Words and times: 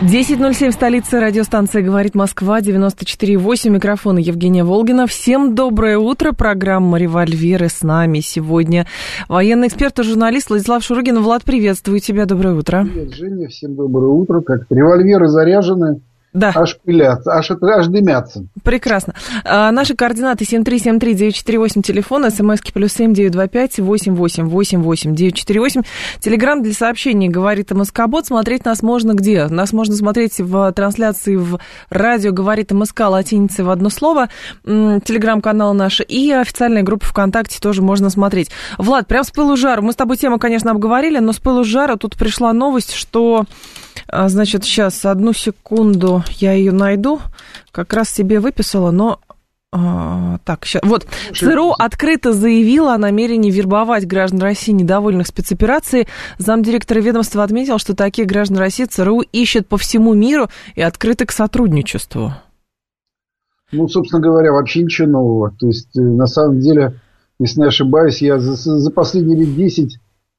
10.07 0.00 0.70
столица 0.70 1.20
радиостанция 1.20 1.82
«Говорит 1.82 2.14
Москва», 2.14 2.60
94.8, 2.60 3.68
микрофон 3.68 4.16
Евгения 4.16 4.62
Волгина. 4.62 5.08
Всем 5.08 5.56
доброе 5.56 5.98
утро, 5.98 6.30
программа 6.30 6.98
«Револьверы» 6.98 7.68
с 7.68 7.82
нами 7.82 8.20
сегодня. 8.20 8.86
Военный 9.28 9.66
эксперт 9.66 9.98
и 9.98 10.04
журналист 10.04 10.50
Владислав 10.50 10.84
Шурыгин. 10.84 11.18
Влад, 11.20 11.42
приветствую 11.42 11.98
тебя, 11.98 12.26
доброе 12.26 12.54
утро. 12.54 12.84
Привет, 12.84 13.12
Женя, 13.12 13.48
всем 13.48 13.74
доброе 13.74 14.12
утро. 14.12 14.40
Как 14.40 14.66
револьверы 14.70 15.26
заряжены, 15.26 16.00
да. 16.32 16.52
Аж 16.54 16.78
пылятся, 16.84 17.32
аж, 17.32 17.50
аж 17.50 17.86
дымятся. 17.86 18.44
Прекрасно. 18.62 19.14
А, 19.44 19.70
наши 19.72 19.94
координаты 19.94 20.44
7373948, 20.44 21.82
телефон, 21.82 22.30
смски 22.30 22.72
плюс 22.72 22.92
семь 22.92 23.14
девять 23.14 23.32
два 23.32 23.48
пять 23.48 23.78
восемь 23.78 24.14
восемь 24.14 24.44
восемь 24.44 24.82
восемь 24.82 25.14
девять 25.14 25.34
четыре 25.34 25.60
восемь. 25.60 25.82
Телеграмм 26.20 26.62
для 26.62 26.74
сообщений 26.74 27.28
говорит 27.28 27.70
МСК-бот. 27.70 28.26
Смотреть 28.26 28.64
нас 28.66 28.82
можно 28.82 29.14
где? 29.14 29.46
Нас 29.46 29.72
можно 29.72 29.94
смотреть 29.96 30.38
в 30.38 30.70
трансляции 30.72 31.36
в 31.36 31.58
радио 31.88 32.32
говорит 32.32 32.72
МСК 32.72 33.00
латиницей 33.00 33.64
в 33.64 33.70
одно 33.70 33.88
слово. 33.88 34.28
Телеграм-канал 34.64 35.72
наш 35.72 36.00
и 36.00 36.30
официальная 36.30 36.82
группа 36.82 37.06
ВКонтакте 37.06 37.58
тоже 37.58 37.80
можно 37.80 38.10
смотреть. 38.10 38.50
Влад, 38.76 39.06
прям 39.06 39.24
с 39.24 39.30
пылу 39.30 39.56
жару. 39.56 39.82
Мы 39.82 39.92
с 39.92 39.96
тобой 39.96 40.18
тему, 40.18 40.38
конечно, 40.38 40.70
обговорили, 40.70 41.18
но 41.18 41.32
с 41.32 41.38
пылу 41.38 41.64
жара 41.64 41.96
тут 41.96 42.16
пришла 42.16 42.52
новость, 42.52 42.92
что 42.92 43.44
значит, 44.06 44.64
сейчас, 44.64 45.04
одну 45.04 45.32
секунду, 45.32 46.22
я 46.38 46.52
ее 46.52 46.72
найду. 46.72 47.20
Как 47.72 47.92
раз 47.92 48.10
себе 48.10 48.40
выписала, 48.40 48.90
но 48.90 49.20
а, 49.70 50.38
так, 50.44 50.64
сейчас. 50.64 50.82
Вот, 50.82 51.06
ЦРУ 51.34 51.72
открыто 51.78 52.32
заявила 52.32 52.94
о 52.94 52.98
намерении 52.98 53.50
вербовать 53.50 54.06
граждан 54.06 54.40
России, 54.40 54.72
недовольных 54.72 55.26
спецоперацией. 55.26 56.08
Замдиректора 56.38 57.00
ведомства 57.00 57.44
отметил, 57.44 57.78
что 57.78 57.94
такие 57.94 58.26
граждан 58.26 58.58
России 58.58 58.86
ЦРУ 58.86 59.20
ищет 59.20 59.66
по 59.66 59.76
всему 59.76 60.14
миру 60.14 60.48
и 60.74 60.80
открыты 60.80 61.26
к 61.26 61.32
сотрудничеству. 61.32 62.32
Ну, 63.70 63.88
собственно 63.88 64.22
говоря, 64.22 64.52
вообще 64.52 64.84
ничего 64.84 65.08
нового. 65.08 65.50
То 65.58 65.66
есть, 65.66 65.94
э, 65.98 66.00
на 66.00 66.26
самом 66.26 66.60
деле, 66.60 66.94
если 67.38 67.60
не 67.60 67.66
ошибаюсь, 67.66 68.22
я 68.22 68.38
за, 68.38 68.54
за 68.56 68.90
последние 68.90 69.40
лет 69.40 69.54
10 69.54 69.98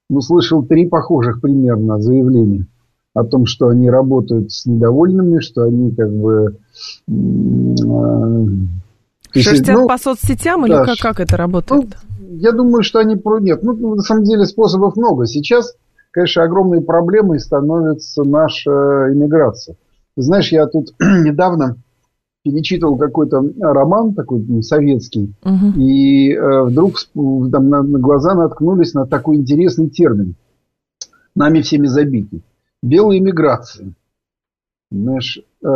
ну, 0.09 0.21
слышал 0.21 0.65
три 0.65 0.87
похожих 0.87 1.39
примерно 1.39 2.01
заявления 2.01 2.65
о 3.13 3.23
том, 3.23 3.45
что 3.45 3.67
они 3.69 3.89
работают 3.89 4.51
с 4.51 4.65
недовольными, 4.65 5.39
что 5.39 5.63
они 5.63 5.91
как 5.91 6.11
бы... 6.11 6.57
Э, 7.07 8.45
Шерстят 9.31 9.75
ну, 9.75 9.87
по 9.87 9.97
соцсетям 9.97 10.65
или 10.65 10.73
да, 10.73 10.85
как, 10.85 10.97
как 10.97 11.19
это 11.19 11.37
работает? 11.37 11.89
Ну, 12.19 12.27
я 12.37 12.51
думаю, 12.51 12.83
что 12.83 12.99
они... 12.99 13.15
Нет, 13.41 13.63
ну, 13.63 13.95
на 13.95 14.01
самом 14.01 14.23
деле 14.23 14.45
способов 14.45 14.95
много. 14.95 15.25
Сейчас, 15.25 15.75
конечно, 16.11 16.43
огромной 16.43 16.81
проблемой 16.81 17.39
становится 17.39 18.23
наша 18.23 18.71
иммиграция. 19.11 19.75
знаешь, 20.15 20.51
я 20.51 20.67
тут 20.67 20.93
недавно 20.99 21.77
перечитывал 22.43 22.97
какой-то 22.97 23.43
роман 23.59 24.13
такой 24.13 24.39
ну, 24.47 24.61
советский, 24.61 25.33
угу. 25.43 25.77
и 25.77 26.31
э, 26.33 26.63
вдруг 26.63 26.95
там, 27.13 27.69
на, 27.69 27.83
на 27.83 27.99
глаза 27.99 28.33
наткнулись 28.33 28.93
на 28.93 29.05
такой 29.05 29.35
интересный 29.35 29.89
термин, 29.89 30.35
нами 31.35 31.59
всеми 31.61 31.87
забитый 31.87 32.43
белой 32.81 33.19
эмиграции. 33.19 33.93
Знаешь, 34.91 35.39
э, 35.63 35.67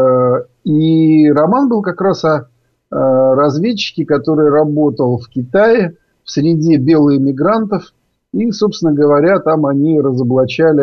и 0.63 1.31
роман 1.31 1.69
был 1.69 1.81
как 1.81 2.01
раз 2.01 2.25
о 2.25 2.37
э, 2.37 2.45
разведчике, 2.91 4.05
который 4.05 4.49
работал 4.49 5.17
в 5.17 5.27
Китае 5.29 5.97
в 6.23 6.31
среде 6.31 6.77
белых 6.77 7.19
эмигрантов. 7.19 7.93
И, 8.33 8.51
собственно 8.51 8.93
говоря, 8.93 9.39
там 9.39 9.65
они 9.67 9.99
разоблачали 10.01 10.81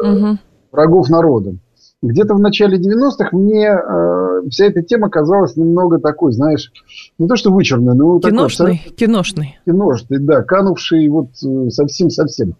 угу. 0.00 0.38
врагов 0.72 1.10
народа. 1.10 1.56
Где-то 2.02 2.34
в 2.34 2.40
начале 2.40 2.78
90-х 2.78 3.36
мне 3.36 3.68
э, 3.68 4.48
вся 4.50 4.66
эта 4.66 4.82
тема 4.82 5.10
казалась 5.10 5.56
немного 5.56 5.98
такой, 5.98 6.32
знаешь, 6.32 6.72
не 7.18 7.26
то 7.26 7.36
что 7.36 7.50
вычурной, 7.50 7.94
но 7.94 8.20
киношный, 8.20 8.78
такой... 8.78 8.96
Киношный. 8.96 9.58
Киношный, 9.64 10.18
да, 10.18 10.42
канувший 10.42 11.08
вот 11.08 11.28
совсем-совсем. 11.70 12.54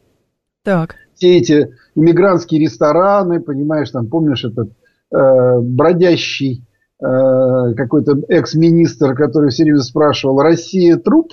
Так. 0.62 0.96
Все 1.14 1.38
эти 1.38 1.70
иммигрантские 1.96 2.60
рестораны, 2.60 3.40
понимаешь, 3.40 3.90
там, 3.90 4.06
помнишь, 4.06 4.44
этот 4.44 4.70
э, 5.12 5.60
бродящий 5.60 6.64
э, 7.00 7.74
какой-то 7.74 8.22
экс-министр, 8.28 9.14
который 9.14 9.50
все 9.50 9.64
время 9.64 9.80
спрашивал, 9.80 10.40
Россия 10.40 10.96
труп? 10.96 11.32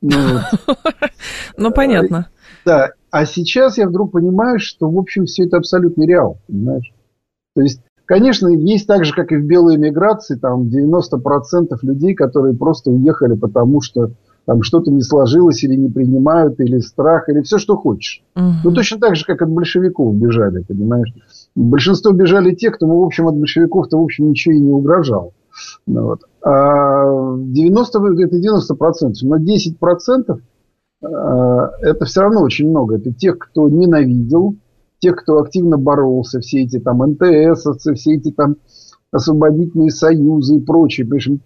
Ну, 0.00 0.16
ну 1.58 1.70
понятно. 1.72 2.28
Да, 2.64 2.92
а 3.10 3.26
сейчас 3.26 3.78
я 3.78 3.88
вдруг 3.88 4.12
понимаю, 4.12 4.58
что, 4.58 4.88
в 4.88 4.98
общем, 4.98 5.26
все 5.26 5.44
это 5.44 5.58
абсолютно 5.58 6.04
реал, 6.04 6.38
понимаешь? 6.46 6.92
То 7.54 7.62
есть, 7.62 7.80
конечно, 8.04 8.48
есть 8.48 8.86
так 8.86 9.04
же, 9.04 9.12
как 9.14 9.32
и 9.32 9.36
в 9.36 9.44
белой 9.44 9.76
эмиграции, 9.76 10.36
там 10.36 10.68
90% 10.68 11.76
людей, 11.82 12.14
которые 12.14 12.56
просто 12.56 12.90
уехали, 12.90 13.34
потому 13.34 13.80
что 13.80 14.10
там 14.46 14.62
что-то 14.62 14.90
не 14.90 15.02
сложилось 15.02 15.62
или 15.64 15.74
не 15.74 15.88
принимают, 15.88 16.60
или 16.60 16.78
страх, 16.78 17.28
или 17.28 17.42
все, 17.42 17.58
что 17.58 17.76
хочешь. 17.76 18.22
Угу. 18.36 18.44
Ну, 18.64 18.72
точно 18.72 18.98
так 18.98 19.16
же, 19.16 19.24
как 19.26 19.42
от 19.42 19.50
большевиков 19.50 20.14
бежали, 20.14 20.62
понимаешь. 20.62 21.12
Большинство 21.54 22.12
бежали 22.12 22.54
те, 22.54 22.70
кто, 22.70 22.86
в 22.86 23.04
общем, 23.04 23.26
от 23.26 23.36
большевиков-то, 23.36 23.98
в 23.98 24.02
общем, 24.02 24.30
ничего 24.30 24.54
и 24.54 24.60
не 24.60 24.70
угрожал. 24.70 25.32
Ну, 25.86 26.04
вот. 26.04 26.20
А 26.42 27.36
90, 27.38 27.98
это 28.22 28.36
90%, 28.36 29.12
но 29.22 29.36
10% 29.36 30.40
а, 31.02 31.70
это 31.80 32.04
все 32.04 32.20
равно 32.20 32.42
очень 32.42 32.68
много. 32.70 32.96
Это 32.96 33.12
тех, 33.12 33.38
кто 33.38 33.68
ненавидел, 33.68 34.54
тех, 35.00 35.16
кто 35.16 35.38
активно 35.40 35.76
боролся, 35.76 36.40
все 36.40 36.62
эти 36.62 36.78
там 36.78 36.98
НТС, 36.98 37.66
все 37.94 38.14
эти 38.14 38.30
там 38.30 38.56
освободительные 39.10 39.90
союзы 39.90 40.56
и 40.56 40.60
прочее. 40.60 41.06
Причем 41.06 41.40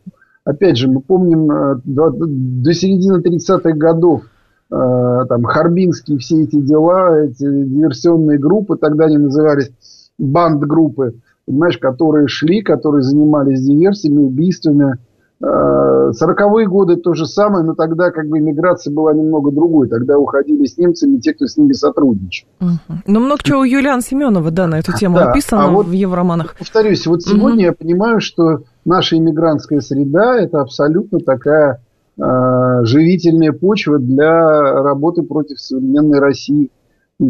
опять 0.45 0.77
же, 0.77 0.89
мы 0.89 1.01
помним 1.01 1.51
э, 1.51 1.81
до, 1.85 2.11
до 2.11 2.73
середины 2.73 3.21
30-х 3.21 3.73
годов 3.73 4.23
э, 4.71 5.25
там 5.29 5.45
Харбинские 5.45 6.19
все 6.19 6.43
эти 6.43 6.61
дела, 6.61 7.25
эти 7.25 7.45
диверсионные 7.45 8.39
группы, 8.39 8.77
тогда 8.77 9.07
они 9.07 9.19
назывались 9.19 9.71
банд-группы, 10.19 11.15
понимаешь, 11.47 11.79
которые 11.79 12.29
шли, 12.29 12.63
которые 12.63 13.03
занимались 13.03 13.63
диверсиями, 13.63 14.19
убийствами. 14.19 14.99
Э, 15.43 16.13
сороковые 16.13 16.69
годы 16.69 16.97
то 16.97 17.15
же 17.15 17.25
самое, 17.25 17.65
но 17.65 17.75
тогда 17.75 18.11
как 18.11 18.29
бы 18.29 18.39
иммиграция 18.39 18.93
была 18.93 19.15
немного 19.15 19.51
другой. 19.51 19.89
Тогда 19.89 20.19
уходили 20.19 20.67
с 20.67 20.77
немцами 20.77 21.19
те, 21.19 21.33
кто 21.33 21.47
с 21.47 21.57
ними 21.57 21.73
сотрудничал. 21.73 22.47
Угу. 22.61 22.99
Ну, 23.07 23.21
много 23.21 23.43
чего 23.43 23.61
у 23.61 23.65
Юлиана 23.65 24.03
Семенова, 24.03 24.51
да, 24.51 24.67
на 24.67 24.79
эту 24.79 24.93
тему 24.93 25.17
да, 25.17 25.31
описано 25.31 25.65
а 25.65 25.71
вот, 25.71 25.87
в 25.87 25.93
Евроманах. 25.93 26.57
Повторюсь, 26.59 27.07
вот 27.07 27.23
сегодня 27.23 27.55
угу. 27.55 27.61
я 27.61 27.73
понимаю, 27.73 28.21
что 28.21 28.65
наша 28.85 29.17
иммигрантская 29.17 29.81
среда– 29.81 30.37
это 30.41 30.61
абсолютно 30.61 31.19
такая 31.21 31.83
э, 32.19 32.85
живительная 32.85 33.53
почва 33.53 33.99
для 33.99 34.83
работы 34.83 35.23
против 35.23 35.61
современной 35.61 36.19
России. 36.19 36.71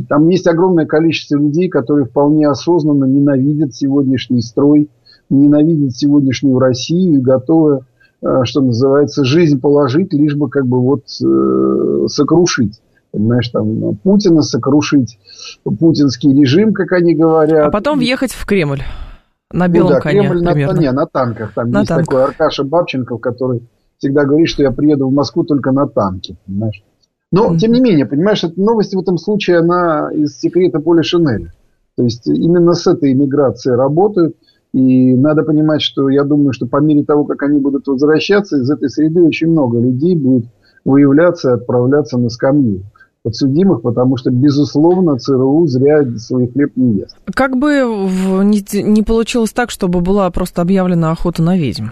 Там 0.08 0.28
есть 0.28 0.46
огромное 0.46 0.86
количество 0.86 1.36
людей, 1.36 1.68
которые 1.68 2.06
вполне 2.06 2.48
осознанно 2.48 3.06
ненавидят 3.06 3.74
сегодняшний 3.74 4.40
строй, 4.40 4.88
ненавидят 5.28 5.96
сегодняшнюю 5.96 6.58
Россию 6.58 7.14
и 7.14 7.22
готовы, 7.22 7.80
э, 8.22 8.40
что 8.44 8.60
называется, 8.60 9.24
жизнь 9.24 9.60
положить, 9.60 10.12
лишь 10.12 10.36
бы 10.36 10.48
как 10.48 10.66
бы 10.66 10.80
вот 10.80 11.04
э, 11.22 12.06
сокрушить. 12.08 12.80
Понимаешь, 13.12 13.48
там 13.48 13.96
Путина 13.96 14.40
сокрушить, 14.42 15.18
путинский 15.64 16.32
режим, 16.32 16.72
как 16.72 16.92
они 16.92 17.16
говорят. 17.16 17.66
А 17.66 17.70
потом 17.70 17.98
въехать 17.98 18.32
в 18.32 18.46
Кремль. 18.46 18.82
На 19.52 19.68
белом 19.68 19.88
ну, 19.88 19.94
да, 19.94 20.00
коне, 20.00 20.20
Кремль 20.20 20.44
примерно. 20.44 20.74
на, 20.74 20.80
не, 20.80 20.92
на 20.92 21.06
танках. 21.06 21.52
Там 21.54 21.70
на 21.70 21.80
есть 21.80 21.88
танках. 21.88 22.06
такой 22.06 22.24
Аркаша 22.24 22.64
Бабченков, 22.64 23.20
который 23.20 23.68
всегда 23.98 24.24
говорит, 24.24 24.48
что 24.48 24.62
я 24.62 24.70
приеду 24.70 25.08
в 25.08 25.12
Москву 25.12 25.44
только 25.44 25.72
на 25.72 25.86
танке. 25.88 26.36
Понимаешь? 26.46 26.82
Но, 27.32 27.52
mm-hmm. 27.52 27.58
тем 27.58 27.72
не 27.72 27.80
менее, 27.80 28.06
понимаешь, 28.06 28.44
эта 28.44 28.60
новость 28.60 28.94
в 28.94 29.00
этом 29.00 29.18
случае, 29.18 29.58
она 29.58 30.10
из 30.12 30.38
секрета 30.38 30.80
поля 30.80 31.02
Шинеля. 31.02 31.52
То 31.96 32.04
есть, 32.04 32.26
именно 32.26 32.74
с 32.74 32.86
этой 32.86 33.12
иммиграцией 33.12 33.76
работают. 33.76 34.36
И 34.72 35.14
надо 35.14 35.42
понимать, 35.42 35.82
что 35.82 36.08
я 36.08 36.22
думаю, 36.22 36.52
что 36.52 36.66
по 36.66 36.76
мере 36.76 37.04
того, 37.04 37.24
как 37.24 37.42
они 37.42 37.58
будут 37.58 37.88
возвращаться, 37.88 38.56
из 38.56 38.70
этой 38.70 38.88
среды 38.88 39.20
очень 39.20 39.48
много 39.48 39.80
людей 39.80 40.14
будет 40.14 40.46
выявляться 40.84 41.50
и 41.50 41.54
отправляться 41.54 42.18
на 42.18 42.28
скамью 42.28 42.84
подсудимых, 43.22 43.82
потому 43.82 44.16
что, 44.16 44.30
безусловно, 44.30 45.18
ЦРУ 45.18 45.66
зря 45.66 46.04
свой 46.16 46.48
хлеб 46.48 46.72
не 46.76 47.00
ест. 47.00 47.16
Как 47.34 47.56
бы 47.56 47.82
не, 48.44 49.02
получилось 49.02 49.52
так, 49.52 49.70
чтобы 49.70 50.00
была 50.00 50.30
просто 50.30 50.62
объявлена 50.62 51.10
охота 51.10 51.42
на 51.42 51.56
ведьм? 51.56 51.88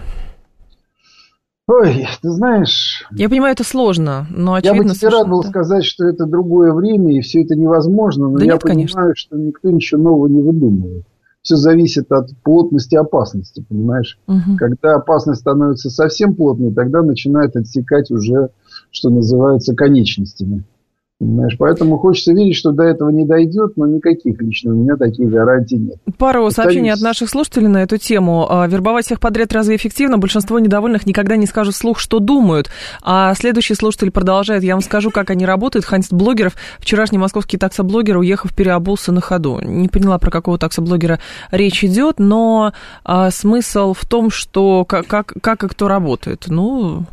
Ой, 1.67 2.07
ты 2.23 2.31
знаешь... 2.31 3.05
Я 3.11 3.29
понимаю, 3.29 3.53
это 3.53 3.63
сложно, 3.63 4.25
но 4.31 4.55
очевидно... 4.55 4.87
Я 4.87 4.89
бы 4.89 4.95
тебе 4.95 5.09
рад 5.09 5.29
был 5.29 5.43
сказать, 5.43 5.85
что 5.85 6.07
это 6.07 6.25
другое 6.25 6.73
время, 6.73 7.15
и 7.15 7.21
все 7.21 7.43
это 7.43 7.55
невозможно, 7.55 8.27
но 8.27 8.39
да 8.39 8.45
я 8.45 8.53
нет, 8.53 8.61
понимаю, 8.61 8.87
конечно. 8.89 9.15
что 9.15 9.37
никто 9.37 9.69
ничего 9.69 10.01
нового 10.01 10.27
не 10.27 10.41
выдумывает. 10.41 11.05
Все 11.43 11.55
зависит 11.55 12.11
от 12.11 12.31
плотности 12.43 12.95
опасности, 12.95 13.63
понимаешь? 13.69 14.17
Угу. 14.27 14.57
Когда 14.57 14.95
опасность 14.95 15.41
становится 15.41 15.91
совсем 15.91 16.35
плотной, 16.35 16.73
тогда 16.73 17.03
начинает 17.03 17.55
отсекать 17.55 18.09
уже, 18.09 18.49
что 18.89 19.11
называется, 19.11 19.75
конечностями. 19.75 20.63
Понимаешь? 21.19 21.55
Поэтому 21.59 21.97
хочется 21.97 22.31
верить, 22.31 22.55
что 22.55 22.71
до 22.71 22.83
этого 22.83 23.09
не 23.09 23.25
дойдет, 23.25 23.75
но 23.75 23.85
никаких 23.85 24.41
лично 24.41 24.73
у 24.73 24.77
меня 24.77 24.95
таких 24.95 25.29
гарантий 25.29 25.77
нет. 25.77 25.97
Пару 26.17 26.45
Остаюсь. 26.45 26.55
сообщений 26.55 26.93
от 26.93 27.01
наших 27.01 27.29
слушателей 27.29 27.67
на 27.67 27.83
эту 27.83 27.97
тему. 27.97 28.47
А, 28.49 28.65
Вербовать 28.67 29.05
всех 29.05 29.19
подряд 29.19 29.51
разве 29.51 29.75
эффективно? 29.75 30.17
Большинство 30.17 30.59
недовольных 30.59 31.05
никогда 31.05 31.35
не 31.35 31.45
скажут 31.45 31.75
вслух, 31.75 31.99
что 31.99 32.19
думают. 32.19 32.69
А 33.03 33.33
следующий 33.35 33.75
слушатель 33.75 34.11
продолжает. 34.11 34.63
Я 34.63 34.75
вам 34.75 34.81
скажу, 34.81 35.11
как 35.11 35.29
они 35.29 35.45
работают. 35.45 35.83
Хантит 35.83 36.13
блогеров. 36.13 36.55
Вчерашний 36.79 37.17
московский 37.17 37.57
таксоблогер, 37.57 38.15
уехав, 38.15 38.55
переобулся 38.55 39.11
на 39.11 39.19
ходу. 39.19 39.59
Не 39.61 39.89
поняла, 39.89 40.19
про 40.19 40.31
какого 40.31 40.57
таксоблогера 40.57 41.19
речь 41.51 41.83
идет, 41.83 42.19
но 42.19 42.71
а, 43.03 43.29
смысл 43.29 43.93
в 43.93 44.05
том, 44.05 44.29
что 44.29 44.85
как, 44.85 45.05
как, 45.07 45.33
как 45.41 45.65
и 45.65 45.67
кто 45.67 45.89
работает. 45.89 46.45
Ну, 46.47 47.03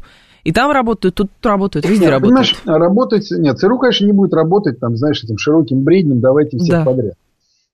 и 0.46 0.52
там 0.52 0.70
работают, 0.70 1.16
тут 1.16 1.28
работают, 1.42 1.86
везде 1.86 2.04
нет, 2.04 2.12
работают. 2.12 2.30
Понимаешь, 2.64 2.80
работать... 2.80 3.30
Нет, 3.32 3.58
ЦРУ, 3.58 3.78
конечно, 3.78 4.06
не 4.06 4.12
будет 4.12 4.32
работать, 4.32 4.78
там, 4.78 4.96
знаешь, 4.96 5.24
этим 5.24 5.38
широким 5.38 5.82
бреднем, 5.82 6.20
давайте 6.20 6.56
всех 6.58 6.78
Да. 6.78 6.84
подряд. 6.84 7.14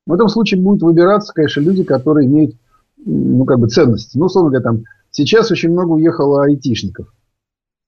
В 0.06 0.12
этом 0.14 0.28
случае 0.28 0.60
будут 0.62 0.82
выбираться, 0.82 1.34
конечно, 1.34 1.60
люди, 1.60 1.84
которые 1.84 2.26
имеют, 2.26 2.54
ну, 3.04 3.44
как 3.44 3.58
бы, 3.58 3.68
ценности. 3.68 4.16
Ну, 4.16 4.24
условно 4.24 4.50
говоря, 4.50 4.64
там, 4.64 4.84
сейчас 5.10 5.50
очень 5.50 5.70
много 5.70 5.90
уехало 5.90 6.44
айтишников. 6.44 7.12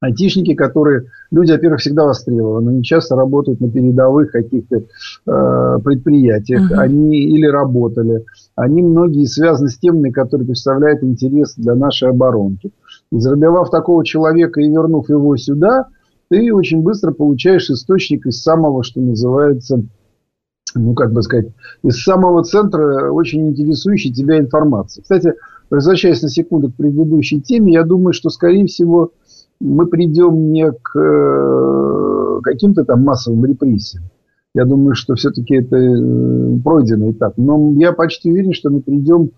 Айтишники, 0.02 0.54
которые, 0.54 1.04
люди, 1.30 1.52
во-первых, 1.52 1.80
всегда 1.80 2.04
востребованы, 2.04 2.68
они 2.72 2.82
часто 2.82 3.16
работают 3.16 3.60
на 3.62 3.70
передовых 3.70 4.32
каких-то 4.32 4.76
э, 4.76 5.78
предприятиях, 5.82 6.70
Мгм. 6.70 6.78
они 6.78 7.16
или 7.20 7.46
работали, 7.46 8.26
они 8.54 8.82
многие 8.82 9.24
связаны 9.24 9.70
с 9.70 9.78
темами, 9.78 10.10
которые 10.10 10.46
представляют 10.46 11.02
интерес 11.02 11.54
для 11.56 11.74
нашей 11.74 12.10
оборонки. 12.10 12.70
Заработав 13.20 13.70
такого 13.70 14.04
человека 14.04 14.60
и 14.60 14.68
вернув 14.68 15.08
его 15.08 15.36
сюда, 15.36 15.88
ты 16.28 16.52
очень 16.52 16.82
быстро 16.82 17.12
получаешь 17.12 17.70
источник 17.70 18.26
из 18.26 18.42
самого, 18.42 18.82
что 18.82 19.00
называется, 19.00 19.82
ну, 20.74 20.94
как 20.94 21.12
бы 21.12 21.22
сказать, 21.22 21.48
из 21.82 22.02
самого 22.02 22.42
центра 22.44 23.10
очень 23.10 23.48
интересующей 23.48 24.12
тебя 24.12 24.38
информации. 24.38 25.02
Кстати, 25.02 25.34
возвращаясь 25.70 26.22
на 26.22 26.28
секунду 26.28 26.70
к 26.70 26.76
предыдущей 26.76 27.40
теме, 27.40 27.74
я 27.74 27.84
думаю, 27.84 28.12
что, 28.12 28.30
скорее 28.30 28.66
всего, 28.66 29.12
мы 29.60 29.86
придем 29.86 30.52
не 30.52 30.70
к 30.70 30.98
э, 30.98 32.40
каким-то 32.42 32.84
там 32.84 33.02
массовым 33.02 33.44
репрессиям. 33.44 34.04
Я 34.54 34.64
думаю, 34.64 34.94
что 34.94 35.14
все-таки 35.14 35.56
это 35.56 35.76
э, 35.76 36.58
пройденный 36.62 37.12
этап. 37.12 37.34
Но 37.36 37.72
я 37.76 37.92
почти 37.92 38.30
уверен, 38.30 38.52
что 38.52 38.70
мы 38.70 38.80
придем 38.80 39.30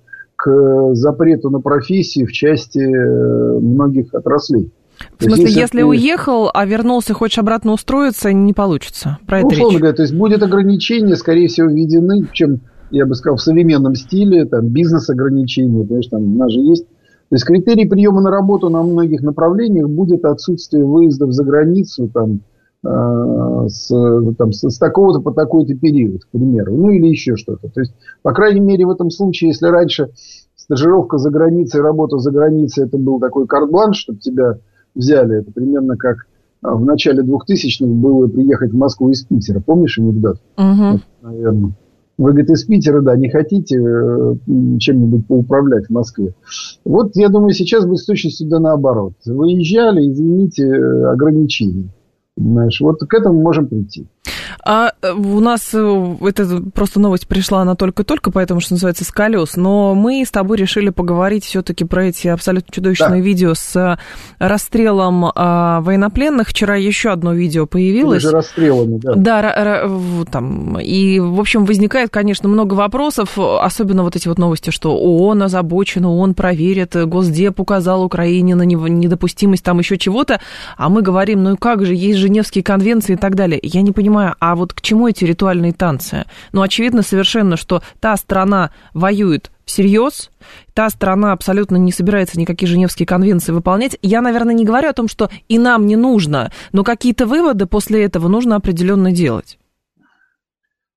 запрету 0.45 1.51
на 1.51 1.61
профессии 1.61 2.25
в 2.25 2.33
части 2.33 2.79
э, 2.79 3.59
многих 3.61 4.13
отраслей. 4.15 4.71
В 4.99 5.19
То 5.19 5.27
есть, 5.27 5.37
смысле, 5.37 5.61
если, 5.61 5.79
ты- 5.81 5.85
уехал, 5.85 6.51
а 6.53 6.65
вернулся, 6.65 7.13
хочешь 7.15 7.39
обратно 7.39 7.73
устроиться, 7.73 8.33
не 8.33 8.53
получится. 8.55 9.19
Про 9.27 9.41
Ну, 9.41 9.47
это 9.47 9.55
условно 9.57 9.73
речь. 9.75 9.81
говоря, 9.81 9.97
то 9.97 10.03
есть 10.03 10.15
будет 10.15 10.43
ограничения, 10.43 11.17
скорее 11.17 11.49
всего, 11.49 11.69
введены, 11.69 12.27
чем, 12.33 12.61
я 12.91 13.05
бы 13.05 13.15
сказал, 13.15 13.37
в 13.37 13.43
современном 13.43 13.95
стиле, 13.95 14.47
там, 14.47 14.69
бизнес-ограничения, 14.69 15.85
понимаешь, 15.85 16.07
там, 16.07 16.23
у 16.23 16.39
нас 16.39 16.51
же 16.53 16.61
есть. 16.61 16.87
То 17.29 17.35
есть 17.35 17.45
критерий 17.45 17.87
приема 17.89 18.21
на 18.23 18.31
работу 18.31 18.71
на 18.71 18.83
многих 18.83 19.21
направлениях 19.23 19.89
будет 19.89 20.25
отсутствие 20.25 20.85
выездов 20.85 21.33
за 21.33 21.45
границу, 21.45 22.09
там, 22.15 22.35
э, 22.35 22.39
с, 23.69 23.89
там, 24.39 24.53
с, 24.53 24.69
с 24.69 24.79
такого-то 24.79 25.21
по 25.21 25.33
такой-то 25.33 25.75
период, 25.75 26.25
к 26.25 26.29
примеру, 26.29 26.77
ну 26.77 26.91
или 26.91 27.07
еще 27.07 27.37
что-то. 27.37 27.69
То 27.69 27.81
есть, 27.81 27.95
по 28.23 28.33
крайней 28.33 28.61
мере, 28.61 28.87
в 28.87 28.91
этом 28.91 29.11
случае, 29.11 29.49
если 29.49 29.67
раньше 29.67 30.11
стажировка 30.55 31.19
за 31.19 31.31
границей, 31.31 31.81
работа 31.81 32.19
за 32.19 32.31
границей, 32.31 32.87
это 32.87 32.99
был 32.99 33.21
такой 33.21 33.47
карт-бланш, 33.47 33.99
чтобы 33.99 34.19
тебя 34.19 34.59
взяли, 34.95 35.41
это 35.41 35.53
примерно 35.53 35.97
как 35.97 36.27
а, 36.63 36.75
в 36.75 36.85
начале 36.85 37.23
2000-х 37.23 37.87
было 37.87 38.27
приехать 38.27 38.73
в 38.73 38.77
Москву 38.77 39.11
из 39.11 39.23
Питера. 39.25 39.61
Помнишь 39.61 39.99
анекдот? 39.99 40.39
Мгм. 40.57 41.03
Наверное. 41.23 41.73
Вы, 42.19 42.31
говорит, 42.31 42.51
из 42.51 42.65
Питера, 42.65 43.03
да, 43.03 43.15
не 43.15 43.29
хотите 43.29 43.77
э, 43.77 44.35
чем-нибудь 44.79 45.27
поуправлять 45.27 45.87
в 45.87 45.91
Москве. 45.91 46.35
Вот, 46.83 47.15
я 47.15 47.29
думаю, 47.29 47.53
сейчас 47.53 47.85
будет 47.85 47.99
с 47.99 48.07
точностью 48.07 48.49
да 48.49 48.59
наоборот. 48.59 49.13
Выезжали, 49.27 50.11
извините, 50.11 50.65
э, 50.65 51.05
ограничения. 51.13 51.91
Понимаешь, 52.37 52.81
вот 52.81 53.01
к 53.01 53.15
этому 53.15 53.41
можем 53.41 53.67
прийти. 53.67 54.07
А 54.65 54.93
э, 55.03 55.13
у 55.13 55.41
нас 55.41 55.71
э, 55.73 56.17
это 56.23 56.63
просто 56.75 57.01
новость 57.01 57.27
пришла, 57.29 57.63
она 57.63 57.75
только-только, 57.75 58.31
поэтому, 58.31 58.61
что 58.61 58.75
называется, 58.75 59.05
с 59.05 59.11
колес. 59.11 59.57
Но 59.57 59.95
мы 59.95 60.25
с 60.25 60.31
тобой 60.31 60.57
решили 60.57 60.91
поговорить 60.91 61.45
все-таки 61.45 61.85
про 61.85 62.07
эти 62.07 62.29
абсолютно 62.29 62.73
чудовищные 62.73 63.21
Да. 63.21 63.27
видео 63.27 63.55
с 63.55 63.77
э, 63.77 63.97
расстрелом 64.39 65.31
а, 65.35 65.81
военнопленных. 65.83 66.49
Вчера 66.49 66.77
еще 66.77 67.11
одно 67.11 67.33
видео 67.35 67.67
появилось. 67.67 68.23
же 68.23 68.31
расстрелами, 68.31 68.99
да. 68.99 69.15
Да, 69.15 69.43
ра- 69.43 69.87
в- 69.87 70.25
там, 70.27 70.79
и, 70.81 71.21
в 71.21 71.39
общем, 71.41 71.65
возникает, 71.65 72.11
конечно, 72.11 72.49
много 72.49 72.75
вопросов, 72.75 73.39
особенно 73.39 74.03
вот 74.03 74.17
эти 74.17 74.29
вот 74.29 74.39
новости, 74.39 74.71
что 74.71 74.97
ООН 74.97 75.45
озабочен, 75.45 76.05
ООН 76.05 76.35
проверит, 76.35 76.95
Госдеп 77.07 77.61
указал 77.61 78.03
Украине 78.05 78.55
на 78.55 78.63
недопустимость 78.63 79.63
там 79.65 79.79
еще 79.79 79.99
чего-то, 79.99 80.41
а 80.77 80.89
мы 80.89 81.03
говорим, 81.03 81.43
ну 81.43 81.55
и 81.55 81.57
как 81.57 81.85
же, 81.85 81.95
есть 81.95 82.19
Женевские 82.19 82.65
конвенции 82.65 83.15
и 83.15 83.17
так 83.17 83.35
далее. 83.35 83.61
Я 83.63 83.83
не 83.83 83.93
понимаю, 83.93 84.16
а 84.19 84.57
вот 84.57 84.73
к 84.73 84.81
чему 84.81 85.09
эти 85.09 85.25
ритуальные 85.25 85.73
танцы? 85.73 86.25
Ну, 86.53 86.63
очевидно 86.63 87.03
совершенно, 87.03 87.57
что 87.57 87.83
та 88.01 88.17
страна 88.17 88.71
воюет 88.95 89.51
всерьез, 89.65 90.31
та 90.75 90.89
страна 90.91 91.33
абсолютно 91.33 91.77
не 91.77 91.93
собирается 91.93 92.39
никакие 92.39 92.69
Женевские 92.69 93.07
конвенции 93.07 93.53
выполнять. 93.53 93.99
Я, 94.03 94.23
наверное, 94.23 94.55
не 94.55 94.65
говорю 94.65 94.89
о 94.89 94.93
том, 94.93 95.09
что 95.09 95.29
и 95.49 95.59
нам 95.59 95.87
не 95.87 95.97
нужно, 95.97 96.53
но 96.73 96.85
какие-то 96.85 97.27
выводы 97.27 97.67
после 97.67 98.05
этого 98.05 98.29
нужно 98.29 98.57
определенно 98.57 99.13
делать. 99.13 99.59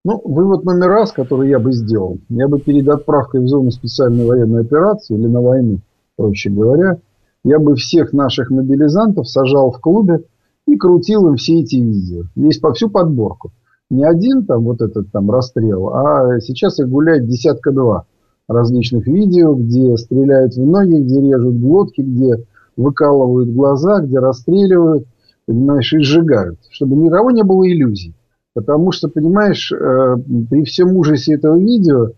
Ну, 0.06 0.22
вывод 0.24 0.64
номер 0.64 0.88
раз, 0.88 1.12
который 1.12 1.50
я 1.50 1.60
бы 1.60 1.74
сделал, 1.74 2.20
я 2.30 2.48
бы 2.48 2.60
перед 2.60 2.88
отправкой 2.88 3.42
в 3.42 3.48
зону 3.48 3.70
специальной 3.72 4.26
военной 4.26 4.62
операции 4.62 5.18
или 5.18 5.28
на 5.28 5.42
войну, 5.42 5.80
проще 6.16 6.50
говоря, 6.50 7.00
я 7.44 7.60
бы 7.60 7.76
всех 7.76 8.14
наших 8.14 8.50
мобилизантов 8.50 9.28
сажал 9.28 9.72
в 9.72 9.80
клубе 9.80 10.22
и 10.70 10.78
крутил 10.78 11.28
им 11.28 11.36
все 11.36 11.62
эти 11.62 11.76
видео. 11.78 12.24
Весь 12.36 12.60
по 12.60 12.74
всю 12.74 12.90
подборку. 12.90 13.52
Не 13.90 14.06
один 14.06 14.46
там 14.46 14.64
вот 14.66 14.82
этот 14.82 15.12
там 15.12 15.32
расстрел, 15.32 15.90
а 15.90 16.40
сейчас 16.42 16.80
их 16.80 16.88
гуляет 16.90 17.28
десятка 17.28 17.72
два 17.72 18.06
различных 18.48 19.08
видео, 19.08 19.56
где 19.56 19.98
стреляют 19.98 20.56
в 20.56 20.66
ноги, 20.66 21.02
где 21.02 21.22
режут 21.22 21.60
глотки, 21.60 22.02
где 22.02 22.46
выкалывают 22.78 23.50
глаза, 23.50 24.02
где 24.02 24.20
расстреливают, 24.20 25.06
понимаешь, 25.46 25.92
и 25.94 26.00
сжигают. 26.00 26.60
Чтобы 26.70 26.96
никого 26.96 27.32
не 27.32 27.44
было 27.44 27.68
иллюзий. 27.68 28.14
Потому 28.54 28.92
что, 28.92 29.08
понимаешь, 29.08 29.72
э, 29.72 30.16
при 30.50 30.64
всем 30.66 30.96
ужасе 30.96 31.36
этого 31.36 31.58
видео 31.58 32.10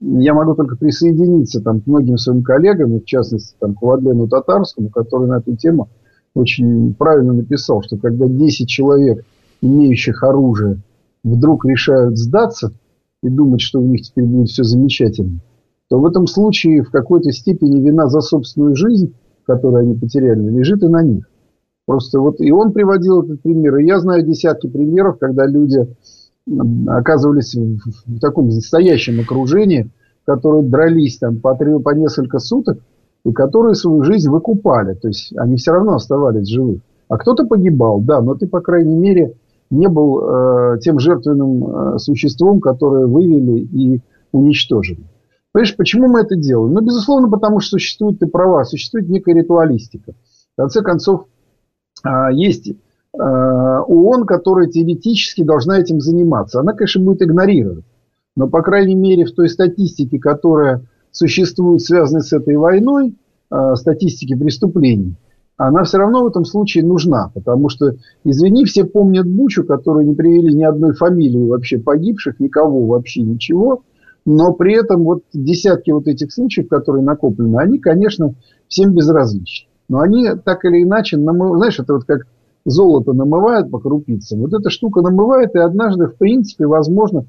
я 0.00 0.34
могу 0.34 0.54
только 0.54 0.76
присоединиться 0.76 1.60
там, 1.60 1.80
к 1.80 1.86
многим 1.86 2.16
своим 2.16 2.42
коллегам, 2.42 2.98
в 2.98 3.04
частности 3.04 3.54
там, 3.58 3.74
к 3.74 3.82
Владлену 3.82 4.28
Татарскому, 4.28 4.88
который 4.90 5.28
на 5.28 5.38
эту 5.38 5.56
тему 5.56 5.88
очень 6.34 6.94
правильно 6.94 7.32
написал, 7.32 7.82
что 7.82 7.96
когда 7.96 8.26
10 8.26 8.68
человек, 8.68 9.24
имеющих 9.60 10.22
оружие, 10.22 10.78
вдруг 11.22 11.64
решают 11.64 12.18
сдаться 12.18 12.72
и 13.22 13.28
думать, 13.28 13.60
что 13.60 13.80
у 13.80 13.86
них 13.86 14.02
теперь 14.02 14.24
будет 14.24 14.48
все 14.48 14.62
замечательно, 14.62 15.40
то 15.88 15.98
в 15.98 16.06
этом 16.06 16.26
случае 16.26 16.82
в 16.82 16.90
какой-то 16.90 17.32
степени 17.32 17.80
вина 17.80 18.08
за 18.08 18.20
собственную 18.20 18.76
жизнь, 18.76 19.14
которую 19.44 19.80
они 19.80 19.94
потеряли, 19.94 20.48
лежит 20.48 20.82
и 20.82 20.88
на 20.88 21.02
них. 21.02 21.28
Просто 21.86 22.20
вот 22.20 22.40
и 22.40 22.52
он 22.52 22.72
приводил 22.72 23.22
этот 23.22 23.42
пример, 23.42 23.78
и 23.78 23.86
я 23.86 23.98
знаю 23.98 24.24
десятки 24.24 24.68
примеров, 24.68 25.18
когда 25.18 25.46
люди 25.46 25.86
оказывались 26.86 27.54
в, 27.54 28.20
таком 28.20 28.46
настоящем 28.46 29.20
окружении, 29.20 29.90
которые 30.24 30.62
дрались 30.62 31.18
там 31.18 31.40
по, 31.40 31.54
три, 31.54 31.78
по 31.80 31.90
несколько 31.90 32.38
суток, 32.38 32.78
и 33.24 33.32
которые 33.32 33.74
свою 33.74 34.02
жизнь 34.02 34.30
выкупали. 34.30 34.94
То 34.94 35.08
есть 35.08 35.36
они 35.36 35.56
все 35.56 35.72
равно 35.72 35.94
оставались 35.94 36.48
живых. 36.48 36.80
А 37.08 37.18
кто-то 37.18 37.44
погибал, 37.44 38.00
да, 38.00 38.20
но 38.20 38.34
ты, 38.34 38.46
по 38.46 38.60
крайней 38.60 38.96
мере, 38.96 39.34
не 39.70 39.88
был 39.88 40.20
э, 40.20 40.78
тем 40.80 40.98
жертвенным 40.98 41.94
э, 41.94 41.98
существом, 41.98 42.60
которое 42.60 43.06
вывели 43.06 43.60
и 43.60 44.00
уничтожили. 44.32 45.04
Понимаешь, 45.52 45.76
почему 45.76 46.08
мы 46.08 46.20
это 46.20 46.36
делаем? 46.36 46.72
Ну, 46.72 46.80
безусловно, 46.80 47.28
потому 47.28 47.60
что 47.60 47.70
существует, 47.70 48.20
ты 48.20 48.26
права, 48.26 48.64
существует 48.64 49.08
некая 49.08 49.34
ритуалистика. 49.34 50.12
В 50.54 50.60
конце 50.60 50.82
концов, 50.82 51.26
э, 52.04 52.08
есть 52.32 52.68
э, 52.68 52.74
ООН, 53.18 54.26
которая 54.26 54.68
теоретически 54.68 55.42
должна 55.42 55.78
этим 55.78 56.00
заниматься. 56.00 56.60
Она, 56.60 56.72
конечно, 56.72 57.02
будет 57.02 57.22
игнорировать. 57.22 57.84
Но, 58.36 58.48
по 58.48 58.62
крайней 58.62 58.94
мере, 58.94 59.24
в 59.24 59.32
той 59.34 59.48
статистике, 59.48 60.18
которая 60.18 60.82
существует, 61.12 61.82
связанной 61.82 62.22
с 62.22 62.32
этой 62.32 62.56
войной, 62.56 63.14
э, 63.50 63.74
статистике 63.76 64.36
преступлений, 64.36 65.16
она 65.56 65.84
все 65.84 65.98
равно 65.98 66.24
в 66.24 66.28
этом 66.28 66.46
случае 66.46 66.84
нужна, 66.84 67.30
потому 67.34 67.68
что, 67.68 67.94
извини, 68.24 68.64
все 68.64 68.84
помнят 68.84 69.26
Бучу, 69.26 69.64
которую 69.64 70.06
не 70.06 70.14
привели 70.14 70.54
ни 70.54 70.62
одной 70.62 70.94
фамилии 70.94 71.48
вообще 71.48 71.78
погибших, 71.78 72.40
никого 72.40 72.86
вообще 72.86 73.20
ничего, 73.20 73.82
но 74.24 74.54
при 74.54 74.74
этом 74.74 75.04
вот 75.04 75.22
десятки 75.34 75.90
вот 75.90 76.08
этих 76.08 76.32
случаев, 76.32 76.68
которые 76.68 77.04
накоплены, 77.04 77.58
они, 77.58 77.78
конечно, 77.78 78.34
всем 78.68 78.94
безразличны. 78.94 79.68
Но 79.90 80.00
они 80.00 80.30
так 80.44 80.64
или 80.64 80.82
иначе, 80.82 81.18
знаешь, 81.18 81.78
это 81.78 81.94
вот 81.94 82.04
как 82.04 82.26
золото 82.64 83.12
намывают 83.12 83.70
по 83.70 83.80
крупицам. 83.80 84.40
Вот 84.40 84.54
эта 84.54 84.70
штука 84.70 85.02
намывает, 85.02 85.54
и 85.54 85.58
однажды, 85.58 86.06
в 86.06 86.16
принципе, 86.16 86.66
возможно, 86.66 87.26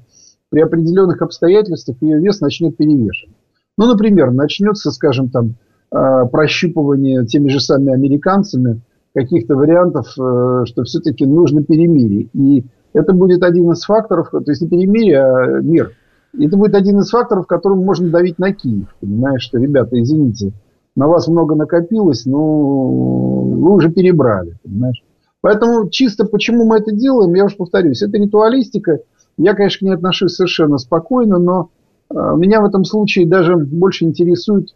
при 0.48 0.60
определенных 0.60 1.20
обстоятельствах 1.22 1.96
ее 2.00 2.18
вес 2.18 2.40
начнет 2.40 2.76
перевешивать. 2.76 3.34
Ну, 3.82 3.88
например, 3.88 4.30
начнется, 4.30 4.90
скажем, 4.90 5.28
там, 5.28 5.54
Э, 5.94 6.24
прощупывание 6.30 7.26
теми 7.26 7.48
же 7.48 7.60
самыми 7.60 7.92
американцами 7.92 8.80
каких-то 9.14 9.56
вариантов, 9.56 10.06
э, 10.18 10.64
что 10.64 10.84
все-таки 10.84 11.26
нужно 11.26 11.62
перемирие. 11.62 12.30
И 12.32 12.64
это 12.94 13.12
будет 13.12 13.42
один 13.42 13.70
из 13.72 13.84
факторов, 13.84 14.30
то 14.30 14.42
есть 14.46 14.62
не 14.62 14.68
перемирие, 14.68 15.20
а 15.20 15.60
мир. 15.60 15.92
Это 16.38 16.56
будет 16.56 16.74
один 16.74 17.00
из 17.00 17.10
факторов, 17.10 17.46
которым 17.46 17.84
можно 17.84 18.08
давить 18.08 18.38
на 18.38 18.54
Киев. 18.54 18.86
Понимаешь, 19.00 19.42
что, 19.42 19.58
ребята, 19.58 20.00
извините, 20.00 20.52
на 20.96 21.08
вас 21.08 21.28
много 21.28 21.56
накопилось, 21.56 22.24
но 22.24 22.40
вы 22.40 23.74
уже 23.74 23.90
перебрали. 23.90 24.56
Понимаешь? 24.64 25.04
Поэтому 25.42 25.90
чисто 25.90 26.24
почему 26.24 26.64
мы 26.64 26.78
это 26.78 26.90
делаем, 26.92 27.34
я 27.34 27.44
уж 27.44 27.54
повторюсь, 27.54 28.00
это 28.00 28.16
ритуалистика. 28.16 29.00
Я, 29.36 29.52
конечно, 29.52 29.80
к 29.80 29.82
ней 29.82 29.94
отношусь 29.94 30.36
совершенно 30.36 30.78
спокойно, 30.78 31.38
но 31.38 31.68
меня 32.12 32.60
в 32.60 32.64
этом 32.64 32.84
случае 32.84 33.26
даже 33.26 33.56
больше 33.56 34.04
интересует 34.04 34.74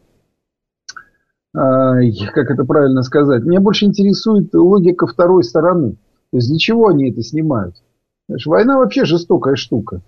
как 1.52 2.50
это 2.50 2.66
правильно 2.66 3.02
сказать, 3.02 3.44
меня 3.44 3.60
больше 3.60 3.86
интересует 3.86 4.54
логика 4.54 5.06
второй 5.06 5.42
стороны. 5.42 5.92
То 6.30 6.36
есть 6.36 6.50
для 6.50 6.58
чего 6.58 6.88
они 6.88 7.10
это 7.10 7.22
снимают? 7.22 7.76
Знаешь, 8.28 8.46
война 8.46 8.78
вообще 8.78 9.04
жестокая 9.04 9.54
штука. 9.54 10.02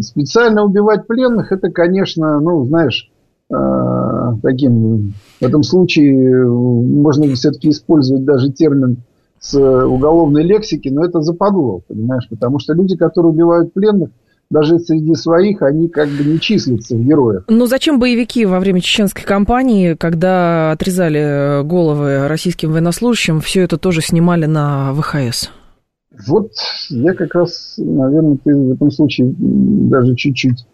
Специально 0.00 0.64
убивать 0.64 1.06
пленных, 1.06 1.52
это, 1.52 1.70
конечно, 1.70 2.40
ну, 2.40 2.64
знаешь, 2.64 3.10
а, 3.52 4.36
таким, 4.42 5.12
в 5.40 5.42
этом 5.42 5.62
случае 5.62 6.46
можно 6.46 7.26
все-таки 7.34 7.70
использовать 7.70 8.24
даже 8.24 8.50
термин 8.50 8.98
с 9.38 9.58
уголовной 9.58 10.44
лексики, 10.44 10.88
но 10.88 11.04
это 11.04 11.20
западло, 11.20 11.82
понимаешь, 11.88 12.28
потому 12.28 12.58
что 12.58 12.72
люди, 12.72 12.96
которые 12.96 13.32
убивают 13.32 13.72
пленных, 13.72 14.10
даже 14.50 14.78
среди 14.80 15.14
своих 15.14 15.62
они 15.62 15.88
как 15.88 16.08
бы 16.08 16.24
не 16.24 16.40
числятся 16.40 16.96
в 16.96 17.00
героях. 17.00 17.44
Ну 17.48 17.66
зачем 17.66 18.00
боевики 18.00 18.44
во 18.44 18.58
время 18.58 18.80
чеченской 18.80 19.24
кампании, 19.24 19.94
когда 19.94 20.72
отрезали 20.72 21.62
головы 21.64 22.26
российским 22.26 22.72
военнослужащим, 22.72 23.40
все 23.40 23.62
это 23.62 23.78
тоже 23.78 24.00
снимали 24.00 24.46
на 24.46 24.92
ВХС? 24.94 25.50
Вот 26.26 26.50
я 26.90 27.14
как 27.14 27.34
раз, 27.34 27.74
наверное, 27.78 28.38
ты 28.42 28.54
в 28.54 28.72
этом 28.72 28.90
случае 28.90 29.32
даже 29.38 30.16
чуть-чуть, 30.16 30.66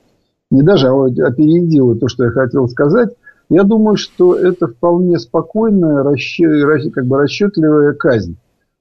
не 0.50 0.62
даже, 0.62 0.88
а 0.88 1.04
опередила 1.04 1.95
то, 1.97 2.09
что 2.09 2.25
я 2.25 2.30
хотел 2.30 2.68
сказать. 2.68 3.11
Я 3.49 3.62
думаю, 3.62 3.97
что 3.97 4.35
это 4.35 4.66
вполне 4.66 5.18
спокойная, 5.18 6.02
расчет, 6.02 6.92
как 6.92 7.06
бы 7.06 7.18
расчетливая 7.18 7.92
казнь. 7.92 8.37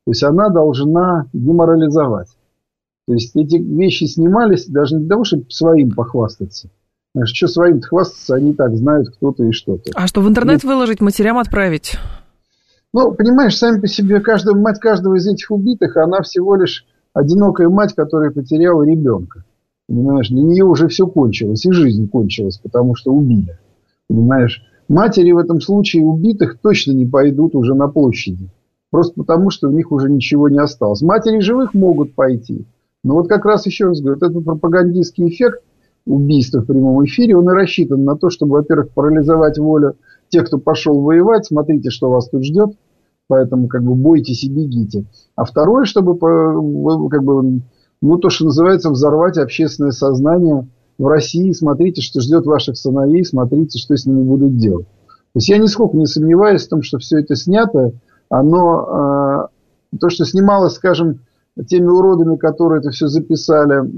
То 0.05 0.11
есть 0.11 0.23
она 0.23 0.49
должна 0.49 1.25
деморализовать. 1.33 2.29
То 3.07 3.13
есть 3.13 3.35
эти 3.35 3.57
вещи 3.57 4.05
снимались 4.05 4.65
даже 4.67 4.95
не 4.95 5.01
для 5.01 5.09
того, 5.09 5.23
чтобы 5.23 5.45
своим 5.49 5.91
похвастаться. 5.91 6.69
Знаешь, 7.13 7.31
что 7.33 7.47
своим 7.47 7.81
хвастаться, 7.81 8.35
они 8.35 8.53
так 8.53 8.75
знают 8.75 9.09
кто-то 9.09 9.43
и 9.45 9.51
что-то. 9.51 9.91
А 9.93 10.07
что, 10.07 10.21
в 10.21 10.27
интернет 10.27 10.63
и... 10.63 10.67
выложить, 10.67 11.01
матерям 11.01 11.37
отправить? 11.37 11.97
Ну, 12.93 13.13
понимаешь, 13.13 13.57
сами 13.57 13.79
по 13.79 13.87
себе, 13.87 14.19
каждая 14.21 14.55
мать 14.55 14.79
каждого 14.79 15.15
из 15.15 15.27
этих 15.27 15.51
убитых, 15.51 15.97
она 15.97 16.21
всего 16.21 16.55
лишь 16.55 16.85
одинокая 17.13 17.69
мать, 17.69 17.93
которая 17.93 18.31
потеряла 18.31 18.83
ребенка. 18.83 19.43
Понимаешь, 19.87 20.29
для 20.29 20.41
нее 20.41 20.65
уже 20.65 20.87
все 20.87 21.05
кончилось, 21.05 21.65
и 21.65 21.71
жизнь 21.71 22.09
кончилась, 22.09 22.57
потому 22.57 22.95
что 22.95 23.11
убили. 23.11 23.59
Понимаешь, 24.07 24.63
матери 24.87 25.31
в 25.31 25.37
этом 25.37 25.61
случае 25.61 26.03
убитых 26.03 26.57
точно 26.59 26.91
не 26.91 27.05
пойдут 27.05 27.55
уже 27.55 27.75
на 27.75 27.87
площади. 27.87 28.49
Просто 28.89 29.13
потому, 29.15 29.51
что 29.51 29.67
у 29.67 29.71
них 29.71 29.91
уже 29.91 30.09
ничего 30.09 30.49
не 30.49 30.59
осталось. 30.59 31.01
Матери 31.01 31.39
живых 31.39 31.73
могут 31.73 32.15
пойти. 32.15 32.65
Но 33.05 33.13
вот 33.13 33.29
как 33.29 33.45
раз 33.45 33.67
еще 33.67 33.85
раз 33.85 34.01
говорю, 34.01 34.17
этот 34.17 34.43
пропагандистский 34.43 35.29
эффект 35.29 35.61
убийства 36.07 36.61
в 36.61 36.65
прямом 36.65 37.05
эфире, 37.05 37.37
он 37.37 37.47
и 37.47 37.53
рассчитан 37.53 38.03
на 38.03 38.15
то, 38.15 38.31
чтобы, 38.31 38.53
во-первых, 38.53 38.89
парализовать 38.95 39.59
волю 39.59 39.95
тех, 40.29 40.47
кто 40.47 40.57
пошел 40.57 40.99
воевать, 40.99 41.45
смотрите, 41.45 41.91
что 41.91 42.09
вас 42.09 42.27
тут 42.29 42.43
ждет, 42.43 42.71
поэтому 43.27 43.67
как 43.67 43.83
бы 43.83 43.93
бойтесь 43.93 44.43
и 44.43 44.49
бегите. 44.49 45.05
А 45.35 45.45
второе, 45.45 45.85
чтобы 45.85 46.17
как 46.17 47.23
бы, 47.23 47.61
ну, 48.01 48.17
то, 48.17 48.31
что 48.31 48.45
называется, 48.45 48.89
взорвать 48.89 49.37
общественное 49.37 49.91
сознание 49.91 50.67
в 50.97 51.05
России, 51.05 51.51
смотрите, 51.51 52.01
что 52.01 52.21
ждет 52.21 52.47
ваших 52.47 52.75
сыновей, 52.75 53.23
смотрите, 53.23 53.77
что 53.77 53.95
с 53.95 54.07
ними 54.07 54.23
будут 54.23 54.57
делать. 54.57 54.87
То 54.87 55.37
есть 55.37 55.49
я 55.49 55.59
нисколько 55.59 55.95
не 55.95 56.07
сомневаюсь 56.07 56.65
в 56.65 56.69
том, 56.69 56.81
что 56.81 56.97
все 56.97 57.19
это 57.19 57.35
снято, 57.35 57.91
оно, 58.29 59.49
э, 59.91 59.97
то, 59.99 60.09
что 60.09 60.25
снималось, 60.25 60.73
скажем, 60.73 61.19
теми 61.63 61.87
уродами, 61.87 62.35
которые 62.35 62.79
это 62.79 62.89
все 62.91 63.07
записали, 63.07 63.89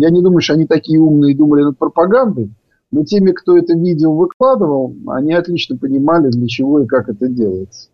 я 0.00 0.10
не 0.10 0.22
думаю, 0.22 0.40
что 0.40 0.54
они 0.54 0.66
такие 0.66 1.00
умные 1.00 1.32
и 1.32 1.36
думали 1.36 1.62
над 1.62 1.78
пропагандой, 1.78 2.50
но 2.90 3.04
теми, 3.04 3.32
кто 3.32 3.56
это 3.56 3.74
видео 3.74 4.12
выкладывал, 4.14 4.94
они 5.08 5.32
отлично 5.32 5.76
понимали, 5.76 6.30
для 6.30 6.46
чего 6.46 6.80
и 6.80 6.86
как 6.86 7.08
это 7.08 7.28
делается. 7.28 7.88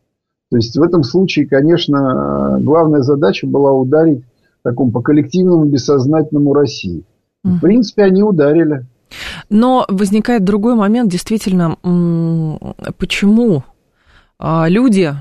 То 0.51 0.57
есть 0.57 0.77
в 0.77 0.83
этом 0.83 1.03
случае, 1.03 1.47
конечно, 1.47 2.59
главная 2.61 3.03
задача 3.03 3.47
была 3.47 3.73
ударить 3.73 4.23
такому 4.63 4.91
по 4.91 5.03
коллективному 5.03 5.67
бессознательному 5.67 6.53
России. 6.55 7.05
В 7.45 7.61
принципе, 7.61 8.03
они 8.05 8.23
ударили. 8.23 8.85
Но 9.49 9.87
возникает 9.89 10.45
другой 10.45 10.75
момент, 10.75 11.11
действительно, 11.11 11.77
почему 12.99 13.63
а, 14.39 14.69
люди, 14.69 15.15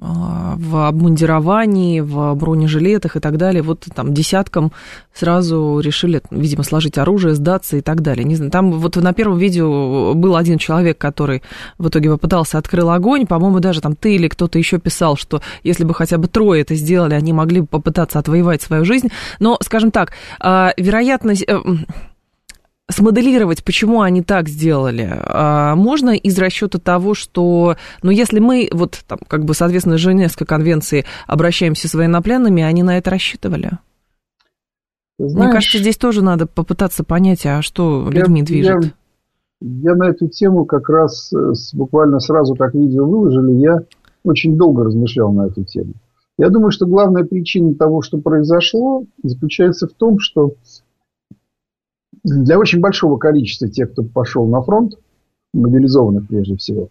в 0.00 0.88
обмундировании, 0.88 2.00
в 2.00 2.34
бронежилетах 2.34 3.16
и 3.16 3.20
так 3.20 3.36
далее, 3.36 3.62
вот 3.62 3.86
там 3.94 4.14
десяткам 4.14 4.72
сразу 5.12 5.80
решили, 5.80 6.22
видимо, 6.30 6.62
сложить 6.62 6.96
оружие, 6.96 7.34
сдаться 7.34 7.76
и 7.76 7.82
так 7.82 8.00
далее. 8.00 8.24
Не 8.24 8.36
знаю, 8.36 8.50
там 8.50 8.72
вот 8.72 8.96
на 8.96 9.12
первом 9.12 9.38
видео 9.38 10.14
был 10.14 10.36
один 10.36 10.56
человек, 10.56 10.96
который 10.96 11.42
в 11.76 11.88
итоге 11.88 12.10
попытался, 12.10 12.56
открыл 12.56 12.90
огонь, 12.90 13.26
по-моему, 13.26 13.60
даже 13.60 13.82
там 13.82 13.94
ты 13.94 14.14
или 14.14 14.28
кто-то 14.28 14.58
еще 14.58 14.78
писал, 14.78 15.16
что 15.16 15.42
если 15.62 15.84
бы 15.84 15.92
хотя 15.92 16.16
бы 16.16 16.28
трое 16.28 16.62
это 16.62 16.74
сделали, 16.74 17.14
они 17.14 17.34
могли 17.34 17.60
бы 17.60 17.66
попытаться 17.66 18.18
отвоевать 18.18 18.62
свою 18.62 18.86
жизнь. 18.86 19.08
Но, 19.38 19.58
скажем 19.62 19.90
так, 19.90 20.12
а, 20.38 20.72
вероятность 20.78 21.44
э, 21.46 21.58
смоделировать, 22.90 23.64
почему 23.64 24.02
они 24.02 24.22
так 24.22 24.48
сделали, 24.48 25.08
а, 25.10 25.74
можно 25.74 26.10
из 26.10 26.38
расчета 26.38 26.78
того, 26.78 27.14
что, 27.14 27.76
ну, 28.02 28.10
если 28.10 28.40
мы, 28.40 28.68
вот, 28.72 29.00
там, 29.06 29.18
как 29.26 29.44
бы, 29.44 29.54
соответственно, 29.54 29.98
Женевской 29.98 30.46
конвенции 30.46 31.04
обращаемся 31.26 31.88
с 31.88 31.94
военнопленными, 31.94 32.62
они 32.62 32.82
на 32.82 32.98
это 32.98 33.10
рассчитывали? 33.10 33.72
Знаешь, 35.18 35.46
Мне 35.46 35.52
кажется, 35.52 35.78
здесь 35.78 35.96
тоже 35.96 36.22
надо 36.22 36.46
попытаться 36.46 37.04
понять, 37.04 37.44
а 37.44 37.60
что 37.62 38.08
я, 38.10 38.20
людьми 38.20 38.42
движет. 38.42 38.84
Я, 39.60 39.90
я 39.90 39.94
на 39.94 40.08
эту 40.08 40.28
тему 40.28 40.64
как 40.64 40.88
раз 40.88 41.30
э, 41.32 41.52
буквально 41.74 42.20
сразу, 42.20 42.54
как 42.54 42.74
видео 42.74 43.06
выложили, 43.06 43.60
я 43.60 43.80
очень 44.24 44.56
долго 44.56 44.84
размышлял 44.84 45.32
на 45.32 45.46
эту 45.46 45.64
тему. 45.64 45.92
Я 46.38 46.48
думаю, 46.48 46.70
что 46.70 46.86
главная 46.86 47.24
причина 47.24 47.74
того, 47.74 48.00
что 48.00 48.16
произошло, 48.16 49.04
заключается 49.22 49.86
в 49.86 49.92
том, 49.92 50.18
что 50.18 50.54
для 52.24 52.58
очень 52.58 52.80
большого 52.80 53.18
количества 53.18 53.68
тех, 53.68 53.92
кто 53.92 54.02
пошел 54.02 54.46
на 54.46 54.62
фронт, 54.62 54.94
мобилизованных 55.52 56.28
прежде 56.28 56.56
всего, 56.56 56.88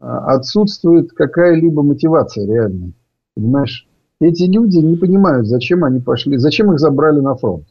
а, 0.00 0.34
отсутствует 0.34 1.12
какая-либо 1.12 1.82
мотивация 1.82 2.46
реальная. 2.46 2.92
Понимаешь? 3.34 3.88
Эти 4.20 4.44
люди 4.44 4.78
не 4.78 4.96
понимают, 4.96 5.46
зачем 5.46 5.84
они 5.84 6.00
пошли, 6.00 6.38
зачем 6.38 6.72
их 6.72 6.78
забрали 6.78 7.20
на 7.20 7.34
фронт. 7.34 7.64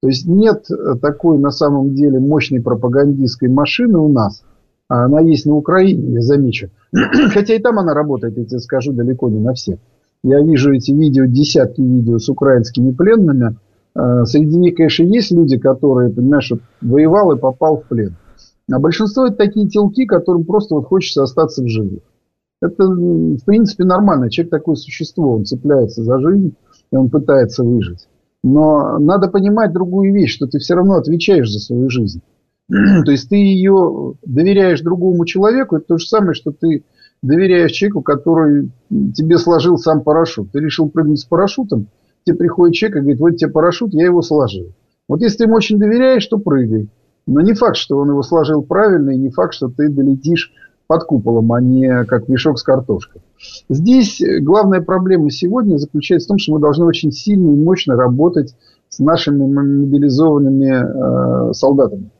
То 0.00 0.08
есть 0.08 0.26
нет 0.26 0.66
такой 1.00 1.38
на 1.38 1.50
самом 1.50 1.94
деле 1.94 2.20
мощной 2.20 2.60
пропагандистской 2.60 3.48
машины 3.48 3.98
у 3.98 4.12
нас, 4.12 4.44
а 4.88 5.06
она 5.06 5.20
есть 5.20 5.46
на 5.46 5.54
Украине, 5.56 6.14
я 6.14 6.20
замечу. 6.20 6.70
Хотя 7.32 7.54
и 7.54 7.58
там 7.58 7.78
она 7.78 7.94
работает, 7.94 8.38
я 8.38 8.44
тебе 8.44 8.60
скажу, 8.60 8.92
далеко 8.92 9.28
не 9.28 9.40
на 9.40 9.54
всех. 9.54 9.78
Я 10.22 10.40
вижу 10.40 10.72
эти 10.72 10.90
видео, 10.92 11.24
десятки 11.26 11.80
видео 11.80 12.18
с 12.18 12.28
украинскими 12.28 12.92
пленными, 12.92 13.56
Э, 13.56 13.63
среди 13.94 14.56
них, 14.56 14.74
конечно, 14.74 15.04
есть 15.04 15.30
люди, 15.30 15.58
которые, 15.58 16.10
понимаешь, 16.10 16.52
воевал 16.80 17.32
и 17.32 17.38
попал 17.38 17.78
в 17.78 17.84
плен. 17.84 18.16
А 18.70 18.78
большинство 18.78 19.26
это 19.26 19.36
такие 19.36 19.68
телки, 19.68 20.06
которым 20.06 20.44
просто 20.44 20.74
вот 20.74 20.86
хочется 20.86 21.22
остаться 21.22 21.62
в 21.62 21.68
живых. 21.68 22.00
Это, 22.62 22.86
в 22.86 23.44
принципе, 23.44 23.84
нормально. 23.84 24.30
Человек 24.30 24.50
такое 24.50 24.74
существо, 24.76 25.32
он 25.34 25.44
цепляется 25.44 26.02
за 26.02 26.18
жизнь, 26.18 26.54
и 26.90 26.96
он 26.96 27.10
пытается 27.10 27.62
выжить. 27.62 28.08
Но 28.42 28.98
надо 28.98 29.28
понимать 29.28 29.72
другую 29.72 30.12
вещь, 30.14 30.34
что 30.34 30.46
ты 30.46 30.58
все 30.58 30.74
равно 30.74 30.94
отвечаешь 30.94 31.50
за 31.50 31.58
свою 31.60 31.90
жизнь. 31.90 32.22
То 32.68 33.10
есть 33.10 33.28
ты 33.28 33.36
ее 33.36 34.14
доверяешь 34.24 34.80
другому 34.80 35.26
человеку, 35.26 35.76
это 35.76 35.86
то 35.86 35.98
же 35.98 36.06
самое, 36.06 36.34
что 36.34 36.52
ты 36.52 36.84
доверяешь 37.22 37.72
человеку, 37.72 38.02
который 38.02 38.70
тебе 39.14 39.38
сложил 39.38 39.76
сам 39.76 40.02
парашют. 40.02 40.52
Ты 40.52 40.60
решил 40.60 40.88
прыгнуть 40.88 41.20
с 41.20 41.24
парашютом, 41.24 41.88
тебе 42.24 42.36
приходит 42.36 42.74
человек 42.74 42.96
и 42.96 43.00
говорит, 43.00 43.20
вот 43.20 43.36
тебе 43.36 43.50
парашют, 43.50 43.94
я 43.94 44.06
его 44.06 44.22
сложил. 44.22 44.72
Вот 45.08 45.20
если 45.20 45.38
ты 45.38 45.44
ему 45.44 45.56
очень 45.56 45.78
доверяешь, 45.78 46.26
то 46.26 46.38
прыгай. 46.38 46.88
Но 47.26 47.40
не 47.40 47.54
факт, 47.54 47.76
что 47.76 47.98
он 47.98 48.10
его 48.10 48.22
сложил 48.22 48.62
правильно, 48.62 49.10
и 49.10 49.18
не 49.18 49.30
факт, 49.30 49.54
что 49.54 49.68
ты 49.68 49.88
долетишь 49.88 50.52
под 50.86 51.04
куполом, 51.04 51.52
а 51.52 51.60
не 51.60 52.04
как 52.04 52.28
мешок 52.28 52.58
с 52.58 52.62
картошкой. 52.62 53.22
Здесь 53.68 54.22
главная 54.40 54.82
проблема 54.82 55.30
сегодня 55.30 55.78
заключается 55.78 56.26
в 56.26 56.28
том, 56.28 56.38
что 56.38 56.52
мы 56.52 56.60
должны 56.60 56.84
очень 56.84 57.10
сильно 57.10 57.50
и 57.50 57.56
мощно 57.56 57.96
работать 57.96 58.54
с 58.88 58.98
нашими 58.98 59.46
мобилизованными 59.46 61.48
э, 61.48 61.52
солдатами. 61.52 62.10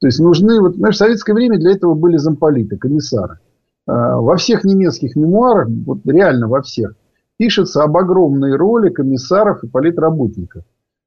То 0.00 0.06
есть 0.06 0.20
нужны, 0.20 0.60
вот, 0.60 0.76
знаешь, 0.76 0.96
в 0.96 0.98
советское 0.98 1.32
время 1.32 1.58
для 1.58 1.72
этого 1.72 1.94
были 1.94 2.16
замполиты, 2.16 2.76
комиссары. 2.76 3.38
Э, 3.86 4.16
во 4.16 4.36
всех 4.36 4.64
немецких 4.64 5.16
мемуарах, 5.16 5.68
вот 5.86 6.00
реально 6.04 6.48
во 6.48 6.62
всех, 6.62 6.94
пишется 7.38 7.82
об 7.82 7.96
огромной 7.96 8.54
роли 8.56 8.90
комиссаров 8.90 9.64
и 9.64 9.68
политработников. 9.68 10.64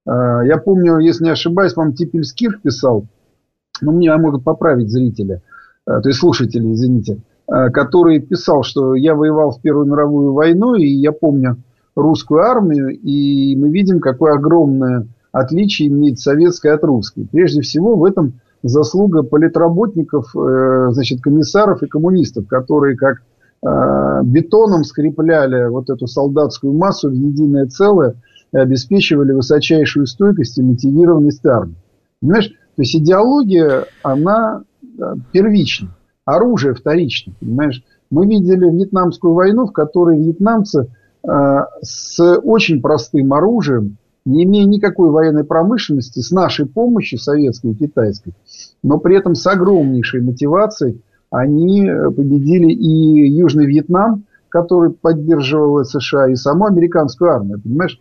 Э, 0.07 0.41
я 0.45 0.57
помню, 0.57 0.97
если 0.97 1.25
не 1.25 1.29
ошибаюсь, 1.29 1.75
вам 1.75 1.93
Типельских 1.93 2.61
писал, 2.61 3.05
ну, 3.81 3.91
мне 3.91 4.15
могут 4.15 4.43
поправить 4.43 4.89
зрители, 4.89 5.41
э, 5.85 6.01
то 6.01 6.07
есть 6.07 6.19
слушатели, 6.19 6.73
извините, 6.73 7.19
э, 7.47 7.69
который 7.69 8.19
писал, 8.19 8.63
что 8.63 8.95
я 8.95 9.13
воевал 9.13 9.51
в 9.51 9.61
Первую 9.61 9.85
мировую 9.85 10.33
войну, 10.33 10.75
и 10.75 10.87
я 10.87 11.11
помню 11.11 11.57
русскую 11.95 12.41
армию, 12.41 12.89
и 12.89 13.55
мы 13.57 13.69
видим, 13.69 13.99
какое 13.99 14.33
огромное 14.33 15.07
отличие 15.33 15.89
имеет 15.89 16.19
советская 16.19 16.75
от 16.75 16.83
русской. 16.83 17.27
Прежде 17.29 17.61
всего 17.61 17.95
в 17.95 18.05
этом 18.05 18.39
заслуга 18.63 19.23
политработников, 19.23 20.31
значит, 20.33 21.21
комиссаров 21.21 21.83
и 21.83 21.87
коммунистов, 21.87 22.47
которые 22.47 22.95
как 22.95 23.21
бетоном 23.63 24.83
скрепляли 24.83 25.69
вот 25.69 25.89
эту 25.89 26.07
солдатскую 26.07 26.73
массу 26.73 27.09
в 27.09 27.13
единое 27.13 27.67
целое 27.67 28.15
и 28.53 28.57
обеспечивали 28.57 29.33
высочайшую 29.33 30.07
стойкость 30.07 30.57
и 30.57 30.63
мотивированность 30.63 31.45
армии. 31.45 31.75
Понимаешь, 32.21 32.49
то 32.49 32.81
есть 32.81 32.95
идеология, 32.95 33.85
она 34.03 34.63
первична, 35.31 35.89
оружие 36.25 36.73
вторично, 36.73 37.33
понимаешь. 37.39 37.83
Мы 38.09 38.27
видели 38.27 38.69
Вьетнамскую 38.69 39.33
войну, 39.33 39.67
в 39.67 39.71
которой 39.71 40.19
вьетнамцы 40.19 40.87
э, 41.23 41.59
с 41.81 42.19
очень 42.39 42.81
простым 42.81 43.33
оружием, 43.33 43.97
не 44.25 44.43
имея 44.43 44.65
никакой 44.65 45.09
военной 45.09 45.43
промышленности, 45.43 46.19
с 46.19 46.31
нашей 46.31 46.65
помощью, 46.65 47.19
советской 47.19 47.71
и 47.71 47.75
китайской, 47.75 48.33
но 48.83 48.99
при 48.99 49.17
этом 49.17 49.33
с 49.33 49.47
огромнейшей 49.47 50.21
мотивацией, 50.21 51.01
они 51.31 51.89
победили 52.15 52.71
и 52.71 53.29
Южный 53.29 53.65
Вьетнам, 53.65 54.25
который 54.49 54.91
поддерживал 54.91 55.83
США, 55.83 56.29
и 56.29 56.35
саму 56.35 56.65
американскую 56.65 57.31
армию, 57.31 57.59
понимаешь. 57.61 57.99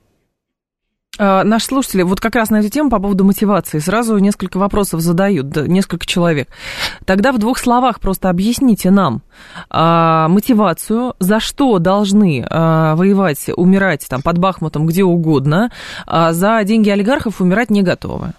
А, 1.23 1.45
наши 1.45 1.67
слушатели 1.67 2.03
вот 2.03 2.21
как 2.21 2.35
раз 2.35 2.51
на 2.51 2.61
эту 2.61 2.71
тему 2.71 2.89
по 2.89 2.99
поводу 2.99 3.25
мотивации 3.25 3.79
сразу 3.79 4.17
несколько 4.19 4.59
вопросов 4.59 5.01
задают, 5.01 5.55
несколько 5.55 6.07
человек. 6.07 6.49
Тогда 7.05 7.33
в 7.33 7.39
двух 7.39 7.59
словах 7.59 8.01
просто 8.01 8.31
объясните 8.31 8.91
нам 8.91 9.23
а, 9.69 10.29
мотивацию, 10.29 11.15
за 11.19 11.39
что 11.39 11.79
должны 11.79 12.47
а, 12.49 12.97
воевать, 12.97 13.51
умирать 13.55 14.07
там 14.09 14.23
под 14.23 14.39
Бахмутом 14.39 14.87
где 14.87 15.05
угодно, 15.05 15.71
а 16.07 16.33
за 16.33 16.63
деньги 16.65 16.89
олигархов 16.89 17.41
умирать 17.41 17.71
не 17.71 17.83
готовы. 17.83 18.33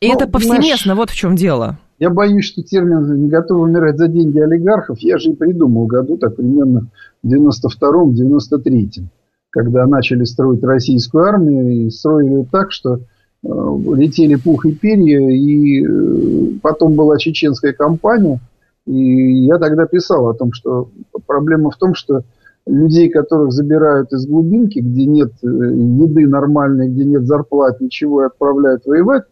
И 0.00 0.08
ну, 0.08 0.14
это 0.14 0.26
повсеместно, 0.26 0.94
знаешь, 0.94 0.98
вот 0.98 1.10
в 1.10 1.16
чем 1.16 1.34
дело. 1.34 1.78
Я 1.98 2.10
боюсь, 2.10 2.44
что 2.44 2.62
термин 2.62 3.22
«не 3.22 3.28
готовы 3.28 3.62
умирать 3.62 3.98
за 3.98 4.08
деньги 4.08 4.38
олигархов» 4.38 4.98
я 5.00 5.18
же 5.18 5.30
и 5.30 5.36
придумал 5.36 5.86
году, 5.86 6.16
так 6.16 6.36
примерно 6.36 6.88
в 7.22 7.28
92-93 7.28 9.08
когда 9.50 9.86
начали 9.86 10.24
строить 10.24 10.62
российскую 10.62 11.24
армию, 11.24 11.86
и 11.86 11.90
строили 11.90 12.46
так, 12.50 12.70
что 12.70 12.96
э, 12.96 12.98
летели 13.42 14.36
пух 14.36 14.66
и 14.66 14.72
перья, 14.72 15.28
и 15.30 15.84
э, 15.84 16.58
потом 16.62 16.94
была 16.94 17.18
чеченская 17.18 17.72
кампания, 17.72 18.40
и 18.86 19.44
я 19.46 19.58
тогда 19.58 19.86
писал 19.86 20.28
о 20.28 20.34
том, 20.34 20.52
что 20.52 20.90
проблема 21.26 21.70
в 21.70 21.76
том, 21.76 21.94
что 21.94 22.22
людей, 22.66 23.08
которых 23.08 23.52
забирают 23.52 24.12
из 24.12 24.26
глубинки, 24.26 24.80
где 24.80 25.06
нет 25.06 25.32
э, 25.42 25.46
еды 25.46 26.28
нормальной, 26.28 26.88
где 26.88 27.04
нет 27.04 27.26
зарплат, 27.26 27.80
ничего, 27.80 28.22
и 28.22 28.26
отправляют 28.26 28.84
воевать, 28.86 29.24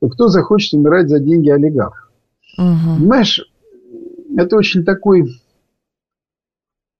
то 0.00 0.08
кто 0.08 0.28
захочет 0.28 0.74
умирать 0.74 1.08
за 1.08 1.18
деньги 1.18 1.48
олигархов? 1.48 2.11
Угу. 2.58 2.98
Понимаешь, 2.98 3.40
это 4.36 4.56
очень 4.56 4.84
такой 4.84 5.28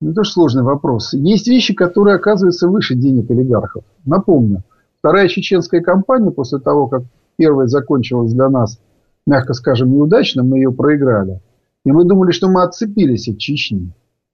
не 0.00 0.12
то, 0.12 0.24
что 0.24 0.32
сложный 0.32 0.62
вопрос. 0.62 1.12
Есть 1.12 1.46
вещи, 1.46 1.74
которые 1.74 2.16
оказываются 2.16 2.68
выше 2.68 2.94
денег 2.94 3.30
олигархов. 3.30 3.84
Напомню, 4.04 4.64
вторая 4.98 5.28
чеченская 5.28 5.80
кампания, 5.80 6.30
после 6.30 6.58
того, 6.58 6.88
как 6.88 7.02
первая 7.36 7.68
закончилась 7.68 8.32
для 8.32 8.48
нас, 8.48 8.80
мягко 9.26 9.52
скажем, 9.54 9.92
неудачно, 9.92 10.42
мы 10.42 10.58
ее 10.58 10.72
проиграли. 10.72 11.40
И 11.84 11.92
мы 11.92 12.04
думали, 12.04 12.32
что 12.32 12.48
мы 12.48 12.62
отцепились 12.62 13.28
от 13.28 13.38
Чечни. 13.38 13.92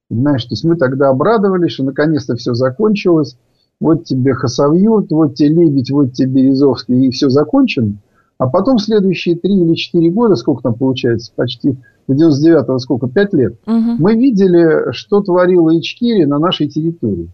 Понимаешь, 0.09 0.44
то 0.44 0.52
есть 0.52 0.64
мы 0.64 0.76
тогда 0.76 1.11
обрадовались, 1.11 1.72
что 1.72 1.85
наконец-то 1.85 2.35
все 2.37 2.54
закончилось. 2.54 3.38
Вот 3.81 4.04
тебе 4.04 4.35
Хасавюрт, 4.35 5.11
вот 5.11 5.35
тебе 5.35 5.50
Лебедь, 5.50 5.90
вот 5.90 6.12
тебе 6.12 6.42
Березовский, 6.42 7.07
и 7.07 7.11
все 7.11 7.28
закончено. 7.28 7.98
А 8.38 8.48
потом 8.48 8.79
следующие 8.79 9.37
три 9.37 9.53
или 9.53 9.74
четыре 9.74 10.11
года, 10.11 10.37
сколько 10.37 10.62
там 10.62 10.74
получается, 10.74 11.33
почти 11.35 11.77
до 12.07 12.14
99-го 12.14 12.79
сколько, 12.79 13.09
пять 13.09 13.35
лет, 13.35 13.55
угу. 13.66 13.96
мы 13.98 14.14
видели, 14.14 14.92
что 14.92 15.20
творила 15.20 15.77
Ичкири 15.77 16.24
на 16.24 16.38
нашей 16.38 16.68
территории. 16.68 17.31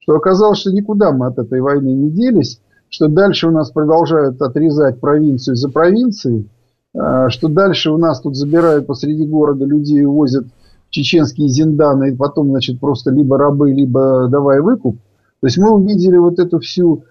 Что 0.00 0.16
оказалось, 0.16 0.58
что 0.58 0.72
никуда 0.72 1.12
мы 1.12 1.26
от 1.26 1.38
этой 1.38 1.60
войны 1.60 1.92
не 1.92 2.10
делись, 2.10 2.60
что 2.88 3.08
дальше 3.08 3.48
у 3.48 3.50
нас 3.50 3.70
продолжают 3.70 4.40
отрезать 4.42 5.00
провинцию 5.00 5.54
за 5.54 5.68
провинцией, 5.68 6.48
а, 6.94 7.28
что 7.30 7.48
дальше 7.48 7.90
у 7.90 7.98
нас 7.98 8.20
тут 8.20 8.36
забирают 8.36 8.86
посреди 8.86 9.26
города 9.26 9.64
людей, 9.64 10.04
увозят 10.04 10.46
чеченские 10.90 11.48
зинданы, 11.48 12.10
и 12.10 12.16
потом, 12.16 12.48
значит, 12.48 12.80
просто 12.80 13.10
либо 13.10 13.38
рабы, 13.38 13.72
либо 13.72 14.28
давай 14.30 14.60
выкуп. 14.60 14.96
То 15.40 15.46
есть 15.46 15.58
мы 15.58 15.70
увидели 15.70 16.16
вот 16.16 16.38
эту 16.38 16.58
всю 16.58 17.04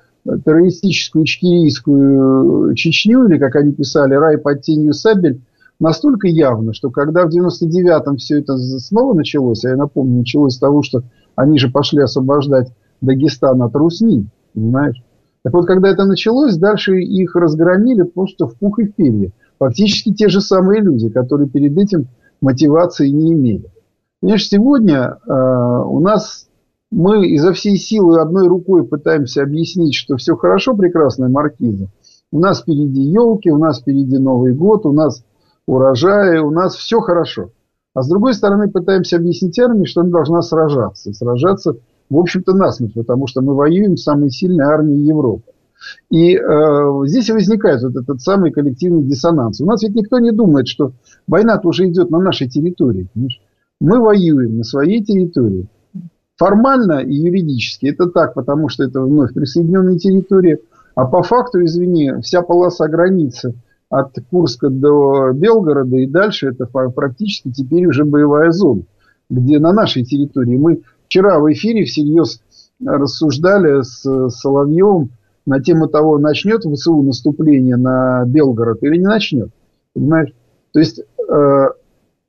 террористическую 0.46 1.24
ичкирийскую 1.24 2.76
Чечню, 2.76 3.28
или, 3.28 3.38
как 3.38 3.56
они 3.56 3.72
писали, 3.74 4.14
рай 4.14 4.38
под 4.38 4.62
тенью 4.62 4.94
сабель, 4.94 5.42
настолько 5.80 6.28
явно, 6.28 6.74
что 6.74 6.90
когда 6.90 7.26
в 7.26 7.30
99-м 7.30 8.18
все 8.18 8.40
это 8.40 8.58
снова 8.58 9.14
началось, 9.14 9.64
а 9.66 9.70
я 9.70 9.76
напомню, 9.76 10.20
началось 10.20 10.56
с 10.56 10.60
того, 10.60 10.82
что 10.82 11.04
они 11.36 11.58
же 11.60 11.70
пошли 11.70 12.02
освобождать 12.02 12.74
Дагестан 13.02 13.62
от 13.62 13.76
Русни, 13.76 14.28
понимаешь? 14.54 15.02
Так 15.44 15.54
вот, 15.54 15.66
когда 15.66 15.90
это 15.90 16.06
началось, 16.06 16.58
дальше 16.58 17.00
их 17.00 17.36
разгромили 17.36 18.04
просто 18.04 18.48
в 18.48 18.56
пух 18.56 18.80
и 18.80 18.88
перья. 18.88 19.32
Фактически 19.60 20.14
те 20.14 20.30
же 20.30 20.42
самые 20.42 20.82
люди, 20.82 21.10
которые 21.10 21.48
перед 21.48 21.78
этим 21.78 22.08
мотивации 22.42 23.10
не 23.10 23.34
имели. 23.34 23.66
Понимаешь, 24.20 24.48
сегодня 24.48 25.18
э, 25.26 25.84
у 25.86 26.00
нас 26.00 26.47
мы 26.92 27.28
изо 27.28 27.54
всей 27.54 27.78
силы 27.78 28.20
одной 28.20 28.48
рукой 28.48 28.86
пытаемся 28.86 29.44
объяснить, 29.44 29.96
что 29.96 30.16
все 30.18 30.36
хорошо, 30.36 30.76
прекрасная 30.76 31.30
маркиза. 31.30 31.90
У 32.32 32.40
нас 32.40 32.62
впереди 32.62 33.02
елки, 33.02 33.50
у 33.50 33.58
нас 33.58 33.80
впереди 33.80 34.18
Новый 34.18 34.54
год, 34.54 34.86
у 34.86 34.92
нас 34.92 35.24
урожаи, 35.66 36.38
у 36.40 36.52
нас 36.52 36.76
все 36.76 37.00
хорошо. 37.00 37.52
А 37.94 38.04
с 38.04 38.10
другой 38.10 38.34
стороны 38.34 38.70
пытаемся 38.70 39.18
объяснить 39.18 39.58
армии, 39.60 39.86
что 39.86 40.02
она 40.02 40.12
должна 40.12 40.42
сражаться. 40.42 41.14
Сражаться, 41.14 41.78
в 42.10 42.18
общем-то, 42.18 42.54
насмерть, 42.54 42.94
потому 42.94 43.28
что 43.28 43.42
мы 43.42 43.56
воюем 43.56 43.98
с 43.98 44.04
самой 44.04 44.30
сильной 44.30 44.66
армией 44.66 45.06
Европы. 45.06 45.52
И 46.10 46.36
э, 46.36 47.06
здесь 47.06 47.30
возникает 47.30 47.82
вот 47.84 47.96
этот 47.96 48.22
самый 48.22 48.52
коллективный 48.52 49.04
диссонанс. 49.04 49.62
У 49.62 49.66
нас 49.66 49.84
ведь 49.84 49.96
никто 49.96 50.20
не 50.20 50.32
думает, 50.32 50.68
что 50.68 50.92
война-то 51.28 51.68
уже 51.68 51.88
идет 51.88 52.10
на 52.10 52.20
нашей 52.20 52.50
территории. 52.50 53.08
Понимаешь? 53.14 53.42
Мы 53.80 54.00
воюем 54.00 54.58
на 54.58 54.64
своей 54.64 55.04
территории. 55.04 55.68
Формально 56.38 57.00
и 57.00 57.14
юридически 57.14 57.88
это 57.88 58.08
так, 58.08 58.36
потому 58.36 58.70
что 58.70 58.84
это 58.84 59.02
вновь 59.02 59.34
присоединенная 59.34 59.98
территория. 59.98 60.60
А 60.96 61.06
по 61.06 61.24
факту, 61.24 61.64
извини, 61.64 62.22
вся 62.22 62.42
полоса 62.42 62.88
границы 62.88 63.56
от 63.90 64.14
Курска 64.30 64.70
до 64.70 65.32
Белгорода 65.34 65.96
и 65.98 66.06
дальше 66.06 66.50
это 66.50 66.66
практически 66.66 67.52
теперь 67.52 67.88
уже 67.88 68.06
боевая 68.06 68.52
зона, 68.52 68.84
где 69.30 69.60
на 69.60 69.74
нашей 69.74 70.04
территории. 70.04 70.58
Мы 70.58 70.82
вчера 71.06 71.40
в 71.40 71.52
эфире 71.52 71.86
всерьез 71.86 72.42
рассуждали 72.84 73.82
с 73.82 74.30
Соловьевым 74.30 75.10
на 75.48 75.62
тему 75.62 75.88
того, 75.88 76.20
начнет 76.20 76.64
ВСУ 76.64 77.02
наступление 77.02 77.78
на 77.78 78.26
Белгород 78.26 78.84
или 78.84 78.98
не 78.98 79.06
начнет. 79.06 79.50
Понимаешь? 79.94 80.34
То 80.74 80.80
есть 80.80 81.00
э, 81.00 81.68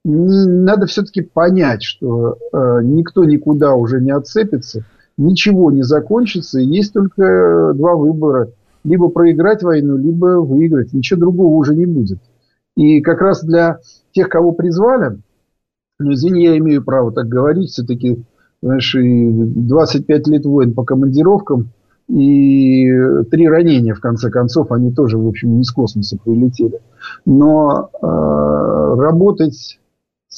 надо 0.04 0.86
все-таки 0.86 1.22
понять, 1.22 1.82
что 1.82 2.38
э, 2.52 2.80
никто 2.82 3.24
никуда 3.24 3.74
уже 3.74 4.00
не 4.00 4.10
отцепится, 4.10 4.84
ничего 5.16 5.70
не 5.70 5.82
закончится, 5.82 6.60
и 6.60 6.66
есть 6.66 6.92
только 6.92 7.72
два 7.74 7.94
выбора. 7.94 8.50
Либо 8.84 9.08
проиграть 9.08 9.62
войну, 9.62 9.96
либо 9.96 10.40
выиграть. 10.40 10.92
Ничего 10.92 11.20
другого 11.20 11.54
уже 11.56 11.74
не 11.74 11.84
будет. 11.84 12.18
И 12.76 13.00
как 13.00 13.20
раз 13.20 13.42
для 13.42 13.80
тех, 14.12 14.28
кого 14.28 14.52
призвали, 14.52 15.18
Ну, 15.98 16.12
извини, 16.12 16.44
я 16.44 16.56
имею 16.58 16.84
право 16.84 17.10
так 17.10 17.26
говорить. 17.26 17.70
Все-таки, 17.70 18.22
знаешь, 18.62 18.94
25 18.96 20.28
лет 20.28 20.46
войн 20.46 20.72
по 20.74 20.84
командировкам 20.84 21.70
и 22.08 22.88
три 23.30 23.48
ранения, 23.48 23.94
в 23.94 24.00
конце 24.00 24.30
концов, 24.30 24.72
они 24.72 24.92
тоже, 24.92 25.18
в 25.18 25.26
общем, 25.26 25.58
не 25.58 25.64
с 25.64 25.72
космоса 25.72 26.16
прилетели. 26.24 26.80
Но 27.26 27.90
э, 27.92 28.06
работать 28.06 29.78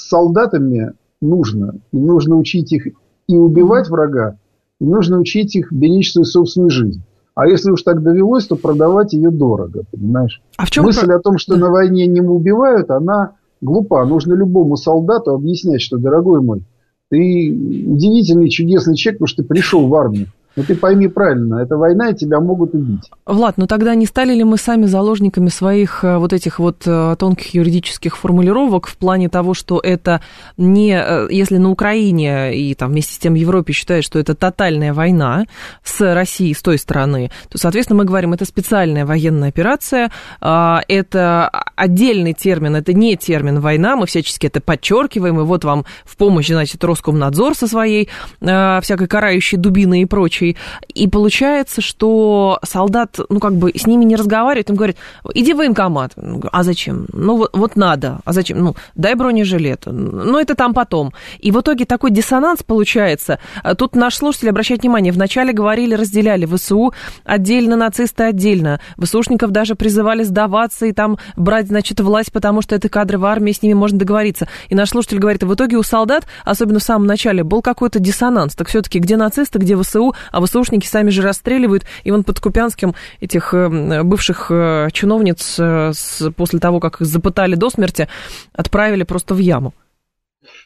с 0.01 0.09
солдатами 0.09 0.93
нужно. 1.21 1.75
И 1.93 1.99
нужно 1.99 2.37
учить 2.37 2.73
их 2.73 2.87
и 3.29 3.37
убивать 3.37 3.89
врага, 3.89 4.37
и 4.81 4.85
нужно 4.85 5.19
учить 5.21 5.55
их 5.55 5.73
беречь 5.73 6.13
свою 6.13 6.25
собственную 6.25 6.71
жизнь. 6.71 7.03
А 7.35 7.47
если 7.47 7.71
уж 7.71 7.83
так 7.83 8.03
довелось, 8.03 8.47
то 8.47 8.57
продавать 8.57 9.13
ее 9.13 9.31
дорого, 9.31 9.85
понимаешь? 9.91 10.43
А 10.57 10.67
в 10.67 10.71
чем 10.71 10.85
Мысль 10.85 11.07
про... 11.07 11.17
о 11.17 11.21
том, 11.21 11.39
что 11.39 11.55
да. 11.55 11.61
на 11.61 11.71
войне 11.71 12.07
не 12.07 12.21
убивают, 12.21 12.91
она 12.91 13.33
глупа. 13.61 14.05
Нужно 14.05 14.35
любому 14.35 14.77
солдату 14.77 15.33
объяснять, 15.33 15.81
что, 15.81 15.97
дорогой 15.99 16.41
мой, 16.41 16.65
ты 17.09 17.51
удивительный, 17.87 18.49
чудесный 18.49 18.97
человек, 18.97 19.19
потому 19.19 19.29
что 19.29 19.43
ты 19.43 19.49
пришел 19.49 19.87
в 19.87 19.95
армию. 19.95 20.27
Но 20.61 20.67
ты 20.67 20.75
пойми 20.75 21.09
правильно, 21.09 21.63
это 21.63 21.79
война, 21.79 22.11
и 22.11 22.15
тебя 22.15 22.39
могут 22.39 22.75
убить. 22.75 23.11
Влад, 23.25 23.57
ну 23.57 23.67
тогда 23.67 23.95
не 23.95 24.05
стали 24.05 24.35
ли 24.35 24.45
мы 24.45 24.59
сами 24.59 24.85
заложниками 24.85 25.49
своих 25.49 26.05
э, 26.05 26.19
вот 26.19 26.35
этих 26.35 26.59
вот 26.59 26.83
э, 26.85 27.17
тонких 27.19 27.55
юридических 27.55 28.19
формулировок 28.19 28.87
в 28.87 28.99
плане 28.99 29.31
того, 29.31 29.55
что 29.55 29.81
это 29.83 30.21
не, 30.59 30.93
э, 30.93 31.29
если 31.31 31.57
на 31.57 31.71
Украине 31.71 32.55
и 32.55 32.75
там 32.75 32.91
вместе 32.91 33.15
с 33.15 33.19
тем 33.19 33.33
Европе 33.33 33.73
считают, 33.73 34.05
что 34.05 34.19
это 34.19 34.35
тотальная 34.35 34.93
война 34.93 35.47
с 35.83 36.15
Россией 36.15 36.53
с 36.53 36.61
той 36.61 36.77
стороны, 36.77 37.31
то, 37.49 37.57
соответственно, 37.57 38.01
мы 38.01 38.05
говорим, 38.05 38.35
это 38.35 38.45
специальная 38.45 39.07
военная 39.07 39.49
операция, 39.49 40.11
а, 40.43 40.83
это 40.89 41.49
отдельный 41.75 42.35
термин, 42.35 42.77
это 42.77 42.93
не 42.93 43.17
термин 43.17 43.61
война, 43.61 43.97
мы 43.97 44.05
всячески 44.05 44.47
это 44.47 44.61
подчеркиваем, 44.61 45.41
и 45.41 45.45
вот 45.45 45.65
вам 45.65 45.87
в 46.05 46.19
помощь, 46.19 46.49
значит, 46.49 46.85
Роскомнадзор 46.85 47.55
со 47.55 47.67
своей 47.67 48.11
всякой 48.41 49.07
карающей 49.07 49.57
дубиной 49.57 50.03
и 50.03 50.05
прочее, 50.05 50.50
случай. 50.51 50.57
И 50.95 51.09
получается, 51.09 51.81
что 51.81 52.59
солдат, 52.63 53.19
ну, 53.29 53.41
как 53.41 53.55
бы 53.55 53.73
с 53.75 53.87
ними 53.87 54.05
не 54.05 54.17
разговаривает, 54.17 54.71
им 54.71 54.77
говорит, 54.77 54.97
иди 55.35 55.53
в 55.53 55.59
военкомат. 55.59 56.13
А 56.53 56.63
зачем? 56.63 57.07
Ну, 57.13 57.37
вот, 57.37 57.51
вот 57.53 57.77
надо. 57.77 58.21
А 58.25 58.33
зачем? 58.33 58.59
Ну, 58.59 58.75
дай 58.95 59.15
бронежилет. 59.15 59.83
Ну, 59.87 60.39
это 60.39 60.55
там 60.55 60.75
потом. 60.75 61.13
И 61.39 61.51
в 61.51 61.61
итоге 61.61 61.85
такой 61.85 62.11
диссонанс 62.11 62.63
получается. 62.63 63.39
Тут 63.79 63.95
наш 63.97 64.17
слушатель 64.17 64.51
обращает 64.51 64.83
внимание, 64.83 65.13
вначале 65.13 65.53
говорили, 65.53 65.95
разделяли 65.95 66.47
ВСУ 66.47 66.93
отдельно, 67.25 67.77
нацисты 67.77 68.25
отдельно. 68.25 68.81
ВСУшников 68.99 69.51
даже 69.51 69.75
призывали 69.75 70.23
сдаваться 70.23 70.87
и 70.87 70.93
там 70.93 71.19
брать, 71.37 71.69
значит, 71.69 72.01
власть, 72.01 72.33
потому 72.33 72.63
что 72.63 72.75
это 72.75 72.89
кадры 72.89 73.19
в 73.19 73.25
армии, 73.25 73.53
с 73.53 73.63
ними 73.63 73.75
можно 73.75 73.99
договориться. 73.99 74.49
И 74.69 74.75
наш 74.75 74.91
слушатель 74.91 75.19
говорит, 75.19 75.43
в 75.43 75.55
итоге 75.55 75.77
у 75.77 75.83
солдат, 75.83 76.27
особенно 76.45 76.79
в 76.79 76.83
самом 76.83 77.07
начале, 77.07 77.45
был 77.45 77.63
какой-то 77.63 77.99
диссонанс. 77.99 78.55
Так 78.55 78.69
все-таки 78.69 78.99
где 78.99 79.17
нацисты, 79.17 79.59
где 79.59 79.77
ВСУ, 79.77 80.15
а 80.31 80.45
ВСУшники 80.45 80.87
сами 80.87 81.11
же 81.11 81.23
расстреливают. 81.23 81.85
И 82.05 82.11
вон 82.11 82.25
под 82.25 82.41
Купянским 82.41 82.95
этих 83.21 83.55
э, 83.55 84.03
бывших 84.03 84.51
э, 84.51 84.89
чиновниц 84.93 85.57
э, 85.59 85.93
после 86.37 86.59
того, 86.59 86.81
как 86.81 87.01
их 87.01 87.07
запытали 87.07 87.55
до 87.55 87.71
смерти, 87.71 88.09
отправили 88.53 89.05
просто 89.05 89.35
в 89.35 89.39
яму. 89.39 89.75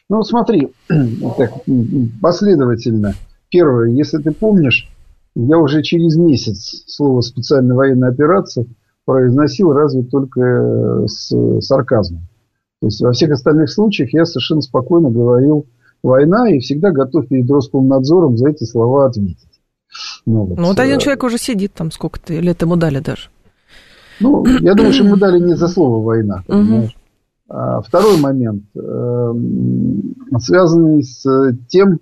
Ну, 0.09 0.23
смотри, 0.23 0.69
так, 1.37 1.51
последовательно. 2.21 3.13
Первое, 3.49 3.89
если 3.89 4.17
ты 4.17 4.31
помнишь, 4.31 4.89
я 5.35 5.57
уже 5.57 5.81
через 5.81 6.15
месяц 6.15 6.83
слово 6.87 7.21
«специальная 7.21 7.75
военная 7.75 8.09
операция» 8.09 8.65
произносил 9.05 9.71
разве 9.71 10.03
только 10.03 11.03
с 11.05 11.61
сарказмом. 11.61 12.21
То 12.81 12.87
есть 12.87 13.01
во 13.01 13.11
всех 13.11 13.31
остальных 13.31 13.71
случаях 13.71 14.13
я 14.13 14.25
совершенно 14.25 14.61
спокойно 14.61 15.09
говорил 15.09 15.65
«война» 16.03 16.49
и 16.49 16.59
всегда 16.59 16.91
готов 16.91 17.27
перед 17.27 17.49
Роскомнадзором 17.49 18.37
за 18.37 18.49
эти 18.49 18.63
слова 18.63 19.07
ответить. 19.07 19.54
Ну, 20.25 20.45
вот, 20.45 20.57
ну, 20.57 20.67
вот 20.67 20.79
один 20.79 20.97
э, 20.97 20.99
человек 20.99 21.23
уже 21.23 21.37
сидит 21.37 21.73
там 21.73 21.91
сколько-то, 21.91 22.33
или 22.33 22.51
это 22.51 22.65
ему 22.65 22.75
дали 22.75 22.99
даже? 22.99 23.29
Ну, 24.19 24.45
я 24.45 24.73
думаю, 24.73 24.93
что 24.93 25.03
ему 25.03 25.15
дали 25.17 25.39
не 25.39 25.55
за 25.55 25.67
слово 25.67 26.03
«война», 26.03 26.43
понимаешь? 26.47 26.95
А, 27.47 27.81
второй 27.81 28.19
момент, 28.19 28.63
э, 28.75 29.33
связанный 30.39 31.03
с 31.03 31.23
тем, 31.67 31.99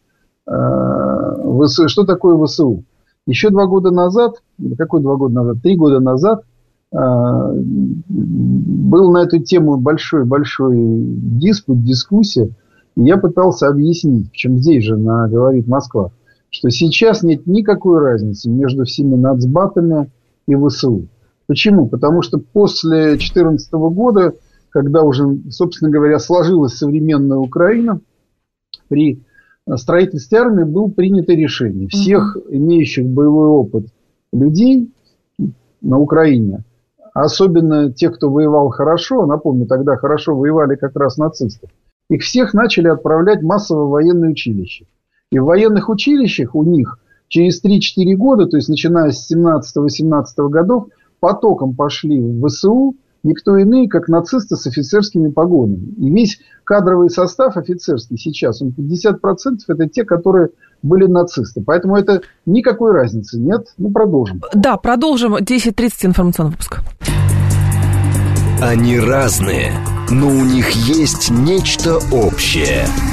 э, 0.47 1.67
что 1.87 2.05
такое 2.05 2.41
ВСУ. 2.45 2.85
Еще 3.25 3.49
два 3.49 3.67
года 3.67 3.91
назад, 3.91 4.41
какой 4.77 5.01
два 5.01 5.17
года 5.17 5.33
назад, 5.33 5.61
три 5.61 5.75
года 5.75 5.99
назад, 5.99 6.43
был 6.91 7.01
на 9.11 9.23
эту 9.23 9.39
тему 9.39 9.77
большой-большой 9.77 10.75
диспут, 10.77 11.83
дискуссия. 11.83 12.51
я 12.95 13.17
пытался 13.17 13.67
объяснить, 13.67 14.31
в 14.31 14.35
чем 14.35 14.59
здесь 14.59 14.83
же 14.83 14.97
на, 14.97 15.27
говорит 15.27 15.67
Москва, 15.67 16.11
что 16.53 16.69
сейчас 16.69 17.23
нет 17.23 17.47
никакой 17.47 17.99
разницы 17.99 18.47
между 18.47 18.85
всеми 18.85 19.15
нацбатами 19.15 20.11
и 20.47 20.55
ВСУ. 20.55 21.07
Почему? 21.47 21.87
Потому 21.87 22.21
что 22.21 22.37
после 22.37 23.15
2014 23.15 23.71
года, 23.73 24.35
когда 24.69 25.01
уже, 25.01 25.39
собственно 25.49 25.89
говоря, 25.89 26.19
сложилась 26.19 26.75
современная 26.75 27.37
Украина, 27.37 27.99
при 28.87 29.23
строительстве 29.75 30.37
армии 30.37 30.63
было 30.63 30.87
принято 30.89 31.33
решение 31.33 31.87
всех 31.87 32.37
имеющих 32.49 33.07
боевой 33.07 33.47
опыт 33.47 33.87
людей 34.31 34.91
на 35.81 35.97
Украине, 35.97 36.63
особенно 37.15 37.91
тех, 37.91 38.15
кто 38.15 38.29
воевал 38.29 38.69
хорошо, 38.69 39.25
напомню, 39.25 39.65
тогда 39.65 39.95
хорошо 39.95 40.35
воевали 40.35 40.75
как 40.75 40.95
раз 40.95 41.17
нацисты, 41.17 41.67
их 42.11 42.21
всех 42.21 42.53
начали 42.53 42.89
отправлять 42.89 43.41
массово 43.41 43.85
в 43.85 43.89
военные 43.89 44.31
училища. 44.31 44.85
И 45.33 45.39
в 45.39 45.45
военных 45.45 45.89
училищах 45.89 46.53
у 46.53 46.63
них 46.63 46.99
через 47.27 47.59
3-4 47.63 48.13
года, 48.15 48.45
то 48.45 48.55
есть 48.55 48.69
начиная 48.69 49.09
с 49.09 49.33
17-18 49.33 50.21
годов, 50.49 50.89
потоком 51.19 51.75
пошли 51.75 52.19
в 52.19 52.47
ВСУ 52.47 52.95
никто 53.23 53.57
иные, 53.57 53.89
как 53.89 54.09
нацисты 54.09 54.55
с 54.55 54.67
офицерскими 54.67 55.31
погонами. 55.31 55.87
И 55.97 56.11
весь 56.11 56.37
кадровый 56.63 57.09
состав 57.09 57.57
офицерский 57.57 58.19
сейчас, 58.19 58.61
он 58.61 58.75
50% 58.77 59.15
это 59.69 59.89
те, 59.89 60.03
которые 60.03 60.49
были 60.83 61.07
нацисты. 61.07 61.63
Поэтому 61.65 61.97
это 61.97 62.21
никакой 62.45 62.91
разницы 62.91 63.39
нет. 63.39 63.73
Ну, 63.79 63.89
продолжим. 63.89 64.43
Да, 64.53 64.77
продолжим. 64.77 65.35
10.30 65.35 65.91
информационный 66.03 66.51
выпуск. 66.51 66.81
Они 68.61 68.99
разные, 68.99 69.71
но 70.11 70.27
у 70.27 70.45
них 70.45 70.69
есть 70.69 71.31
нечто 71.31 71.97
общее– 72.11 72.85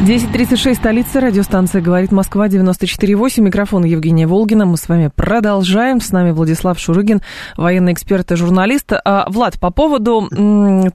10.36, 0.00 0.76
столица, 0.76 1.20
радиостанция 1.20 1.82
«Говорит 1.82 2.10
Москва», 2.10 2.48
94.8, 2.48 3.42
микрофон 3.42 3.84
Евгения 3.84 4.26
Волгина. 4.26 4.64
Мы 4.64 4.78
с 4.78 4.88
вами 4.88 5.10
продолжаем. 5.14 6.00
С 6.00 6.10
нами 6.10 6.30
Владислав 6.30 6.78
Шурыгин, 6.78 7.20
военный 7.58 7.92
эксперт 7.92 8.32
и 8.32 8.36
журналист. 8.36 8.94
А, 8.94 9.26
Влад, 9.28 9.60
по 9.60 9.70
поводу 9.70 10.26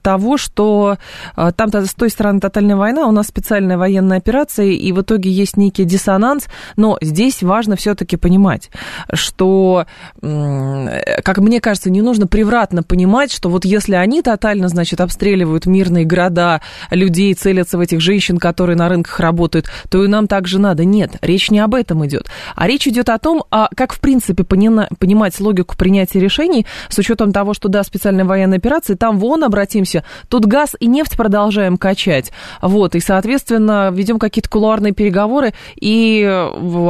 того, 0.02 0.38
что 0.38 0.98
а, 1.36 1.52
там 1.52 1.70
с 1.72 1.94
той 1.94 2.10
стороны 2.10 2.40
тотальная 2.40 2.74
война, 2.74 3.06
у 3.06 3.12
нас 3.12 3.28
специальная 3.28 3.78
военная 3.78 4.18
операция, 4.18 4.66
и 4.66 4.90
в 4.90 5.02
итоге 5.02 5.30
есть 5.30 5.56
некий 5.56 5.84
диссонанс, 5.84 6.46
но 6.74 6.98
здесь 7.00 7.44
важно 7.44 7.76
все-таки 7.76 8.16
понимать, 8.16 8.72
что, 9.12 9.86
как 10.20 11.38
мне 11.38 11.60
кажется, 11.60 11.90
не 11.90 12.02
нужно 12.02 12.26
превратно 12.26 12.82
понимать, 12.82 13.30
что 13.30 13.50
вот 13.50 13.64
если 13.64 13.94
они 13.94 14.22
тотально, 14.22 14.66
значит, 14.66 15.00
обстреливают 15.00 15.66
мирные 15.66 16.04
города, 16.04 16.60
людей, 16.90 17.32
целятся 17.34 17.78
в 17.78 17.80
этих 17.80 18.00
женщин, 18.00 18.38
которые 18.38 18.76
на 18.76 18.95
рынках 18.96 19.20
работают, 19.20 19.66
то 19.88 20.04
и 20.04 20.08
нам 20.08 20.26
также 20.26 20.58
надо. 20.58 20.84
Нет, 20.84 21.16
речь 21.20 21.50
не 21.50 21.60
об 21.60 21.74
этом 21.74 22.04
идет. 22.06 22.28
А 22.54 22.66
речь 22.66 22.86
идет 22.86 23.08
о 23.08 23.18
том, 23.18 23.44
а 23.50 23.68
как 23.76 23.92
в 23.92 24.00
принципе 24.00 24.44
понимать 24.44 25.38
логику 25.40 25.76
принятия 25.76 26.20
решений 26.20 26.66
с 26.88 26.98
учетом 26.98 27.32
того, 27.32 27.54
что 27.54 27.68
да, 27.68 27.82
специальная 27.84 28.24
военная 28.24 28.58
операция, 28.58 28.96
там 28.96 29.18
вон 29.18 29.44
обратимся, 29.44 30.04
тут 30.28 30.46
газ 30.46 30.74
и 30.80 30.86
нефть 30.86 31.16
продолжаем 31.16 31.76
качать. 31.76 32.32
Вот, 32.62 32.94
и, 32.94 33.00
соответственно, 33.00 33.90
ведем 33.92 34.18
какие-то 34.18 34.48
кулуарные 34.48 34.92
переговоры, 34.92 35.54
и 35.76 36.24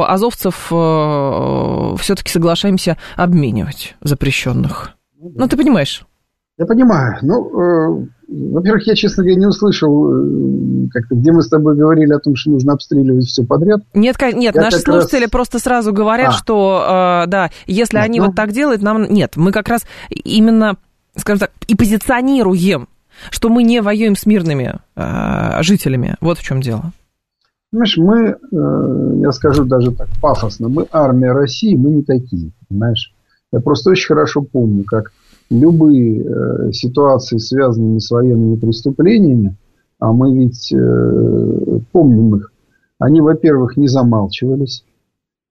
азовцев 0.07 0.67
э, 0.71 1.95
все-таки 1.99 2.31
соглашаемся 2.31 2.97
обменивать 3.15 3.95
запрещенных. 4.01 4.91
Ну, 5.19 5.47
ты 5.47 5.57
понимаешь? 5.57 6.05
Я 6.57 6.65
понимаю. 6.65 7.17
Ну, 7.21 7.49
э, 7.49 8.07
во-первых, 8.27 8.87
я, 8.87 8.95
честно 8.95 9.23
говоря, 9.23 9.39
не 9.39 9.45
услышал, 9.45 10.11
э, 10.11 10.87
как 10.91 11.03
где 11.11 11.31
мы 11.31 11.41
с 11.43 11.49
тобой 11.49 11.75
говорили 11.75 12.13
о 12.13 12.19
том, 12.19 12.35
что 12.35 12.51
нужно 12.51 12.73
обстреливать 12.73 13.25
все 13.25 13.43
подряд. 13.43 13.81
Нет, 13.93 14.15
нет, 14.33 14.55
я 14.55 14.61
наши 14.61 14.79
слушатели 14.79 15.23
раз... 15.23 15.29
просто 15.29 15.59
сразу 15.59 15.93
говорят, 15.93 16.29
а. 16.29 16.31
что, 16.31 17.23
э, 17.25 17.29
да, 17.29 17.51
если 17.67 17.97
а, 17.97 18.01
они 18.01 18.19
ну... 18.19 18.27
вот 18.27 18.35
так 18.35 18.51
делают, 18.51 18.81
нам... 18.81 19.03
Нет, 19.03 19.33
мы 19.35 19.51
как 19.51 19.67
раз 19.69 19.83
именно, 20.09 20.77
скажем 21.15 21.39
так, 21.39 21.51
и 21.67 21.75
позиционируем 21.75 22.87
что 23.31 23.49
мы 23.49 23.63
не 23.63 23.81
воюем 23.81 24.15
с 24.15 24.25
мирными 24.25 24.75
э, 24.95 25.63
жителями. 25.63 26.15
Вот 26.21 26.37
в 26.37 26.43
чем 26.43 26.61
дело. 26.61 26.91
Понимаешь, 27.71 27.97
мы, 27.97 28.17
э, 28.29 29.21
я 29.21 29.31
скажу 29.31 29.65
даже 29.65 29.91
так 29.91 30.07
пафосно, 30.21 30.69
мы 30.69 30.87
армия 30.91 31.31
России, 31.31 31.75
мы 31.75 31.91
не 31.91 32.03
такие, 32.03 32.51
понимаешь? 32.67 33.13
Я 33.51 33.59
просто 33.59 33.91
очень 33.91 34.07
хорошо 34.07 34.41
помню, 34.41 34.83
как 34.85 35.11
любые 35.49 36.23
э, 36.23 36.71
ситуации, 36.71 37.37
связанные 37.37 37.99
с 37.99 38.09
военными 38.11 38.55
преступлениями, 38.57 39.55
а 39.99 40.11
мы 40.11 40.35
ведь 40.35 40.71
э, 40.73 41.79
помним 41.91 42.35
их, 42.35 42.51
они, 42.99 43.21
во-первых, 43.21 43.77
не 43.77 43.87
замалчивались, 43.87 44.83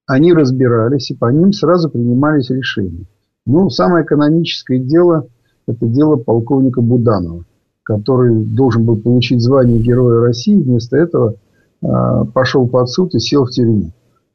они 0.05 0.33
разбирались, 0.33 1.11
и 1.11 1.15
по 1.15 1.31
ним 1.31 1.51
сразу 1.51 1.89
принимались 1.89 2.49
решения. 2.49 3.05
Ну, 3.45 3.69
самое 3.69 4.05
каноническое 4.05 4.79
дело– 4.79 5.27
это 5.67 5.85
дело 5.85 6.15
полковника 6.15 6.81
Буданова, 6.81 7.45
который 7.83 8.35
должен 8.45 8.85
был 8.85 8.97
получить 8.97 9.41
звание 9.41 9.79
Героя 9.79 10.21
России, 10.21 10.61
вместо 10.61 10.97
этого 10.97 11.35
э, 11.81 11.87
пошел 12.33 12.67
под 12.67 12.89
суд 12.89 13.15
и 13.15 13.19
сел 13.19 13.45
в 13.45 13.51
тюрьму. 13.51 13.91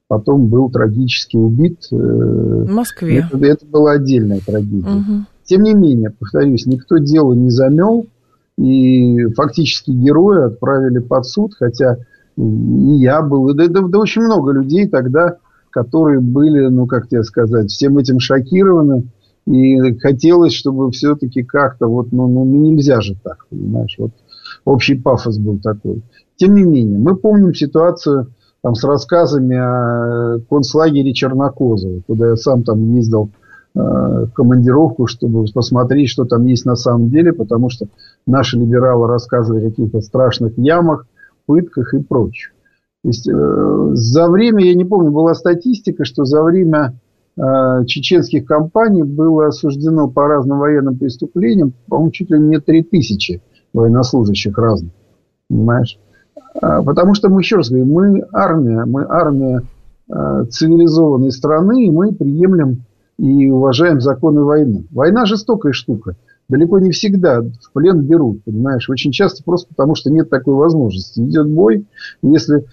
Потом 0.08 0.48
был 0.48 0.70
трагически 0.70 1.38
убит. 1.38 1.86
Э, 1.90 1.96
в 1.96 2.70
Москве. 2.70 3.26
Это, 3.30 3.38
это 3.46 3.66
была 3.66 3.92
отдельная 3.92 4.40
трагедия. 4.44 4.86
Угу. 4.86 5.24
Тем 5.52 5.64
не 5.64 5.74
менее, 5.74 6.08
повторюсь, 6.08 6.64
никто 6.64 6.96
дело 6.96 7.34
не 7.34 7.50
замел, 7.50 8.06
и 8.56 9.26
фактически 9.36 9.90
героя 9.90 10.46
отправили 10.46 10.98
под 10.98 11.26
суд, 11.26 11.52
хотя 11.52 11.98
и 12.38 12.42
я 12.42 13.20
был, 13.20 13.50
и 13.50 13.54
да, 13.54 13.68
да, 13.68 13.82
да 13.82 13.98
очень 13.98 14.22
много 14.22 14.52
людей 14.52 14.88
тогда, 14.88 15.36
которые 15.68 16.20
были, 16.20 16.68
ну, 16.68 16.86
как 16.86 17.08
тебе 17.08 17.22
сказать, 17.22 17.70
всем 17.70 17.98
этим 17.98 18.18
шокированы, 18.18 19.08
и 19.46 19.98
хотелось, 19.98 20.54
чтобы 20.54 20.90
все-таки 20.90 21.42
как-то 21.42 21.86
вот, 21.86 22.12
ну, 22.12 22.28
ну, 22.28 22.46
нельзя 22.46 23.02
же 23.02 23.14
так, 23.22 23.44
понимаешь, 23.50 23.96
вот 23.98 24.12
общий 24.64 24.94
пафос 24.94 25.36
был 25.36 25.58
такой. 25.58 26.02
Тем 26.36 26.54
не 26.54 26.62
менее, 26.62 26.98
мы 26.98 27.14
помним 27.14 27.52
ситуацию 27.52 28.28
там 28.62 28.74
с 28.74 28.82
рассказами 28.84 29.56
о 29.58 30.38
концлагере 30.48 31.12
Чернокозово, 31.12 32.00
куда 32.06 32.30
я 32.30 32.36
сам 32.36 32.62
там 32.62 32.94
ездил 32.94 33.28
командировку, 33.74 35.06
чтобы 35.06 35.44
посмотреть, 35.54 36.10
что 36.10 36.24
там 36.24 36.44
есть 36.44 36.66
на 36.66 36.76
самом 36.76 37.08
деле, 37.08 37.32
потому 37.32 37.70
что 37.70 37.86
наши 38.26 38.58
либералы 38.58 39.06
рассказывали 39.06 39.66
о 39.66 39.70
каких-то 39.70 40.00
страшных 40.00 40.58
ямах, 40.58 41.06
пытках 41.46 41.94
и 41.94 42.02
прочем. 42.02 42.52
То 43.02 43.08
есть, 43.08 43.28
э, 43.28 43.90
за 43.94 44.28
время, 44.30 44.64
я 44.64 44.74
не 44.74 44.84
помню, 44.84 45.10
была 45.10 45.34
статистика, 45.34 46.04
что 46.04 46.24
за 46.24 46.42
время 46.42 46.94
э, 47.36 47.84
чеченских 47.86 48.44
кампаний 48.44 49.02
было 49.02 49.48
осуждено 49.48 50.08
по 50.08 50.28
разным 50.28 50.58
военным 50.58 50.96
преступлениям, 50.96 51.72
по-моему, 51.88 52.12
чуть 52.12 52.30
ли 52.30 52.38
не 52.38 52.60
3000 52.60 53.42
военнослужащих 53.72 54.56
разных. 54.56 54.92
Понимаешь? 55.48 55.98
А, 56.60 56.82
потому 56.82 57.14
что 57.14 57.28
мы 57.28 57.40
еще 57.40 57.56
раз 57.56 57.70
говорим, 57.70 57.92
мы 57.92 58.24
армия, 58.32 58.84
мы 58.84 59.04
армия 59.08 59.62
э, 60.08 60.44
цивилизованной 60.50 61.32
страны, 61.32 61.86
и 61.86 61.90
мы 61.90 62.12
приемлем 62.12 62.84
и 63.22 63.48
уважаем 63.50 64.00
законы 64.00 64.42
войны. 64.42 64.84
Война 64.90 65.26
жестокая 65.26 65.72
штука. 65.72 66.16
Далеко 66.48 66.80
не 66.80 66.90
всегда 66.90 67.40
в 67.40 67.72
плен 67.72 68.00
берут, 68.00 68.42
понимаешь. 68.42 68.90
Очень 68.90 69.12
часто 69.12 69.44
просто 69.44 69.68
потому, 69.68 69.94
что 69.94 70.10
нет 70.10 70.28
такой 70.28 70.54
возможности. 70.54 71.20
Идет 71.20 71.48
бой, 71.48 71.86
если 72.20 72.64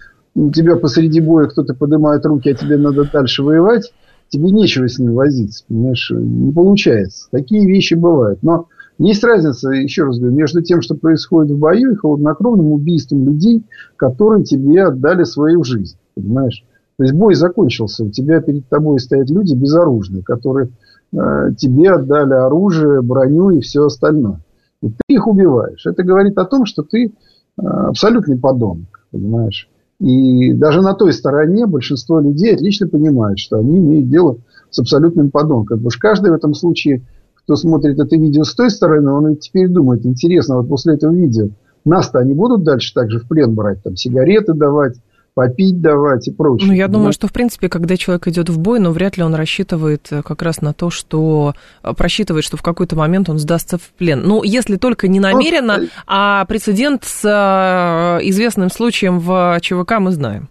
тебя 0.52 0.74
посреди 0.74 1.20
боя 1.20 1.46
кто-то 1.46 1.74
поднимает 1.74 2.26
руки, 2.26 2.50
а 2.50 2.54
тебе 2.54 2.76
надо 2.78 3.08
дальше 3.10 3.44
воевать, 3.44 3.92
тебе 4.28 4.50
нечего 4.50 4.88
с 4.88 4.98
ним 4.98 5.14
возиться, 5.14 5.64
понимаешь, 5.68 6.10
не 6.10 6.52
получается. 6.52 7.28
Такие 7.30 7.64
вещи 7.64 7.94
бывают. 7.94 8.42
Но 8.42 8.66
есть 8.98 9.22
разница, 9.22 9.70
еще 9.70 10.02
раз 10.02 10.18
говорю, 10.18 10.34
между 10.34 10.62
тем, 10.62 10.82
что 10.82 10.96
происходит 10.96 11.52
в 11.52 11.58
бою 11.58 11.92
и 11.92 11.96
холоднокровным 11.96 12.72
убийством 12.72 13.24
людей, 13.24 13.62
которые 13.94 14.42
тебе 14.42 14.82
отдали 14.82 15.22
свою 15.22 15.62
жизнь, 15.62 15.96
понимаешь. 16.16 16.64
То 17.00 17.04
есть 17.04 17.14
бой 17.14 17.34
закончился, 17.34 18.04
у 18.04 18.10
тебя 18.10 18.42
перед 18.42 18.68
тобой 18.68 19.00
стоят 19.00 19.30
люди 19.30 19.54
безоружные, 19.54 20.22
которые 20.22 20.68
э, 21.14 21.54
тебе 21.56 21.92
отдали 21.92 22.34
оружие, 22.34 23.00
броню 23.00 23.48
и 23.48 23.60
все 23.60 23.86
остальное. 23.86 24.44
И 24.82 24.90
ты 24.90 24.96
их 25.08 25.26
убиваешь. 25.26 25.86
Это 25.86 26.02
говорит 26.02 26.36
о 26.36 26.44
том, 26.44 26.66
что 26.66 26.82
ты 26.82 27.06
э, 27.06 27.62
абсолютный 27.62 28.38
подонок, 28.38 29.06
понимаешь. 29.12 29.70
И 29.98 30.52
даже 30.52 30.82
на 30.82 30.92
той 30.92 31.14
стороне 31.14 31.64
большинство 31.64 32.20
людей 32.20 32.54
отлично 32.54 32.86
понимают, 32.86 33.38
что 33.38 33.56
они 33.56 33.78
имеют 33.78 34.10
дело 34.10 34.36
с 34.68 34.78
абсолютным 34.78 35.30
подонком. 35.30 35.78
Потому 35.78 35.90
что 35.90 36.00
каждый 36.00 36.32
в 36.32 36.34
этом 36.34 36.52
случае, 36.52 37.06
кто 37.34 37.56
смотрит 37.56 37.98
это 37.98 38.14
видео 38.16 38.44
с 38.44 38.54
той 38.54 38.68
стороны, 38.68 39.10
он 39.10 39.36
теперь 39.36 39.68
думает, 39.68 40.04
интересно, 40.04 40.58
вот 40.58 40.68
после 40.68 40.96
этого 40.96 41.14
видео 41.14 41.48
нас-то 41.86 42.18
они 42.18 42.34
будут 42.34 42.62
дальше 42.62 42.92
также 42.92 43.20
в 43.20 43.26
плен 43.26 43.54
брать, 43.54 43.82
там 43.82 43.96
сигареты 43.96 44.52
давать, 44.52 44.96
попить 45.34 45.80
давать 45.80 46.28
и 46.28 46.32
прочее. 46.32 46.68
Ну, 46.68 46.74
я 46.74 46.88
думаю, 46.88 47.08
да? 47.08 47.12
что, 47.12 47.28
в 47.28 47.32
принципе, 47.32 47.68
когда 47.68 47.96
человек 47.96 48.26
идет 48.28 48.48
в 48.48 48.58
бой, 48.58 48.78
но 48.78 48.88
ну, 48.88 48.94
вряд 48.94 49.16
ли 49.16 49.22
он 49.22 49.34
рассчитывает 49.34 50.08
э, 50.10 50.22
как 50.22 50.42
раз 50.42 50.60
на 50.60 50.72
то, 50.72 50.90
что 50.90 51.54
э, 51.82 51.92
просчитывает, 51.94 52.44
что 52.44 52.56
в 52.56 52.62
какой-то 52.62 52.96
момент 52.96 53.28
он 53.28 53.38
сдастся 53.38 53.78
в 53.78 53.90
плен. 53.96 54.22
Ну, 54.22 54.42
если 54.42 54.76
только 54.76 55.08
не 55.08 55.20
намеренно, 55.20 55.78
вот. 55.80 55.88
а 56.06 56.44
прецедент 56.46 57.04
с 57.04 57.24
э, 57.24 58.28
известным 58.28 58.70
случаем 58.70 59.18
в 59.18 59.58
ЧВК 59.60 59.98
мы 59.98 60.10
знаем. 60.10 60.48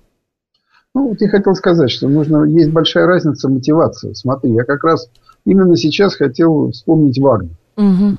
Ну, 0.95 1.09
вот 1.09 1.21
я 1.21 1.29
хотел 1.29 1.53
сказать, 1.55 1.91
что 1.91 2.07
нужно, 2.07 2.43
есть 2.45 2.71
большая 2.71 3.05
разница 3.05 3.47
мотивации. 3.47 4.13
Смотри, 4.13 4.53
я 4.53 4.63
как 4.63 4.83
раз 4.83 5.09
именно 5.45 5.75
сейчас 5.75 6.15
хотел 6.15 6.71
вспомнить 6.71 7.19
Вагнер. 7.19 7.51
Угу. 7.77 8.17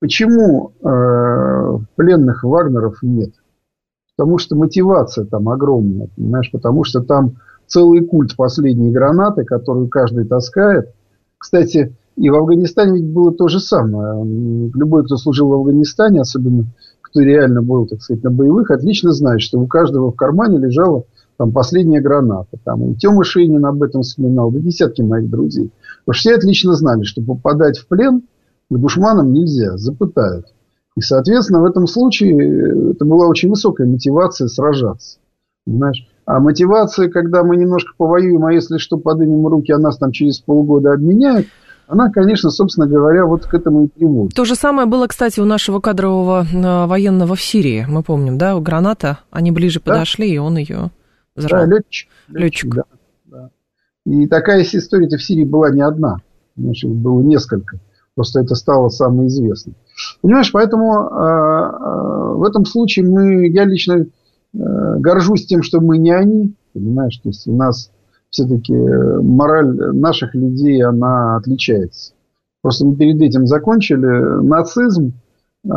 Почему 0.00 0.72
э, 0.82 1.78
пленных 1.96 2.44
Вагнеров 2.44 2.98
нет? 3.02 3.30
Потому 4.22 4.38
что 4.38 4.54
мотивация 4.54 5.24
там 5.24 5.48
огромная, 5.48 6.06
понимаешь, 6.14 6.48
потому 6.52 6.84
что 6.84 7.00
там 7.00 7.38
целый 7.66 8.04
культ 8.04 8.36
последней 8.36 8.92
гранаты, 8.92 9.42
которую 9.42 9.88
каждый 9.88 10.26
таскает. 10.26 10.90
Кстати, 11.38 11.96
и 12.14 12.30
в 12.30 12.36
Афганистане 12.36 13.00
ведь 13.00 13.12
было 13.12 13.32
то 13.32 13.48
же 13.48 13.58
самое. 13.58 14.24
Любой, 14.76 15.04
кто 15.04 15.16
служил 15.16 15.48
в 15.48 15.54
Афганистане, 15.54 16.20
особенно 16.20 16.66
кто 17.00 17.18
реально 17.18 17.62
был, 17.62 17.84
так 17.88 18.00
сказать, 18.00 18.22
на 18.22 18.30
боевых, 18.30 18.70
отлично 18.70 19.10
знает, 19.10 19.40
что 19.40 19.58
у 19.58 19.66
каждого 19.66 20.12
в 20.12 20.14
кармане 20.14 20.58
лежала 20.58 21.02
там 21.36 21.50
последняя 21.50 22.00
граната. 22.00 22.58
Там, 22.62 22.92
и 22.92 22.94
Тёма 22.94 23.24
Шейнин 23.24 23.66
об 23.66 23.82
этом 23.82 24.02
вспоминал, 24.02 24.52
да 24.52 24.60
десятки 24.60 25.02
моих 25.02 25.28
друзей. 25.28 25.72
Потому 26.04 26.14
что 26.14 26.20
все 26.20 26.36
отлично 26.36 26.74
знали, 26.74 27.02
что 27.02 27.22
попадать 27.22 27.76
в 27.76 27.88
плен 27.88 28.22
к 28.70 28.78
душманам 28.78 29.32
нельзя, 29.32 29.76
запытают. 29.78 30.46
И, 30.96 31.00
соответственно, 31.00 31.60
в 31.60 31.64
этом 31.64 31.86
случае 31.86 32.36
э, 32.36 32.90
это 32.92 33.04
была 33.04 33.26
очень 33.28 33.48
высокая 33.48 33.86
мотивация 33.86 34.48
сражаться. 34.48 35.18
Понимаешь? 35.64 36.06
А 36.24 36.38
мотивация, 36.40 37.08
когда 37.08 37.42
мы 37.42 37.56
немножко 37.56 37.92
повоюем, 37.96 38.44
а 38.44 38.52
если 38.52 38.78
что, 38.78 38.98
поднимем 38.98 39.46
руки, 39.46 39.72
а 39.72 39.78
нас 39.78 39.98
там 39.98 40.12
через 40.12 40.38
полгода 40.38 40.92
обменяют, 40.92 41.46
она, 41.88 42.10
конечно, 42.10 42.50
собственно 42.50 42.86
говоря, 42.86 43.26
вот 43.26 43.46
к 43.46 43.54
этому 43.54 43.84
и 43.84 43.88
приводит. 43.88 44.34
То 44.34 44.44
же 44.44 44.54
самое 44.54 44.86
было, 44.86 45.06
кстати, 45.06 45.40
у 45.40 45.44
нашего 45.44 45.80
кадрового 45.80 46.44
э, 46.44 46.86
военного 46.86 47.34
в 47.34 47.42
Сирии, 47.42 47.86
мы 47.88 48.02
помним, 48.02 48.38
да, 48.38 48.58
граната, 48.60 49.18
они 49.30 49.50
ближе 49.50 49.80
да? 49.84 49.92
подошли, 49.92 50.30
и 50.30 50.38
он 50.38 50.56
ее 50.56 50.90
взорвал. 51.34 51.66
Да, 51.66 51.76
летчик. 51.76 52.08
Летчик. 52.28 52.74
летчик. 52.74 52.74
Да, 52.74 52.84
да. 53.26 53.50
И 54.06 54.26
такая 54.26 54.62
история-то 54.62 55.16
в 55.16 55.22
Сирии 55.22 55.44
была 55.44 55.70
не 55.70 55.82
одна, 55.82 56.18
значит, 56.56 56.90
было 56.90 57.20
несколько. 57.20 57.78
Просто 58.14 58.40
это 58.40 58.54
стало 58.54 58.88
самой 58.88 59.28
известной. 59.28 59.74
Понимаешь, 60.20 60.52
поэтому 60.52 60.92
э, 60.92 61.12
э, 61.12 62.34
в 62.34 62.44
этом 62.44 62.66
случае 62.66 63.06
мы, 63.06 63.48
я 63.48 63.64
лично 63.64 63.94
э, 63.94 64.06
горжусь 64.98 65.46
тем, 65.46 65.62
что 65.62 65.80
мы 65.80 65.96
не 65.96 66.10
они. 66.10 66.54
Понимаешь, 66.74 67.16
то 67.18 67.30
есть 67.30 67.46
у 67.46 67.56
нас 67.56 67.90
все-таки 68.28 68.74
мораль 68.74 69.74
наших 69.94 70.34
людей, 70.34 70.82
она 70.82 71.36
отличается. 71.36 72.12
Просто 72.60 72.86
мы 72.86 72.96
перед 72.96 73.20
этим 73.20 73.46
закончили 73.46 74.42
нацизм, 74.42 75.12
э, 75.64 75.68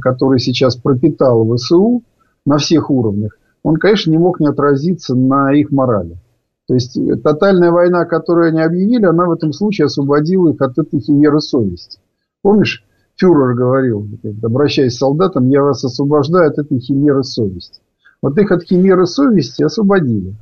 который 0.00 0.40
сейчас 0.40 0.76
пропитал 0.76 1.56
ВСУ 1.56 2.02
на 2.44 2.58
всех 2.58 2.90
уровнях. 2.90 3.38
Он, 3.62 3.76
конечно, 3.76 4.10
не 4.10 4.18
мог 4.18 4.38
не 4.38 4.46
отразиться 4.46 5.14
на 5.14 5.52
их 5.52 5.70
морали. 5.70 6.18
То 6.66 6.74
есть 6.74 6.98
тотальная 7.22 7.70
война, 7.70 8.06
которую 8.06 8.48
они 8.48 8.60
объявили, 8.60 9.04
она 9.04 9.26
в 9.26 9.32
этом 9.32 9.52
случае 9.52 9.86
освободила 9.86 10.52
их 10.52 10.60
от 10.62 10.78
этой 10.78 11.00
химеры 11.00 11.40
совести. 11.40 11.98
Помнишь, 12.42 12.84
фюрер 13.16 13.54
говорил, 13.54 14.08
обращаясь 14.42 14.96
к 14.96 14.98
солдатам, 14.98 15.48
я 15.48 15.62
вас 15.62 15.84
освобождаю 15.84 16.48
от 16.50 16.58
этой 16.58 16.78
химеры 16.78 17.22
совести. 17.22 17.80
Вот 18.22 18.38
их 18.38 18.50
от 18.50 18.62
химеры 18.62 19.06
совести 19.06 19.62
освободили. 19.62 20.34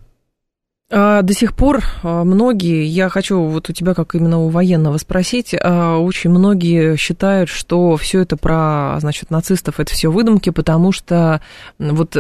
А, 0.95 1.23
до 1.23 1.33
сих 1.33 1.55
пор 1.55 1.83
а, 2.03 2.23
многие, 2.23 2.85
я 2.85 3.09
хочу 3.09 3.41
вот 3.41 3.71
у 3.71 3.73
тебя 3.73 3.95
как 3.95 4.15
именно 4.15 4.41
у 4.41 4.51
военного 4.51 4.99
спросить, 4.99 5.55
а, 5.59 5.97
очень 5.97 6.29
многие 6.29 6.97
считают, 6.97 7.49
что 7.49 7.97
все 7.97 8.21
это 8.21 8.37
про, 8.37 8.97
значит, 9.01 9.31
нацистов, 9.31 9.81
это 9.81 9.91
все 9.91 10.11
выдумки, 10.13 10.51
потому 10.51 10.93
что 10.93 11.41
вот 11.79 12.17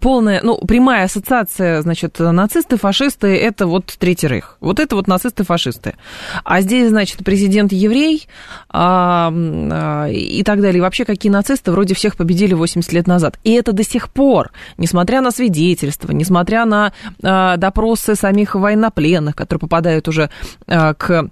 полная, 0.00 0.40
ну, 0.42 0.56
прямая 0.58 1.06
ассоциация, 1.06 1.82
значит, 1.82 2.20
нацисты, 2.20 2.76
фашисты, 2.76 3.36
это 3.36 3.66
вот 3.66 3.86
Третий 3.98 4.28
Рейх. 4.28 4.56
Вот 4.60 4.78
это 4.78 4.94
вот 4.94 5.08
нацисты-фашисты. 5.08 5.94
А 6.44 6.60
здесь, 6.60 6.90
значит, 6.90 7.24
президент 7.24 7.72
еврей 7.72 8.26
и 8.72 10.42
так 10.44 10.60
далее. 10.60 10.78
И 10.78 10.80
вообще, 10.80 11.04
какие 11.04 11.32
нацисты 11.32 11.72
вроде 11.72 11.94
всех 11.94 12.16
победили 12.16 12.54
80 12.54 12.92
лет 12.92 13.06
назад. 13.06 13.38
И 13.42 13.52
это 13.52 13.72
до 13.72 13.82
сих 13.82 14.10
пор, 14.10 14.52
несмотря 14.78 15.20
на 15.20 15.32
свидетельства, 15.32 16.12
несмотря 16.12 16.64
на 16.64 16.92
допросы 17.20 18.11
реакция 18.12 18.14
самих 18.14 18.54
военнопленных, 18.54 19.34
которые 19.34 19.60
попадают 19.60 20.08
уже 20.08 20.30
э, 20.66 20.94
к 20.94 21.30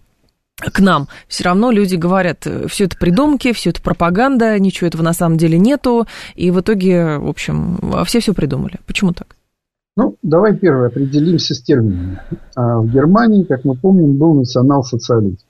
к 0.63 0.79
нам. 0.79 1.09
Все 1.27 1.45
равно 1.45 1.71
люди 1.71 1.97
говорят, 1.97 2.47
все 2.69 2.85
это 2.85 2.95
придумки, 2.99 3.55
все 3.55 3.71
это 3.71 3.81
пропаганда, 3.81 4.59
ничего 4.59 4.89
этого 4.89 5.03
на 5.03 5.15
самом 5.15 5.39
деле 5.39 5.59
нету. 5.59 6.07
И 6.35 6.51
в 6.51 6.61
итоге, 6.61 7.17
в 7.17 7.29
общем, 7.29 7.79
все 8.05 8.21
все 8.21 8.35
придумали. 8.35 8.79
Почему 8.87 9.15
так? 9.15 9.37
Ну, 9.97 10.17
давай 10.23 10.55
первое 10.55 10.89
определимся 10.89 11.55
с 11.55 11.63
терминами. 11.63 12.21
А 12.57 12.79
в 12.79 12.93
Германии, 12.93 13.45
как 13.45 13.65
мы 13.65 13.75
помним, 13.75 14.19
был 14.19 14.35
национал-социализм. 14.35 15.47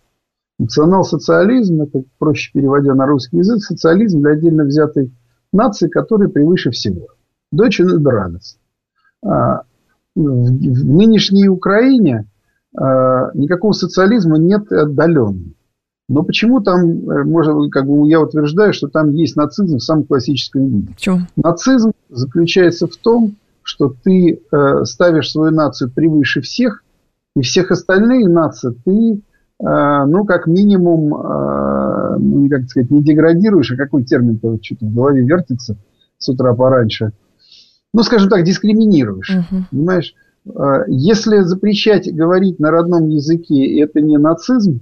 Национал-социализм, 0.61 1.83
это 1.83 2.05
проще 2.21 2.53
переводя 2.53 2.95
на 2.95 3.07
русский 3.07 3.39
язык, 3.39 3.65
социализм 3.65 4.21
для 4.21 4.35
отдельно 4.35 4.63
взятой 4.63 5.11
нации, 5.53 5.89
которая 5.89 6.29
превыше 6.29 6.71
всего. 6.71 7.09
Дочь 7.51 7.81
Бранец 7.81 8.61
в 10.15 10.85
нынешней 10.85 11.49
Украине 11.49 12.27
э, 12.77 12.83
никакого 13.35 13.73
социализма 13.73 14.39
нет 14.39 14.71
отдаленно. 14.73 15.53
Но 16.09 16.25
почему 16.25 16.61
там, 16.61 17.09
э, 17.09 17.25
может, 17.25 17.55
как 17.71 17.87
бы 17.87 18.09
я 18.09 18.21
утверждаю, 18.21 18.73
что 18.73 18.89
там 18.89 19.11
есть 19.11 19.37
нацизм 19.37 19.77
в 19.77 19.83
самом 19.83 20.05
классическом 20.05 20.67
виде? 20.67 20.93
Почему? 20.95 21.19
Нацизм 21.37 21.93
заключается 22.09 22.87
в 22.87 22.97
том, 22.97 23.37
что 23.63 23.95
ты 24.03 24.41
э, 24.51 24.85
ставишь 24.85 25.31
свою 25.31 25.53
нацию 25.53 25.91
превыше 25.93 26.41
всех, 26.41 26.83
и 27.37 27.43
всех 27.43 27.71
остальных 27.71 28.29
наций 28.29 28.75
ты, 28.85 29.23
ну, 29.63 30.25
как 30.25 30.49
минимум, 30.49 31.11
ну, 32.19 32.49
как 32.49 32.65
сказать, 32.69 32.91
не 32.91 33.05
деградируешь, 33.05 33.71
а 33.71 33.77
какой 33.77 34.03
термин-то 34.03 34.59
что-то 34.61 34.87
в 34.87 34.93
голове 34.95 35.23
вертится 35.23 35.77
с 36.19 36.29
утра 36.29 36.55
пораньше– 36.55 37.13
ну, 37.93 38.03
скажем 38.03 38.29
так, 38.29 38.45
дискриминируешь. 38.45 39.31
Угу. 39.31 39.65
Понимаешь? 39.71 40.15
А, 40.55 40.85
если 40.87 41.41
запрещать 41.41 42.13
говорить 42.15 42.59
на 42.59 42.71
родном 42.71 43.09
языке, 43.09 43.81
это 43.81 44.01
не 44.01 44.19
нацизм. 44.19 44.81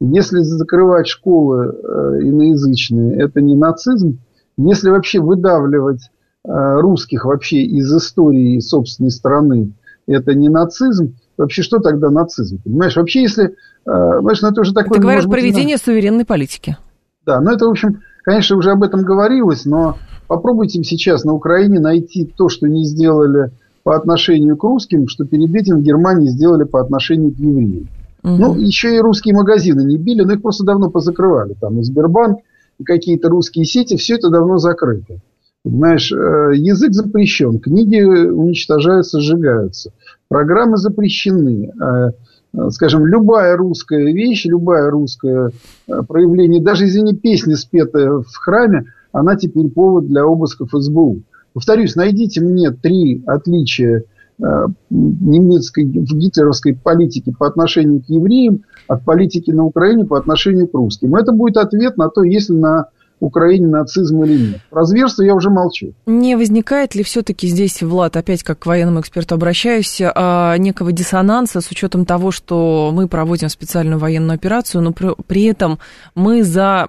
Если 0.00 0.40
закрывать 0.40 1.06
школы 1.06 1.68
э, 1.68 2.20
иноязычные, 2.22 3.18
это 3.18 3.40
не 3.40 3.56
нацизм. 3.56 4.18
Если 4.58 4.90
вообще 4.90 5.20
выдавливать 5.20 6.10
э, 6.44 6.50
русских 6.80 7.24
вообще 7.24 7.62
из 7.62 7.90
истории 7.94 8.58
собственной 8.60 9.10
страны, 9.10 9.72
это 10.06 10.34
не 10.34 10.50
нацизм. 10.50 11.16
Вообще, 11.38 11.62
что 11.62 11.78
тогда 11.78 12.10
нацизм? 12.10 12.60
Понимаешь, 12.62 12.96
вообще, 12.96 13.22
если... 13.22 13.44
Э, 13.86 14.16
понимаешь, 14.18 14.42
ну, 14.42 14.48
это 14.48 14.60
уже 14.60 14.74
такое... 14.74 14.98
Это 14.98 15.00
говорят 15.00 15.24
проведение 15.24 15.76
быть, 15.76 15.84
суверенной 15.84 16.26
политики. 16.26 16.76
Да, 17.24 17.40
ну 17.40 17.50
это, 17.50 17.66
в 17.66 17.70
общем, 17.70 18.02
конечно, 18.22 18.56
уже 18.56 18.72
об 18.72 18.82
этом 18.82 19.02
говорилось, 19.02 19.64
но 19.64 19.96
Попробуйте 20.26 20.82
сейчас 20.82 21.24
на 21.24 21.32
Украине 21.32 21.80
найти 21.80 22.24
то, 22.24 22.48
что 22.48 22.66
не 22.66 22.84
сделали 22.84 23.50
по 23.84 23.96
отношению 23.96 24.56
к 24.56 24.64
русским, 24.64 25.06
что 25.08 25.24
перед 25.24 25.54
этим 25.54 25.78
в 25.78 25.82
Германии 25.82 26.28
сделали 26.28 26.64
по 26.64 26.80
отношению 26.80 27.32
к 27.32 27.38
евреям. 27.38 27.88
Угу. 28.24 28.34
Ну, 28.34 28.54
еще 28.56 28.96
и 28.96 28.98
русские 28.98 29.34
магазины 29.34 29.82
не 29.82 29.96
били, 29.96 30.22
но 30.22 30.32
их 30.32 30.42
просто 30.42 30.64
давно 30.64 30.90
позакрывали. 30.90 31.54
Там 31.60 31.78
и 31.78 31.84
Сбербанк, 31.84 32.40
и 32.78 32.84
какие-то 32.84 33.28
русские 33.28 33.64
сети, 33.64 33.96
все 33.96 34.16
это 34.16 34.28
давно 34.28 34.58
закрыто. 34.58 35.20
Понимаешь, 35.62 36.12
э, 36.12 36.52
язык 36.54 36.92
запрещен, 36.92 37.58
книги 37.58 38.00
уничтожаются, 38.00 39.20
сжигаются, 39.20 39.92
программы 40.28 40.76
запрещены. 40.76 41.72
Э, 41.80 42.10
э, 42.54 42.70
скажем, 42.70 43.06
любая 43.06 43.56
русская 43.56 44.12
вещь, 44.12 44.44
любое 44.46 44.90
русское 44.90 45.50
проявление, 45.86 46.62
даже, 46.62 46.86
извини, 46.86 47.14
песня, 47.14 47.56
спетая 47.56 48.10
в 48.10 48.36
храме, 48.36 48.86
она 49.16 49.36
теперь 49.36 49.68
повод 49.68 50.06
для 50.06 50.24
обысков 50.24 50.70
СБУ. 50.72 51.22
Повторюсь, 51.54 51.96
найдите 51.96 52.42
мне 52.42 52.70
три 52.70 53.22
отличия 53.26 54.02
э, 54.38 54.66
немецкой, 54.90 55.84
гитлеровской 55.84 56.74
политики 56.74 57.34
по 57.36 57.46
отношению 57.46 58.02
к 58.02 58.10
евреям 58.10 58.64
от 58.88 59.04
политики 59.04 59.50
на 59.50 59.64
Украине 59.64 60.04
по 60.04 60.18
отношению 60.18 60.68
к 60.68 60.74
русским. 60.74 61.14
Это 61.16 61.32
будет 61.32 61.56
ответ 61.56 61.96
на 61.96 62.10
то, 62.10 62.24
если 62.24 62.52
на 62.52 62.88
Украине 63.18 63.68
нацизм 63.68 64.22
или 64.24 64.50
нет. 64.50 64.60
Про 64.68 64.84
зверство 64.84 65.22
я 65.22 65.34
уже 65.34 65.48
молчу. 65.48 65.94
Не 66.04 66.36
возникает 66.36 66.94
ли 66.94 67.02
все-таки 67.02 67.46
здесь, 67.46 67.82
Влад, 67.82 68.18
опять 68.18 68.42
как 68.42 68.58
к 68.58 68.66
военному 68.66 69.00
эксперту 69.00 69.34
обращаюсь, 69.34 70.02
а, 70.02 70.58
некого 70.58 70.92
диссонанса 70.92 71.62
с 71.62 71.70
учетом 71.70 72.04
того, 72.04 72.30
что 72.30 72.90
мы 72.92 73.08
проводим 73.08 73.48
специальную 73.48 73.98
военную 73.98 74.34
операцию, 74.34 74.82
но 74.82 74.92
при 74.92 75.44
этом 75.44 75.78
мы 76.14 76.42
за 76.42 76.88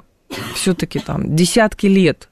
все-таки 0.56 1.00
там 1.00 1.36
десятки 1.36 1.88
лет 1.88 2.30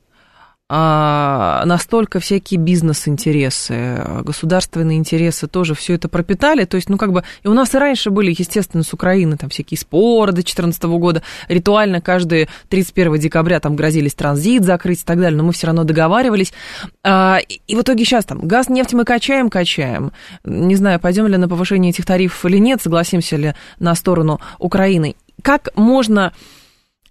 а 0.68 1.64
настолько 1.66 2.20
всякие 2.20 2.60
бизнес-интересы, 2.60 4.02
государственные 4.24 4.98
интересы 4.98 5.46
тоже 5.46 5.76
все 5.76 5.94
это 5.94 6.10
пропитали. 6.10 6.66
То 6.66 6.76
есть, 6.76 6.90
ну, 6.90 6.98
как 6.98 7.12
бы, 7.12 7.24
и 7.44 7.48
у 7.48 7.54
нас 7.54 7.76
и 7.76 7.78
раньше 7.78 8.10
были, 8.10 8.34
естественно, 8.36 8.82
с 8.82 8.92
Украины 8.92 9.38
там 9.38 9.52
всякие 9.52 9.78
споры 9.78 10.32
до 10.32 10.38
2014 10.38 10.84
года. 10.84 11.22
Ритуально 11.50 12.02
каждые 12.02 12.48
31 12.70 13.20
декабря 13.20 13.60
там 13.60 13.76
грозились 13.76 14.16
транзит 14.16 14.64
закрыть 14.64 15.02
и 15.02 15.06
так 15.06 15.20
далее, 15.20 15.38
но 15.38 15.44
мы 15.44 15.54
все 15.54 15.68
равно 15.68 15.84
договаривались. 15.84 16.52
А, 17.04 17.38
и 17.68 17.76
в 17.76 17.82
итоге 17.82 18.04
сейчас 18.04 18.26
там 18.26 18.40
газ, 18.40 18.68
нефть 18.68 18.94
мы 18.94 19.06
качаем, 19.06 19.52
качаем. 19.52 20.14
Не 20.46 20.76
знаю, 20.76 21.00
пойдем 21.00 21.28
ли 21.28 21.38
на 21.38 21.48
повышение 21.48 21.92
этих 21.92 22.08
тарифов 22.08 22.44
или 22.46 22.58
нет, 22.58 22.82
согласимся 22.82 23.36
ли 23.36 23.54
на 23.78 23.94
сторону 23.94 24.42
Украины. 24.58 25.16
Как 25.44 25.70
можно 25.76 26.34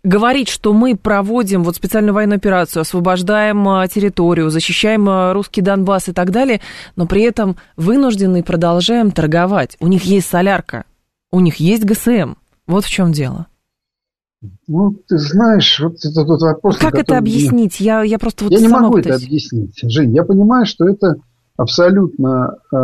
говорить, 0.04 0.48
что 0.48 0.72
мы 0.72 0.96
проводим 0.96 1.64
вот 1.64 1.76
специальную 1.76 2.14
военную 2.14 2.36
операцию, 2.36 2.82
освобождаем 2.82 3.66
а, 3.68 3.88
территорию, 3.88 4.50
защищаем 4.50 5.08
а, 5.08 5.32
русский 5.32 5.62
Донбасс 5.62 6.08
и 6.08 6.12
так 6.12 6.30
далее, 6.30 6.60
но 6.94 7.06
при 7.06 7.22
этом 7.22 7.56
вынуждены 7.76 8.42
продолжаем 8.42 9.10
торговать. 9.10 9.76
У 9.80 9.88
них 9.88 10.04
есть 10.04 10.28
солярка, 10.28 10.84
у 11.32 11.40
них 11.40 11.56
есть 11.56 11.84
ГСМ. 11.84 12.34
Вот 12.66 12.84
в 12.84 12.90
чем 12.90 13.12
дело. 13.12 13.46
Ну, 14.66 14.94
ты 15.08 15.18
знаешь, 15.18 15.80
вот 15.80 15.96
это 16.04 16.24
тот 16.24 16.42
вопрос... 16.42 16.76
Как 16.76 16.94
это 16.94 17.16
объяснить? 17.16 17.80
Я, 17.80 18.02
я 18.02 18.18
просто 18.18 18.44
вот 18.44 18.52
Я 18.52 18.60
не 18.60 18.68
могу 18.68 18.94
пытаюсь. 18.94 19.16
это 19.16 19.26
объяснить. 19.26 19.80
Жень, 19.82 20.14
я 20.14 20.22
понимаю, 20.22 20.66
что 20.66 20.86
это 20.86 21.16
абсолютно 21.56 22.56
э, 22.70 22.76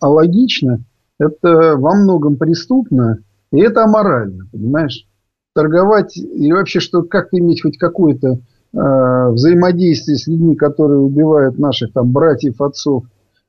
алогично, 0.00 0.84
это 1.18 1.76
во 1.76 1.94
многом 1.94 2.36
преступно, 2.36 3.18
и 3.52 3.60
это 3.60 3.84
аморально, 3.84 4.46
понимаешь? 4.52 5.06
Торговать 5.54 6.16
и 6.16 6.52
вообще 6.52 6.80
что 6.80 7.02
как-то 7.02 7.38
иметь 7.38 7.62
хоть 7.62 7.78
какое-то 7.78 8.28
э, 8.28 9.30
взаимодействие 9.30 10.16
с 10.16 10.26
людьми, 10.26 10.56
которые 10.56 11.00
убивают 11.00 11.58
наших 11.58 11.92
там 11.92 12.12
братьев, 12.12 12.60
отцов, 12.60 13.04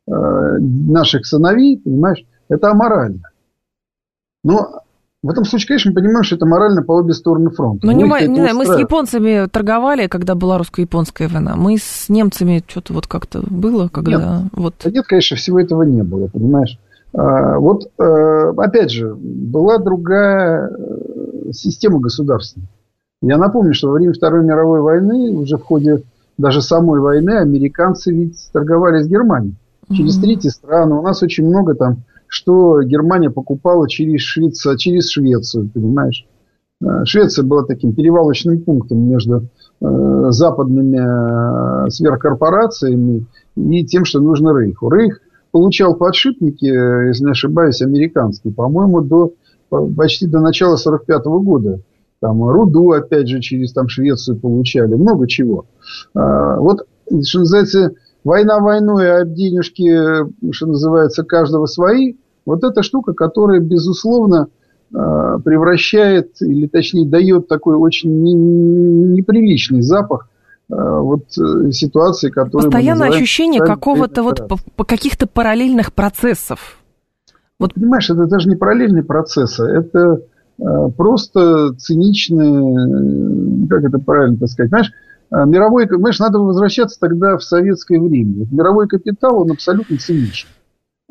э, 0.08 0.12
наших 0.12 1.26
сыновей, 1.26 1.80
понимаешь, 1.80 2.26
это 2.50 2.72
аморально. 2.72 3.22
Но 4.44 4.82
в 5.24 5.30
этом 5.30 5.46
случае, 5.46 5.68
конечно, 5.68 5.92
мы 5.92 5.96
понимаем, 5.96 6.24
что 6.24 6.36
это 6.36 6.48
морально 6.48 6.82
по 6.82 6.94
обе 6.94 7.14
стороны 7.14 7.52
фронта. 7.52 7.86
Ну, 7.86 7.92
не, 7.92 8.04
не, 8.28 8.40
знаю, 8.42 8.56
мы 8.56 8.66
с 8.66 8.76
японцами 8.76 9.48
торговали, 9.48 10.08
когда 10.08 10.34
была 10.34 10.58
русско-японская 10.58 11.28
война. 11.28 11.56
Мы 11.56 11.78
с 11.78 12.10
немцами 12.10 12.64
что-то 12.66 12.94
вот 12.94 13.06
как-то 13.06 13.44
было, 13.48 13.88
когда... 13.88 14.12
Нет, 14.42 14.52
вот... 14.54 14.74
нет, 14.86 15.06
конечно, 15.06 15.38
всего 15.38 15.60
этого 15.60 15.84
не 15.84 16.02
было, 16.02 16.26
понимаешь. 16.28 16.80
А, 17.14 17.60
вот, 17.60 17.84
э, 18.00 18.54
опять 18.58 18.90
же, 18.90 19.14
была 19.14 19.78
другая 19.78 20.72
систему 21.52 22.00
государственную. 22.00 22.70
Я 23.22 23.38
напомню, 23.38 23.74
что 23.74 23.90
во 23.90 23.94
время 23.94 24.14
Второй 24.14 24.44
мировой 24.44 24.82
войны, 24.82 25.32
уже 25.32 25.58
в 25.58 25.64
ходе 25.64 26.04
даже 26.38 26.62
самой 26.62 27.00
войны, 27.00 27.38
американцы 27.38 28.12
ведь 28.12 28.50
торговали 28.52 29.02
с 29.04 29.08
Германией. 29.08 29.56
Через 29.92 30.18
mm-hmm. 30.18 30.22
третьи 30.22 30.50
страны. 30.50 30.96
У 30.96 31.02
нас 31.02 31.22
очень 31.22 31.48
много 31.48 31.76
там, 31.76 31.98
что 32.28 32.82
Германия 32.82 33.30
покупала 33.30 33.90
через, 33.90 34.22
Швецию, 34.22 34.78
через 34.78 35.10
Швецию, 35.10 35.70
понимаешь. 35.70 36.26
Э, 36.82 37.06
Швеция 37.06 37.44
была 37.44 37.64
таким 37.64 37.94
перевалочным 37.94 38.62
пунктом 38.62 39.00
между 39.10 39.48
э, 39.82 40.26
западными 40.30 41.86
э, 41.86 41.90
сверхкорпорациями 41.90 43.25
и 43.56 43.86
тем, 43.86 44.06
что 44.06 44.19
нужно 44.19 44.58
Рейху. 44.58 44.90
Рейх 44.90 45.19
получал 45.52 45.96
подшипники, 45.96 46.65
если 46.65 47.25
не 47.25 47.32
ошибаюсь, 47.32 47.82
американские, 47.82 48.54
по-моему, 48.54 49.02
до 49.02 49.34
почти 49.96 50.28
до 50.28 50.40
начала 50.40 50.76
45 50.76 51.26
-го 51.26 51.40
года. 51.42 51.80
Там 52.19 52.48
руду, 52.48 52.92
опять 52.92 53.28
же, 53.28 53.40
через 53.40 53.74
там, 53.74 53.88
Швецию 53.88 54.40
получали, 54.40 54.94
много 54.94 55.28
чего. 55.28 55.65
А, 56.13 56.58
вот, 56.58 56.86
что 57.26 57.40
называется, 57.40 57.94
война 58.24 58.60
войной, 58.60 59.12
а 59.12 59.26
денежки, 59.26 60.52
что 60.54 60.67
называется, 60.67 61.24
каждого 61.24 61.65
свои. 61.65 62.13
Вот 62.46 62.63
эта 62.63 62.84
штука, 62.84 63.13
которая, 63.13 63.60
безусловно, 63.60 64.48
э, 64.94 64.98
превращает, 65.44 66.42
или 66.42 66.67
точнее 66.67 67.08
дает 67.08 67.48
такой 67.48 67.76
очень 67.76 68.24
неприличный 69.13 69.82
запах 69.82 70.28
э, 70.69 70.76
вот 70.76 71.24
ситуации, 71.32 72.30
которые 72.30 72.69
Постоянное 72.69 73.10
ощущение 73.10 73.62
какого-то 73.62 74.22
вот 74.22 74.48
по 74.76 74.84
каких-то 74.84 75.28
параллельных 75.28 75.94
процессов. 75.94 76.81
Вот 77.62 77.74
понимаешь, 77.74 78.10
это 78.10 78.26
даже 78.28 78.50
не 78.50 78.56
параллельные 78.56 79.04
процессы, 79.04 79.64
это 79.64 80.22
просто 80.98 81.74
циничные, 81.76 83.68
как 83.68 83.84
это 83.84 84.00
правильно 84.00 84.38
так 84.38 84.50
сказать, 84.50 84.70
понимаешь, 84.72 84.92
мировой, 85.32 85.88
понимаешь, 85.88 86.20
надо 86.20 86.40
возвращаться 86.40 87.00
тогда 87.00 87.38
в 87.38 87.44
советское 87.44 88.00
время. 88.00 88.46
Мировой 88.52 88.88
капитал, 88.88 89.42
он 89.42 89.52
абсолютно 89.52 89.98
циничен 89.98 90.48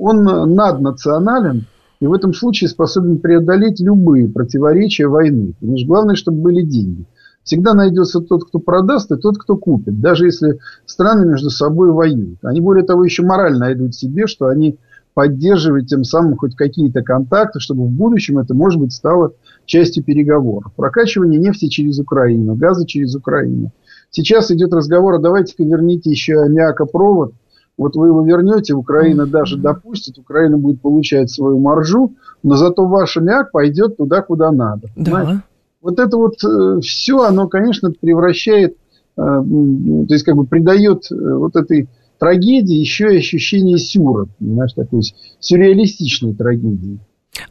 он 0.00 0.24
наднационален 0.24 1.66
и 2.00 2.06
в 2.06 2.14
этом 2.14 2.32
случае 2.32 2.68
способен 2.68 3.18
преодолеть 3.18 3.80
любые 3.80 4.28
противоречия 4.28 5.06
войны. 5.06 5.54
Потому 5.60 5.76
главное, 5.86 6.14
чтобы 6.14 6.38
были 6.38 6.62
деньги. 6.62 7.04
Всегда 7.44 7.74
найдется 7.74 8.20
тот, 8.20 8.44
кто 8.44 8.58
продаст, 8.58 9.12
и 9.12 9.16
тот, 9.16 9.36
кто 9.36 9.56
купит, 9.56 10.00
даже 10.00 10.24
если 10.24 10.58
страны 10.86 11.26
между 11.26 11.50
собой 11.50 11.92
воюют. 11.92 12.38
Они, 12.42 12.60
более 12.62 12.84
того, 12.84 13.04
еще 13.04 13.22
морально 13.22 13.60
найдут 13.60 13.94
себе, 13.94 14.26
что 14.26 14.46
они 14.46 14.78
поддерживают 15.20 15.86
тем 15.86 16.02
самым 16.02 16.38
хоть 16.38 16.56
какие-то 16.56 17.02
контакты, 17.02 17.60
чтобы 17.60 17.84
в 17.84 17.90
будущем 17.90 18.38
это, 18.38 18.54
может 18.54 18.80
быть, 18.80 18.94
стало 18.94 19.34
частью 19.66 20.02
переговоров. 20.02 20.72
Прокачивание 20.76 21.38
нефти 21.38 21.68
через 21.68 21.98
Украину, 21.98 22.54
газа 22.54 22.86
через 22.86 23.14
Украину. 23.14 23.70
Сейчас 24.08 24.50
идет 24.50 24.72
разговор, 24.72 25.16
а 25.16 25.18
давайте-ка 25.18 25.62
верните 25.62 26.08
еще 26.08 26.40
аммиакопровод 26.40 27.34
вот 27.76 27.96
вы 27.96 28.06
его 28.06 28.24
вернете, 28.24 28.72
Украина 28.72 29.26
даже 29.26 29.58
допустит, 29.58 30.16
Украина 30.16 30.56
будет 30.56 30.80
получать 30.80 31.30
свою 31.30 31.58
маржу, 31.58 32.14
но 32.42 32.56
зато 32.56 32.86
ваш 32.86 33.16
мяк 33.16 33.52
пойдет 33.52 33.98
туда, 33.98 34.22
куда 34.22 34.50
надо. 34.52 34.88
Да. 34.96 35.42
Вот 35.82 35.98
это 35.98 36.16
вот 36.16 36.42
э, 36.42 36.80
все, 36.80 37.22
оно, 37.24 37.46
конечно, 37.46 37.90
превращает, 37.90 38.72
э, 38.72 38.74
то 39.16 40.14
есть 40.14 40.24
как 40.24 40.36
бы 40.36 40.46
придает 40.46 41.10
э, 41.10 41.14
вот 41.14 41.56
этой 41.56 41.88
трагедии 42.20 42.76
еще 42.76 43.14
и 43.14 43.18
ощущение 43.18 43.78
сюра, 43.78 44.26
понимаешь, 44.38 44.72
такой 44.74 45.02
сюрреалистичной 45.40 46.34
трагедии. 46.34 47.00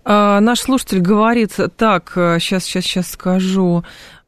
А, 0.05 0.39
наш 0.39 0.59
слушатель 0.59 1.01
говорит, 1.01 1.57
так, 1.75 2.11
сейчас, 2.39 2.63
сейчас, 2.63 2.85
сейчас 2.85 3.11
скажу, 3.11 3.83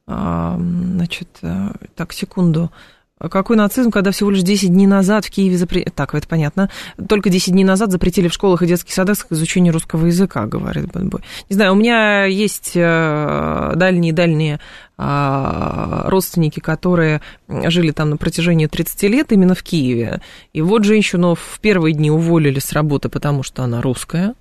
а, 0.08 0.58
значит, 0.60 1.30
так, 1.96 2.12
секунду. 2.12 2.72
Какой 3.30 3.56
нацизм, 3.56 3.92
когда 3.92 4.10
всего 4.12 4.32
лишь 4.32 4.42
10 4.42 4.70
дней 4.70 4.88
назад 4.88 5.26
в 5.26 5.30
Киеве 5.30 5.56
запретили... 5.58 5.92
Так, 5.92 6.16
это 6.16 6.28
понятно. 6.28 6.72
Только 7.08 7.30
10 7.30 7.54
дней 7.54 7.64
назад 7.64 7.92
запретили 7.92 8.28
в 8.28 8.34
школах 8.34 8.64
и 8.64 8.68
детских 8.68 8.94
садах 8.94 9.28
изучение 9.30 9.72
русского 9.72 10.08
языка, 10.08 10.48
говорит 10.48 10.92
Бенбой. 10.92 11.22
Не 11.50 11.56
знаю, 11.56 11.74
у 11.74 11.76
меня 11.76 12.26
есть 12.26 12.74
дальние-дальние 12.74 14.56
э, 14.56 14.58
а, 14.58 14.60
родственники, 16.08 16.60
которые 16.60 17.22
жили 17.48 17.92
там 17.92 18.12
на 18.12 18.18
протяжении 18.18 18.68
30 18.68 19.04
лет 19.04 19.32
именно 19.32 19.56
в 19.56 19.64
Киеве. 19.64 20.22
И 20.54 20.62
вот 20.62 20.84
женщину 20.84 21.36
в 21.36 21.60
первые 21.60 21.94
дни 21.94 22.12
уволили 22.12 22.60
с 22.60 22.72
работы, 22.72 23.10
потому 23.10 23.44
что 23.44 23.64
она 23.64 23.82
русская. 23.82 24.36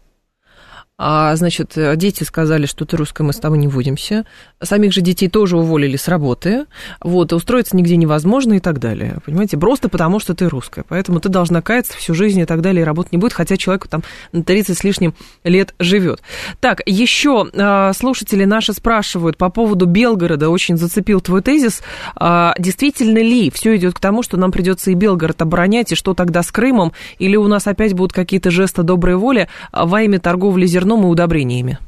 А, 1.03 1.35
значит, 1.35 1.79
дети 1.97 2.25
сказали, 2.25 2.67
что 2.67 2.85
ты 2.85 2.99
русская, 2.99 3.25
мы 3.25 3.33
с 3.33 3.39
тобой 3.39 3.57
не 3.57 3.69
водимся. 3.69 4.27
Самих 4.63 4.93
же 4.93 5.01
детей 5.01 5.31
тоже 5.31 5.57
уволили 5.57 5.97
с 5.97 6.09
работы. 6.09 6.67
Вот, 7.01 7.33
устроиться 7.33 7.75
нигде 7.75 7.97
невозможно 7.97 8.53
и 8.53 8.61
так 8.61 8.81
далее. 8.81 9.17
Понимаете, 9.25 9.57
просто 9.57 9.89
потому, 9.89 10.21
что 10.21 10.35
ты 10.35 10.47
русская. 10.47 10.85
Поэтому 10.87 11.19
ты 11.19 11.31
должна 11.31 11.63
каяться 11.63 11.95
всю 11.97 12.13
жизнь 12.13 12.39
и 12.41 12.45
так 12.45 12.61
далее, 12.61 12.83
и 12.83 12.85
работать 12.85 13.13
не 13.13 13.19
будет, 13.19 13.33
хотя 13.33 13.57
человек 13.57 13.89
там 13.89 14.03
на 14.33 14.45
30 14.45 14.77
с 14.77 14.85
лишним 14.85 15.15
лет 15.43 15.75
живет. 15.79 16.21
Так, 16.61 16.83
еще 16.85 17.47
а, 17.55 17.95
слушатели 17.95 18.45
наши 18.45 18.75
спрашивают 18.75 19.39
по 19.39 19.49
поводу 19.49 19.87
Белгорода. 19.87 20.51
Очень 20.51 20.77
зацепил 20.77 21.23
твой 21.23 21.41
тезис. 21.41 21.81
А, 22.15 22.53
действительно 22.59 23.21
ли 23.21 23.51
все 23.51 23.75
идет 23.77 23.95
к 23.95 24.01
тому, 24.01 24.23
что 24.23 24.37
нам 24.37 24.53
придется 24.53 24.91
и 24.91 24.95
Белгород 24.95 25.41
оборонять, 25.41 25.93
и 25.93 25.95
что 25.95 26.13
тогда 26.13 26.43
с 26.43 26.53
Крымом? 26.53 26.93
Или 27.19 27.37
у 27.37 27.49
нас 27.49 27.67
опять 27.67 27.95
будут 27.95 28.13
какие-то 28.13 28.51
жесты 28.51 28.83
доброй 28.83 29.17
воли 29.17 29.49
во 29.73 30.03
имя 30.03 30.21
торговли 30.21 30.67
зерном 30.67 30.90
зерном 30.91 31.07
и 31.07 31.11
удобрениями? 31.11 31.79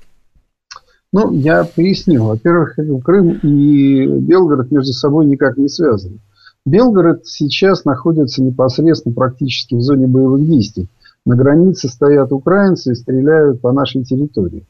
Ну, 1.12 1.32
я 1.32 1.64
поясню. 1.64 2.24
Во-первых, 2.24 2.78
Крым 3.04 3.38
и 3.42 4.06
Белгород 4.06 4.70
между 4.70 4.92
собой 4.92 5.26
никак 5.26 5.58
не 5.58 5.68
связаны. 5.68 6.18
Белгород 6.64 7.26
сейчас 7.26 7.84
находится 7.84 8.42
непосредственно 8.42 9.14
практически 9.14 9.74
в 9.74 9.82
зоне 9.82 10.06
боевых 10.06 10.46
действий. 10.46 10.88
На 11.26 11.36
границе 11.36 11.88
стоят 11.88 12.32
украинцы 12.32 12.92
и 12.92 12.94
стреляют 12.94 13.60
по 13.60 13.72
нашей 13.72 14.04
территории. 14.04 14.64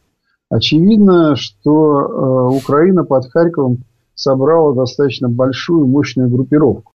Очевидно, 0.50 1.36
что 1.36 2.00
э, 2.00 2.56
Украина 2.56 3.04
под 3.04 3.30
Харьковом 3.30 3.84
собрала 4.14 4.74
достаточно 4.74 5.28
большую, 5.28 5.86
мощную 5.86 6.28
группировку. 6.28 6.92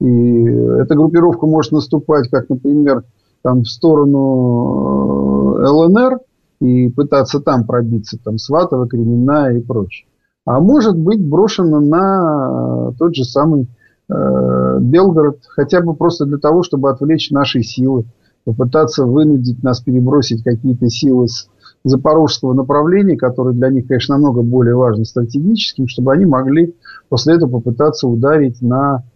И 0.00 0.44
эта 0.44 0.94
группировка 0.94 1.46
может 1.46 1.72
наступать, 1.72 2.28
как, 2.30 2.48
например, 2.48 3.02
там, 3.42 3.62
в 3.62 3.68
сторону 3.68 5.56
э, 5.58 5.68
ЛНР, 5.68 6.20
и 6.60 6.88
пытаться 6.88 7.40
там 7.40 7.66
пробиться, 7.66 8.18
там, 8.22 8.38
Сватово, 8.38 8.88
Кременная 8.88 9.58
и 9.58 9.60
прочее. 9.60 10.08
А 10.44 10.60
может 10.60 10.96
быть 10.96 11.24
брошено 11.24 11.80
на 11.80 12.92
тот 12.98 13.16
же 13.16 13.24
самый 13.24 13.68
э, 14.08 14.78
Белгород, 14.80 15.40
хотя 15.48 15.80
бы 15.80 15.94
просто 15.94 16.24
для 16.24 16.38
того, 16.38 16.62
чтобы 16.62 16.90
отвлечь 16.90 17.30
наши 17.30 17.62
силы, 17.62 18.04
попытаться 18.44 19.04
вынудить 19.04 19.62
нас 19.64 19.80
перебросить 19.80 20.44
какие-то 20.44 20.88
силы 20.88 21.26
с 21.26 21.48
запорожского 21.82 22.52
направления, 22.52 23.16
которое 23.16 23.54
для 23.54 23.70
них, 23.70 23.88
конечно, 23.88 24.14
намного 24.14 24.42
более 24.42 24.76
важно 24.76 25.04
стратегическим, 25.04 25.88
чтобы 25.88 26.12
они 26.12 26.26
могли 26.26 26.74
после 27.08 27.34
этого 27.34 27.60
попытаться 27.60 28.06
ударить 28.06 28.62
на 28.62 29.02
Э, 29.02 29.15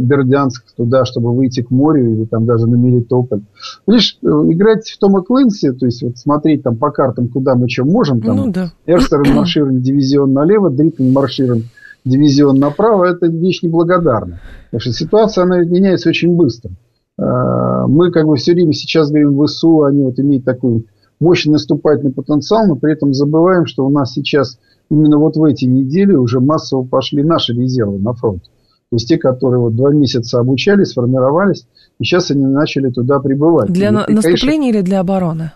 Бердянск 0.00 0.64
туда, 0.76 1.04
чтобы 1.04 1.34
выйти 1.34 1.62
к 1.62 1.70
морю 1.70 2.12
или 2.12 2.24
там 2.24 2.46
даже 2.46 2.66
на 2.66 2.76
Мелитополь. 2.76 3.42
Видишь, 3.86 4.18
э, 4.22 4.26
играть 4.26 4.88
в 4.88 4.98
Тома 4.98 5.22
Клинси, 5.22 5.72
то 5.72 5.86
есть 5.86 6.02
вот 6.02 6.18
смотреть 6.18 6.62
там 6.62 6.76
по 6.76 6.90
картам, 6.90 7.28
куда 7.28 7.54
мы 7.54 7.68
что 7.68 7.84
можем, 7.84 8.20
там 8.20 8.36
ну, 8.36 8.52
да. 8.52 8.72
Марширован 9.34 9.80
дивизион 9.80 10.32
налево, 10.32 10.70
Дриттен 10.70 11.12
марширован 11.12 11.64
дивизион 12.04 12.58
направо, 12.58 13.04
это 13.04 13.26
вещь 13.26 13.62
неблагодарная. 13.62 14.40
Потому 14.70 14.80
что 14.80 14.92
ситуация, 14.92 15.44
она 15.44 15.62
меняется 15.62 16.08
очень 16.10 16.36
быстро. 16.36 16.70
Э, 17.18 17.86
мы 17.86 18.10
как 18.10 18.26
бы 18.26 18.36
все 18.36 18.52
время 18.52 18.72
сейчас 18.72 19.10
говорим 19.10 19.42
ВСУ, 19.44 19.84
они 19.84 20.04
вот 20.04 20.18
имеют 20.18 20.44
такой 20.44 20.86
мощный 21.20 21.52
наступательный 21.52 22.12
потенциал, 22.12 22.66
но 22.66 22.76
при 22.76 22.92
этом 22.92 23.14
забываем, 23.14 23.66
что 23.66 23.86
у 23.86 23.90
нас 23.90 24.12
сейчас 24.12 24.58
именно 24.90 25.18
вот 25.18 25.36
в 25.36 25.44
эти 25.44 25.64
недели 25.64 26.14
уже 26.14 26.40
массово 26.40 26.84
пошли 26.84 27.22
наши 27.22 27.52
резервы 27.52 27.98
на 27.98 28.12
фронт. 28.12 28.42
То 28.90 28.96
есть 28.96 29.08
те, 29.08 29.18
которые 29.18 29.60
вот 29.60 29.76
два 29.76 29.92
месяца 29.92 30.40
обучались, 30.40 30.88
сформировались, 30.88 31.66
и 31.98 32.04
сейчас 32.04 32.30
они 32.30 32.46
начали 32.46 32.90
туда 32.90 33.18
прибывать. 33.20 33.70
Для 33.70 33.88
и, 33.88 33.92
наступления 33.92 34.72
конечно, 34.72 34.78
или 34.78 34.80
для 34.80 35.00
обороны? 35.00 35.52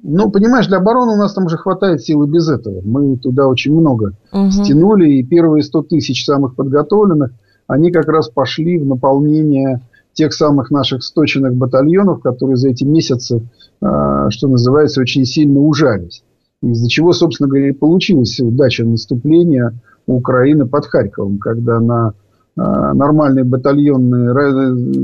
Ну, 0.00 0.30
понимаешь, 0.30 0.68
для 0.68 0.78
обороны 0.78 1.14
у 1.14 1.16
нас 1.16 1.34
там 1.34 1.46
уже 1.46 1.56
хватает 1.56 2.02
силы 2.02 2.28
без 2.28 2.48
этого. 2.48 2.80
Мы 2.84 3.16
туда 3.16 3.48
очень 3.48 3.74
много 3.74 4.12
угу. 4.32 4.50
стянули, 4.50 5.10
и 5.10 5.24
первые 5.24 5.64
100 5.64 5.82
тысяч 5.84 6.24
самых 6.24 6.54
подготовленных, 6.54 7.32
они 7.66 7.90
как 7.90 8.06
раз 8.06 8.28
пошли 8.28 8.78
в 8.78 8.86
наполнение 8.86 9.82
тех 10.12 10.32
самых 10.32 10.70
наших 10.70 11.02
сточенных 11.02 11.54
батальонов, 11.54 12.22
которые 12.22 12.56
за 12.56 12.70
эти 12.70 12.84
месяцы, 12.84 13.48
а, 13.80 14.30
что 14.30 14.48
называется, 14.48 15.00
очень 15.00 15.24
сильно 15.24 15.60
ужались. 15.60 16.22
Из-за 16.62 16.88
чего, 16.88 17.12
собственно 17.12 17.48
говоря, 17.48 17.72
получилась 17.74 18.38
удача 18.40 18.84
наступления 18.84 19.74
Украины 20.06 20.66
под 20.66 20.86
Харьковом, 20.86 21.38
когда 21.38 21.78
на 21.78 22.14
нормальный 22.58 23.44
батальонный 23.44 24.32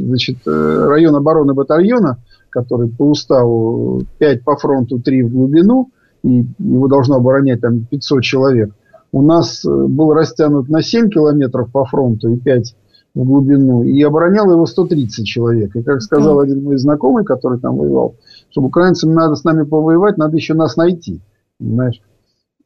значит, 0.07 0.39
э, 0.47 0.87
район 0.89 1.15
обороны 1.15 1.55
батальона, 1.55 2.19
который 2.51 2.89
по 2.89 3.11
уставу 3.11 4.03
5 4.19 4.45
по 4.45 4.57
фронту, 4.57 5.01
3 5.01 5.23
в 5.23 5.33
глубину, 5.33 5.91
и 6.23 6.47
его 6.59 6.89
должно 6.89 7.17
оборонять 7.17 7.61
там 7.61 7.87
500 7.87 8.23
человек, 8.23 8.75
у 9.13 9.23
нас 9.23 9.65
э, 9.65 9.69
был 9.71 10.13
растянут 10.13 10.69
на 10.69 10.83
7 10.83 11.09
километров 11.09 11.71
по 11.71 11.85
фронту 11.85 12.33
и 12.33 12.37
5 12.37 12.75
в 13.15 13.25
глубину, 13.25 13.85
и 13.85 14.03
оборонял 14.03 14.51
его 14.51 14.67
130 14.67 15.25
человек. 15.25 15.77
И 15.77 15.83
как 15.83 16.03
сказал 16.03 16.41
один 16.41 16.65
мой 16.65 16.79
знакомый, 16.79 17.25
который 17.25 17.61
там 17.61 17.77
воевал, 17.77 18.17
чтобы 18.51 18.69
украинцам 18.69 19.15
надо 19.15 19.37
с 19.37 19.45
нами 19.45 19.63
повоевать, 19.63 20.19
надо 20.19 20.37
еще 20.37 20.55
нас 20.55 20.77
найти. 20.77 21.21
Понимаешь? 21.59 22.01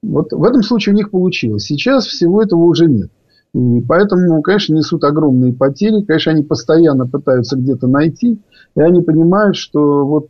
Вот 0.02 0.32
в 0.32 0.42
этом 0.44 0.62
случае 0.62 0.94
у 0.94 0.96
них 0.96 1.10
получилось. 1.10 1.64
Сейчас 1.64 2.06
всего 2.06 2.42
этого 2.42 2.62
уже 2.62 2.86
нет. 2.86 3.10
И 3.58 3.80
поэтому, 3.80 4.40
конечно, 4.40 4.74
несут 4.74 5.02
огромные 5.02 5.52
потери. 5.52 6.02
Конечно, 6.02 6.30
они 6.30 6.44
постоянно 6.44 7.08
пытаются 7.08 7.56
где-то 7.56 7.88
найти. 7.88 8.40
И 8.76 8.80
они 8.80 9.02
понимают, 9.02 9.56
что 9.56 10.06
вот 10.06 10.28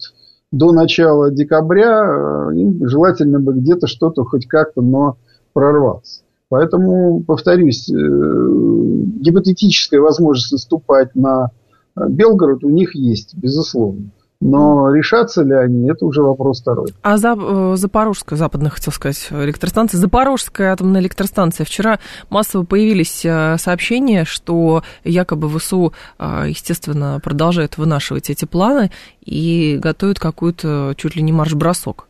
до 0.50 0.72
начала 0.72 1.30
декабря 1.30 2.06
э, 2.06 2.56
им 2.56 2.88
желательно 2.88 3.38
бы 3.38 3.52
где-то 3.52 3.86
что-то 3.86 4.24
хоть 4.24 4.46
как-то, 4.46 4.80
но 4.80 5.18
прорваться. 5.52 6.22
Поэтому, 6.48 7.22
повторюсь, 7.22 7.90
э, 7.90 7.94
гипотетическая 7.94 10.00
возможность 10.00 10.52
наступать 10.52 11.14
на 11.14 11.50
Белгород 11.94 12.64
у 12.64 12.70
них 12.70 12.94
есть, 12.94 13.36
безусловно. 13.36 14.10
Но 14.40 14.94
решатся 14.94 15.42
ли 15.42 15.52
они, 15.52 15.90
это 15.90 16.06
уже 16.06 16.22
вопрос 16.22 16.60
второй. 16.60 16.94
А 17.02 17.16
за, 17.16 17.36
э, 17.36 17.74
Запорожская, 17.76 18.38
западная, 18.38 18.70
хотел 18.70 18.92
сказать, 18.92 19.28
электростанция, 19.32 19.98
Запорожская 19.98 20.72
атомная 20.72 21.00
электростанция. 21.00 21.64
Вчера 21.64 21.98
массово 22.30 22.64
появились 22.64 23.24
э, 23.24 23.56
сообщения, 23.58 24.24
что 24.24 24.84
якобы 25.02 25.48
ВСУ, 25.48 25.92
э, 26.20 26.44
естественно, 26.48 27.20
продолжает 27.22 27.78
вынашивать 27.78 28.30
эти 28.30 28.44
планы 28.44 28.92
и 29.24 29.76
готовит 29.82 30.20
какую-то 30.20 30.94
чуть 30.96 31.16
ли 31.16 31.22
не 31.22 31.32
марш-бросок. 31.32 32.06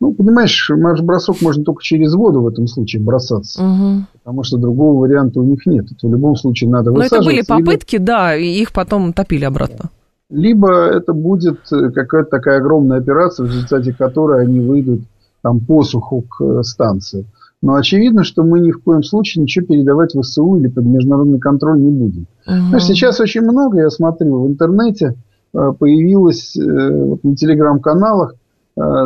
Ну, 0.00 0.12
понимаешь, 0.12 0.68
марш-бросок 0.68 1.40
можно 1.40 1.64
только 1.64 1.82
через 1.82 2.14
воду 2.14 2.42
в 2.42 2.48
этом 2.48 2.66
случае 2.66 3.00
бросаться. 3.00 3.64
Угу. 3.64 4.04
Потому 4.12 4.42
что 4.42 4.58
другого 4.58 5.00
варианта 5.00 5.40
у 5.40 5.44
них 5.44 5.64
нет. 5.64 5.86
Это 5.90 6.06
в 6.06 6.10
любом 6.10 6.36
случае 6.36 6.68
надо 6.68 6.90
Но 6.90 7.02
это 7.02 7.22
были 7.22 7.40
попытки, 7.40 7.94
либо... 7.94 8.04
да, 8.04 8.36
и 8.36 8.46
их 8.46 8.72
потом 8.72 9.14
топили 9.14 9.44
обратно. 9.44 9.88
Либо 10.34 10.86
это 10.88 11.12
будет 11.12 11.60
э, 11.70 11.90
какая-то 11.90 12.28
такая 12.28 12.58
огромная 12.58 12.98
операция, 12.98 13.46
в 13.46 13.50
результате 13.50 13.92
которой 13.92 14.42
они 14.42 14.58
выйдут 14.58 15.02
там 15.42 15.60
посуху 15.60 16.22
к 16.22 16.42
э, 16.42 16.62
станции. 16.64 17.24
Но 17.62 17.76
очевидно, 17.76 18.24
что 18.24 18.42
мы 18.42 18.58
ни 18.58 18.72
в 18.72 18.82
коем 18.82 19.04
случае 19.04 19.42
ничего 19.42 19.64
передавать 19.64 20.14
в 20.14 20.22
СУ 20.24 20.56
или 20.56 20.66
под 20.66 20.86
международный 20.86 21.38
контроль 21.38 21.80
не 21.80 21.90
будем. 21.90 22.26
Угу. 22.46 22.80
сейчас 22.80 23.20
очень 23.20 23.42
много, 23.42 23.80
я 23.80 23.90
смотрю, 23.90 24.42
в 24.42 24.48
интернете 24.48 25.14
э, 25.54 25.72
появилось 25.78 26.56
вот, 26.56 27.22
на 27.22 27.36
телеграм-каналах 27.36 28.34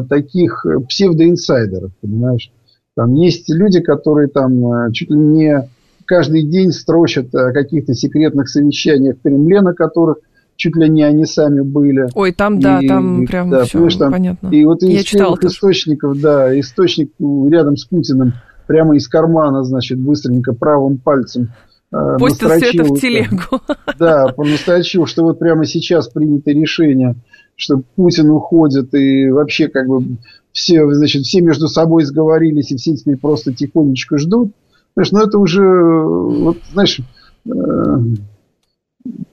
таких 0.09 0.65
псевдоинсайдеров, 0.89 1.91
понимаешь? 2.01 2.51
Там 2.97 3.13
есть 3.13 3.51
люди, 3.51 3.81
которые 3.81 4.29
там 4.29 4.91
чуть 4.93 5.11
ли 5.11 5.19
не 5.19 5.69
каждый 6.07 6.43
день 6.43 6.73
строчат 6.73 7.35
о 7.35 7.53
каких-то 7.53 7.93
секретных 7.93 8.49
совещаниях 8.49 9.19
в 9.19 9.21
Кремле, 9.21 9.61
на 9.61 9.75
которых 9.75 10.21
чуть 10.59 10.77
ли 10.77 10.89
не 10.91 11.05
они 11.05 11.25
сами 11.25 11.61
были. 11.61 12.09
Ой, 12.15 12.33
там, 12.33 12.59
да, 12.59 12.81
и, 12.81 12.89
там 12.89 13.25
прям 13.27 13.49
да, 13.49 13.65
все 13.65 13.89
там, 13.91 14.13
понятно. 14.13 14.49
И 14.49 14.65
вот 14.65 14.83
из 14.83 15.09
первых 15.09 15.45
источников, 15.45 16.21
да, 16.21 16.59
источник 16.59 17.13
рядом 17.19 17.77
с 17.77 17.85
Путиным, 17.85 18.35
прямо 18.67 18.97
из 18.97 19.07
кармана, 19.09 19.63
значит, 19.63 19.99
быстренько 19.99 20.53
правым 20.53 20.99
пальцем 20.99 21.53
э, 21.93 22.17
Постил 22.19 22.49
все 22.51 22.71
это 22.71 22.85
в 22.85 23.01
телегу. 23.01 23.61
Да, 23.99 24.35
настрочил, 24.37 25.07
что 25.07 25.23
вот 25.23 25.39
прямо 25.39 25.65
сейчас 25.65 26.09
принято 26.09 26.51
решение, 26.51 27.15
что 27.55 27.81
Путин 27.95 28.29
уходит, 28.31 28.93
и 28.95 29.31
вообще 29.31 29.69
как 29.69 29.87
бы 29.87 30.19
все, 30.53 30.93
значит, 30.93 31.23
все 31.23 31.41
между 31.41 31.69
собой 31.69 32.03
сговорились, 32.03 32.73
и 32.73 32.77
все 32.77 32.97
теперь 32.97 33.17
просто 33.17 33.55
тихонечко 33.55 34.19
ждут. 34.19 34.53
Знаешь, 34.95 35.13
ну 35.13 35.21
это 35.21 35.39
уже, 35.39 35.63
вот, 35.63 36.59
знаешь, 36.73 37.01
э, 37.47 37.51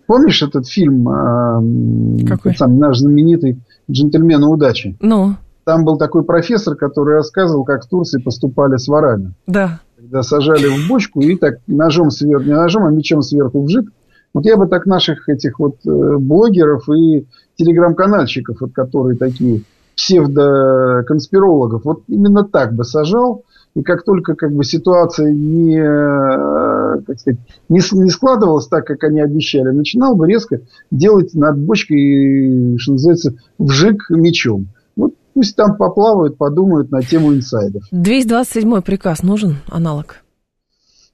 Помнишь 0.08 0.44
этот 0.44 0.68
фильм, 0.68 1.08
э, 1.10 2.26
Какой? 2.28 2.56
Сам, 2.56 2.78
наш 2.78 3.00
знаменитый 3.00 3.60
«Джентльмены 3.90 4.48
удачи»? 4.48 4.96
Ну. 5.00 5.36
Там 5.64 5.84
был 5.84 5.98
такой 5.98 6.24
профессор, 6.24 6.76
который 6.76 7.16
рассказывал, 7.16 7.64
как 7.64 7.86
в 7.86 7.90
Турции 7.90 8.22
поступали 8.22 8.78
с 8.78 8.88
ворами. 8.88 9.34
Да. 9.48 9.80
Когда 9.98 10.22
сажали 10.22 10.68
в 10.68 10.88
бочку 10.88 11.22
и 11.22 11.36
так 11.36 11.56
ножом 11.66 12.12
сверху, 12.12 12.46
не 12.46 12.54
ножом, 12.54 12.86
а 12.86 12.92
мечом 12.92 13.24
сверху 13.24 13.64
вжик. 13.64 13.92
Вот 14.34 14.46
я 14.46 14.58
бы 14.58 14.68
так 14.68 14.86
наших 14.86 15.28
этих 15.28 15.58
вот 15.60 15.78
э, 15.88 16.18
блогеров 16.20 16.88
и 16.90 17.26
телеграм-канальщиков, 17.56 18.58
вот, 18.60 18.74
которые 18.74 19.18
такие 19.18 19.64
псевдоконспирологов, 19.96 21.86
вот 21.86 22.04
именно 22.08 22.44
так 22.44 22.74
бы 22.74 22.84
сажал– 22.84 23.44
и 23.76 23.82
как 23.82 24.04
только 24.04 24.36
как 24.36 24.54
бы, 24.54 24.64
ситуация 24.64 25.32
не, 25.34 25.78
э, 25.78 27.02
как 27.06 27.20
сказать, 27.20 27.40
не, 27.68 27.82
не 28.04 28.10
складывалась 28.10 28.68
так, 28.68 28.88
как 28.88 29.04
они 29.04 29.20
обещали, 29.22 29.70
начинал 29.70 30.16
бы 30.16 30.28
резко 30.28 30.62
делать 30.92 31.34
над 31.34 31.58
бочкой, 31.60 32.78
что 32.80 32.94
называется, 32.94 33.36
вжик 33.60 34.10
мечом. 34.10 34.68
Вот 34.96 35.14
пусть 35.34 35.58
там 35.58 35.76
поплавают, 35.76 36.38
подумают 36.38 36.90
на 36.90 37.02
тему 37.02 37.34
инсайдов. 37.34 37.84
227 37.92 38.82
приказ 38.82 39.24
нужен, 39.24 39.58
аналог? 39.70 40.24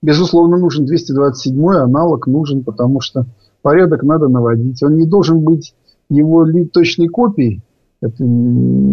Безусловно, 0.04 0.58
нужен 0.58 0.86
227 0.86 1.68
аналог 1.74 2.28
нужен, 2.28 2.64
потому 2.64 3.02
что 3.02 3.26
порядок 3.64 4.04
надо 4.04 4.28
наводить. 4.28 4.82
Он 4.84 4.96
не 4.96 5.08
должен 5.08 5.42
быть 5.42 5.74
его 6.10 6.46
точной 6.72 7.08
копией. 7.08 7.62
Это 8.02 8.18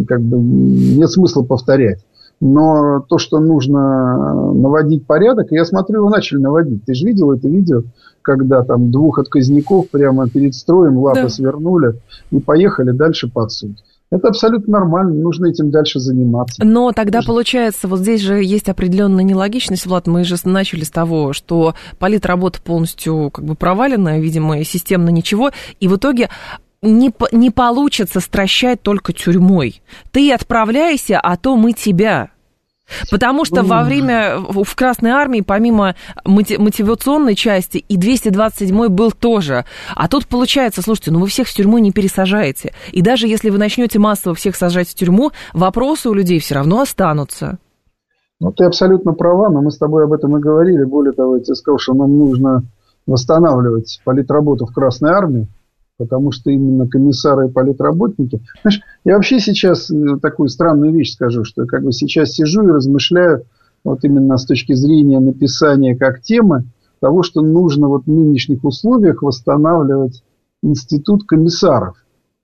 как 0.07 0.23
бы 0.23 0.39
нет 0.39 1.11
смысла 1.11 1.43
повторять. 1.43 2.05
Но 2.41 3.01
то, 3.09 3.19
что 3.19 3.41
нужно 3.41 4.53
наводить 4.53 5.07
порядок, 5.07 5.49
я 5.51 5.65
смотрю, 5.65 6.05
вы 6.05 6.11
начали 6.11 6.39
наводить. 6.39 6.85
Ты 6.85 6.95
же 6.95 7.07
видел 7.07 7.33
это 7.33 7.49
видео, 7.49 7.83
когда 8.23 8.63
там 8.63 8.91
двух 8.93 9.19
отказников 9.19 9.91
прямо 9.91 10.29
перед 10.29 10.55
строем 10.55 10.99
лапы 10.99 11.23
да. 11.23 11.29
свернули 11.29 11.95
и 12.31 12.39
поехали 12.39 12.93
дальше 12.93 13.29
под 13.29 13.51
суд. 13.51 13.73
Это 14.11 14.29
абсолютно 14.29 14.79
нормально, 14.79 15.13
нужно 15.15 15.47
этим 15.47 15.71
дальше 15.71 16.01
заниматься. 16.01 16.65
Но 16.65 16.93
тогда 16.93 17.19
нужно. 17.19 17.33
получается, 17.33 17.89
вот 17.89 18.01
здесь 18.01 18.23
же 18.23 18.43
есть 18.43 18.71
определенная 18.71 19.23
нелогичность, 19.23 19.85
Влад, 19.85 20.07
мы 20.07 20.25
же 20.25 20.37
начали 20.45 20.83
с 20.83 20.91
того, 20.91 21.35
что 21.35 21.75
политработа 21.99 22.63
полностью 22.63 23.31
как 23.31 23.45
бы 23.45 23.55
провалена, 23.55 24.19
видимо, 24.19 24.65
системно 24.65 25.11
ничего, 25.11 25.51
и 25.79 25.89
в 25.89 25.97
итоге 25.97 26.31
не, 26.83 27.13
не 27.33 27.51
получится 27.51 28.21
стращать 28.21 28.83
только 28.83 29.13
тюрьмой. 29.13 29.83
Ты 30.11 30.33
отправляйся, 30.33 31.19
а 31.21 31.37
то 31.37 31.57
мы 31.57 31.73
тебя. 31.73 32.31
Потому 33.11 33.45
что 33.45 33.63
во 33.63 33.83
время 33.83 34.39
в 34.39 34.75
Красной 34.75 35.11
Армии, 35.11 35.43
помимо 35.43 35.95
мотивационной 36.25 37.35
части, 37.35 37.79
и 37.79 37.97
227 37.97 38.89
был 38.89 39.13
тоже. 39.13 39.67
А 39.95 40.09
тут 40.09 40.27
получается, 40.27 40.81
слушайте, 40.81 41.11
ну 41.11 41.21
вы 41.21 41.27
всех 41.27 41.49
в 41.49 41.55
тюрьму 41.55 41.79
не 41.79 41.93
пересажаете. 41.93 42.73
И 42.93 43.03
даже 43.03 43.29
если 43.29 43.51
вы 43.51 43.59
начнете 43.59 43.99
массово 43.99 44.35
всех 44.35 44.57
сажать 44.57 44.89
в 44.89 44.95
тюрьму, 44.95 45.33
вопросы 45.53 46.09
у 46.09 46.15
людей 46.15 46.41
все 46.41 46.55
равно 46.55 46.81
останутся. 46.81 47.59
Ну, 48.41 48.53
ты 48.53 48.65
абсолютно 48.65 49.13
права, 49.13 49.51
но 49.51 49.61
мы 49.61 49.71
с 49.71 49.79
тобой 49.79 50.05
об 50.05 50.13
этом 50.13 50.37
и 50.37 50.41
говорили. 50.41 50.85
Более 50.85 51.13
того, 51.13 51.37
я 51.37 51.43
тебе 51.43 51.57
сказал, 51.57 51.79
что 51.79 51.93
нам 51.93 52.17
нужно 52.17 52.63
восстанавливать 53.07 54.01
политработу 54.05 54.65
в 54.67 54.73
Красной 54.73 55.11
Армии 55.11 55.49
потому 55.99 56.31
что 56.31 56.51
именно 56.51 56.89
комиссары 56.89 57.49
и 57.49 57.51
политработники... 57.51 58.41
Знаешь, 58.63 58.81
я 59.05 59.17
вообще 59.17 59.41
сейчас 59.41 59.91
э, 59.91 60.19
такую 60.23 60.49
странную 60.49 60.93
вещь 60.93 61.13
скажу, 61.13 61.45
что 61.45 61.63
я 61.63 61.69
как 61.69 61.83
бы 61.83 61.93
сейчас 61.93 62.31
сижу 62.31 62.63
и 62.63 62.71
размышляю 62.71 63.45
вот 63.85 64.05
именно 64.05 64.37
с 64.37 64.47
точки 64.47 64.73
зрения 64.75 65.19
написания 65.19 65.97
как 65.97 66.23
темы 66.23 66.65
того, 67.01 67.23
что 67.23 67.43
нужно 67.43 67.89
вот 67.89 68.05
в 68.05 68.11
нынешних 68.11 68.65
условиях 68.65 69.23
восстанавливать 69.23 70.23
институт 70.63 71.25
комиссаров. 71.25 71.97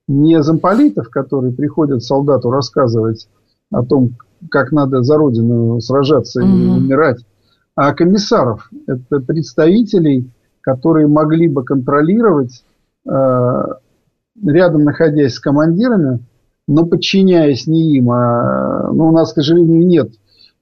Не 0.07 0.43
замполитов, 0.43 1.09
которые 1.09 1.53
приходят 1.53 2.03
солдату 2.03 2.51
рассказывать 2.51 3.27
о 3.71 3.83
том, 3.83 4.11
как 4.51 4.71
надо 4.71 5.01
за 5.01 5.17
родину 5.17 5.79
сражаться 5.79 6.43
угу. 6.43 6.49
и 6.49 6.67
умирать, 6.67 7.25
а 7.75 7.93
комиссаров. 7.93 8.69
Это 8.85 9.19
представителей, 9.21 10.29
которые 10.61 11.07
могли 11.07 11.47
бы 11.47 11.63
контролировать 11.63 12.63
рядом 13.05 14.83
находясь 14.83 15.35
с 15.35 15.39
командирами, 15.39 16.19
но 16.67 16.85
подчиняясь 16.85 17.67
не 17.67 17.97
им, 17.97 18.11
а 18.11 18.89
ну, 18.91 19.09
у 19.09 19.11
нас, 19.11 19.31
к 19.31 19.35
сожалению, 19.35 19.85
нет 19.85 20.11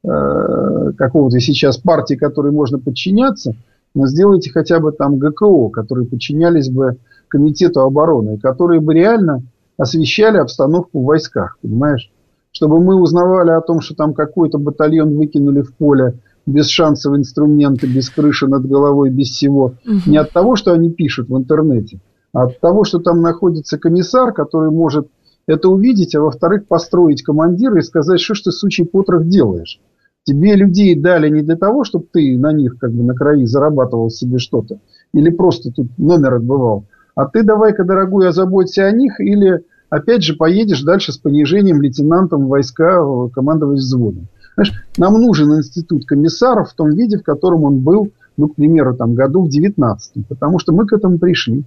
э, 0.03 0.91
какого-то 0.97 1.39
сейчас 1.39 1.77
партии, 1.77 2.15
которой 2.15 2.51
можно 2.51 2.77
подчиняться, 2.77 3.55
но 3.95 4.07
сделайте 4.07 4.51
хотя 4.51 4.79
бы 4.79 4.91
там 4.91 5.17
ГКО, 5.17 5.69
которые 5.69 6.07
подчинялись 6.07 6.69
бы 6.69 6.97
комитету 7.29 7.81
обороны, 7.81 8.37
которые 8.37 8.81
бы 8.81 8.93
реально 8.93 9.43
освещали 9.77 10.37
обстановку 10.37 10.99
в 10.99 11.05
войсках, 11.05 11.57
понимаешь? 11.61 12.11
Чтобы 12.51 12.83
мы 12.83 12.95
узнавали 13.01 13.49
о 13.49 13.61
том, 13.61 13.81
что 13.81 13.95
там 13.95 14.13
какой-то 14.13 14.59
батальон 14.59 15.17
выкинули 15.17 15.61
в 15.61 15.73
поле 15.73 16.15
без 16.45 16.67
шансов 16.67 17.15
инструменты, 17.15 17.87
без 17.87 18.09
крыши 18.09 18.47
над 18.47 18.67
головой, 18.67 19.09
без 19.09 19.29
всего. 19.29 19.73
Угу. 19.85 20.01
Не 20.07 20.17
от 20.17 20.31
того, 20.31 20.55
что 20.55 20.73
они 20.73 20.91
пишут 20.91 21.29
в 21.29 21.37
интернете, 21.37 21.99
от 22.33 22.59
того, 22.59 22.83
что 22.83 22.99
там 22.99 23.21
находится 23.21 23.77
комиссар, 23.77 24.33
который 24.33 24.71
может 24.71 25.07
это 25.45 25.69
увидеть, 25.69 26.15
а 26.15 26.21
во-вторых, 26.21 26.67
построить 26.67 27.23
командира 27.23 27.77
и 27.77 27.83
сказать, 27.83 28.19
что 28.19 28.33
ж 28.33 28.41
ты, 28.41 28.51
сучий 28.51 28.85
потрох, 28.85 29.25
делаешь. 29.25 29.79
Тебе 30.23 30.55
людей 30.55 30.95
дали 30.99 31.29
не 31.29 31.41
для 31.41 31.57
того, 31.57 31.83
чтобы 31.83 32.05
ты 32.11 32.37
на 32.37 32.53
них 32.53 32.77
как 32.79 32.91
бы 32.93 33.03
на 33.03 33.13
крови 33.13 33.45
зарабатывал 33.45 34.09
себе 34.09 34.39
что-то. 34.39 34.79
Или 35.13 35.29
просто 35.29 35.71
тут 35.71 35.87
номер 35.97 36.35
отбывал. 36.35 36.85
А 37.13 37.25
ты 37.25 37.43
давай-ка, 37.43 37.83
дорогой, 37.83 38.29
озаботься 38.29 38.85
о 38.85 38.91
них 38.91 39.19
или 39.19 39.63
опять 39.89 40.23
же 40.23 40.35
поедешь 40.35 40.81
дальше 40.81 41.11
с 41.11 41.17
понижением 41.17 41.81
лейтенантом 41.81 42.47
войска 42.47 43.03
командовать 43.33 43.79
взводом. 43.79 44.27
Знаешь, 44.55 44.73
нам 44.97 45.13
нужен 45.19 45.53
институт 45.55 46.05
комиссаров 46.05 46.71
в 46.71 46.75
том 46.75 46.91
виде, 46.91 47.17
в 47.17 47.23
котором 47.23 47.63
он 47.65 47.79
был, 47.79 48.11
ну, 48.37 48.47
к 48.47 48.55
примеру, 48.55 48.95
там, 48.95 49.13
году 49.13 49.43
в 49.43 49.49
19 49.49 50.27
потому 50.27 50.57
что 50.57 50.73
мы 50.73 50.87
к 50.87 50.93
этому 50.93 51.19
пришли. 51.19 51.65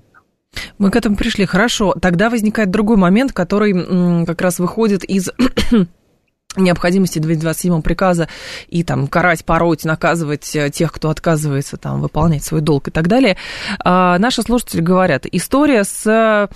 Мы 0.78 0.90
к 0.90 0.96
этому 0.96 1.16
пришли. 1.16 1.46
Хорошо. 1.46 1.94
Тогда 2.00 2.30
возникает 2.30 2.70
другой 2.70 2.96
момент, 2.96 3.32
который 3.32 4.24
как 4.24 4.40
раз 4.40 4.58
выходит 4.58 5.04
из 5.04 5.30
необходимости 6.56 7.18
227 7.18 7.82
приказа 7.82 8.28
и 8.68 8.82
там 8.82 9.08
карать, 9.08 9.44
пороть, 9.44 9.84
наказывать 9.84 10.54
э, 10.56 10.70
тех, 10.70 10.92
кто 10.92 11.10
отказывается 11.10 11.76
там 11.76 12.00
выполнять 12.00 12.44
свой 12.44 12.60
долг 12.60 12.88
и 12.88 12.90
так 12.90 13.08
далее. 13.08 13.36
А, 13.84 14.18
наши 14.18 14.42
слушатели 14.42 14.80
говорят, 14.80 15.26
история 15.30 15.84
с 15.84 16.48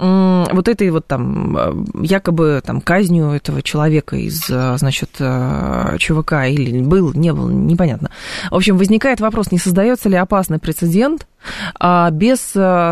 вот 0.00 0.68
этой 0.68 0.90
вот 0.90 1.06
там 1.06 1.56
э, 1.56 1.84
якобы 2.02 2.62
там 2.64 2.80
казнью 2.80 3.32
этого 3.32 3.60
человека 3.60 4.16
из, 4.16 4.48
э, 4.48 4.76
значит, 4.78 5.10
э, 5.18 5.96
ЧВК 5.98 6.46
или 6.48 6.80
был, 6.80 7.12
не 7.12 7.32
был, 7.34 7.48
непонятно. 7.48 8.10
В 8.50 8.54
общем, 8.54 8.78
возникает 8.78 9.20
вопрос, 9.20 9.52
не 9.52 9.58
создается 9.58 10.08
ли 10.08 10.16
опасный 10.16 10.58
прецедент 10.58 11.26
а, 11.78 12.10
без 12.10 12.40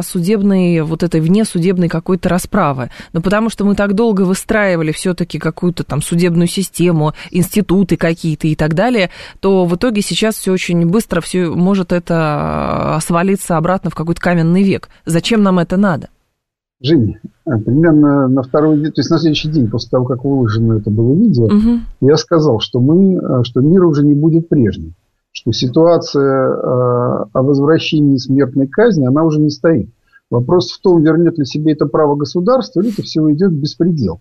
судебной, 0.07 0.81
вот 0.81 1.03
этой 1.03 1.21
внесудебной 1.21 1.89
какой-то 1.89 2.29
расправы. 2.29 2.91
Ну, 3.13 3.21
потому 3.21 3.51
что 3.51 3.65
мы 3.65 3.75
так 3.75 3.95
долго 3.95 4.23
выстраивали 4.23 4.93
все-таки 4.93 5.39
какую-то 5.39 5.85
там 5.85 6.03
судебную 6.03 6.49
систему, 6.49 7.15
институты 7.31 7.97
какие-то 7.97 8.49
и 8.49 8.55
так 8.55 8.75
далее, 8.75 9.11
то 9.41 9.65
в 9.65 9.77
итоге 9.77 10.03
сейчас 10.03 10.37
все 10.37 10.53
очень 10.53 10.87
быстро, 10.87 11.21
все 11.21 11.47
может 11.51 11.93
это 11.93 12.99
свалиться 13.03 13.57
обратно 13.57 13.91
в 13.91 13.95
какой-то 13.95 14.21
каменный 14.21 14.63
век. 14.63 14.89
Зачем 15.05 15.43
нам 15.43 15.59
это 15.59 15.77
надо? 15.77 16.09
Женя, 16.81 17.21
а, 17.45 17.59
примерно 17.59 18.29
на 18.29 18.43
второй 18.43 18.77
день, 18.77 18.93
то 18.93 19.01
есть 19.01 19.11
на 19.11 19.19
следующий 19.19 19.51
день 19.51 19.69
после 19.69 19.91
того, 19.91 20.05
как 20.05 20.25
выложено 20.25 20.75
это 20.75 20.91
было 20.91 21.13
видео, 21.13 21.47
угу. 21.47 21.81
я 22.01 22.17
сказал, 22.17 22.61
что 22.61 22.81
мы, 22.81 23.19
а, 23.19 23.43
что 23.43 23.61
мир 23.61 23.85
уже 23.85 24.05
не 24.05 24.15
будет 24.15 24.49
прежним, 24.49 24.95
что 25.33 25.51
ситуация 25.53 26.23
а, 26.23 27.29
о 27.33 27.43
возвращении 27.43 28.17
смертной 28.17 28.69
казни, 28.69 29.07
она 29.07 29.25
уже 29.25 29.41
не 29.41 29.51
стоит. 29.51 29.91
Вопрос 30.31 30.71
в 30.71 30.81
том, 30.81 31.03
вернет 31.03 31.39
ли 31.39 31.45
себе 31.45 31.73
это 31.73 31.87
право 31.87 32.15
государства, 32.15 32.81
или 32.81 32.93
это 32.93 33.03
все 33.03 33.29
идет 33.33 33.53
беспредел. 33.53 34.21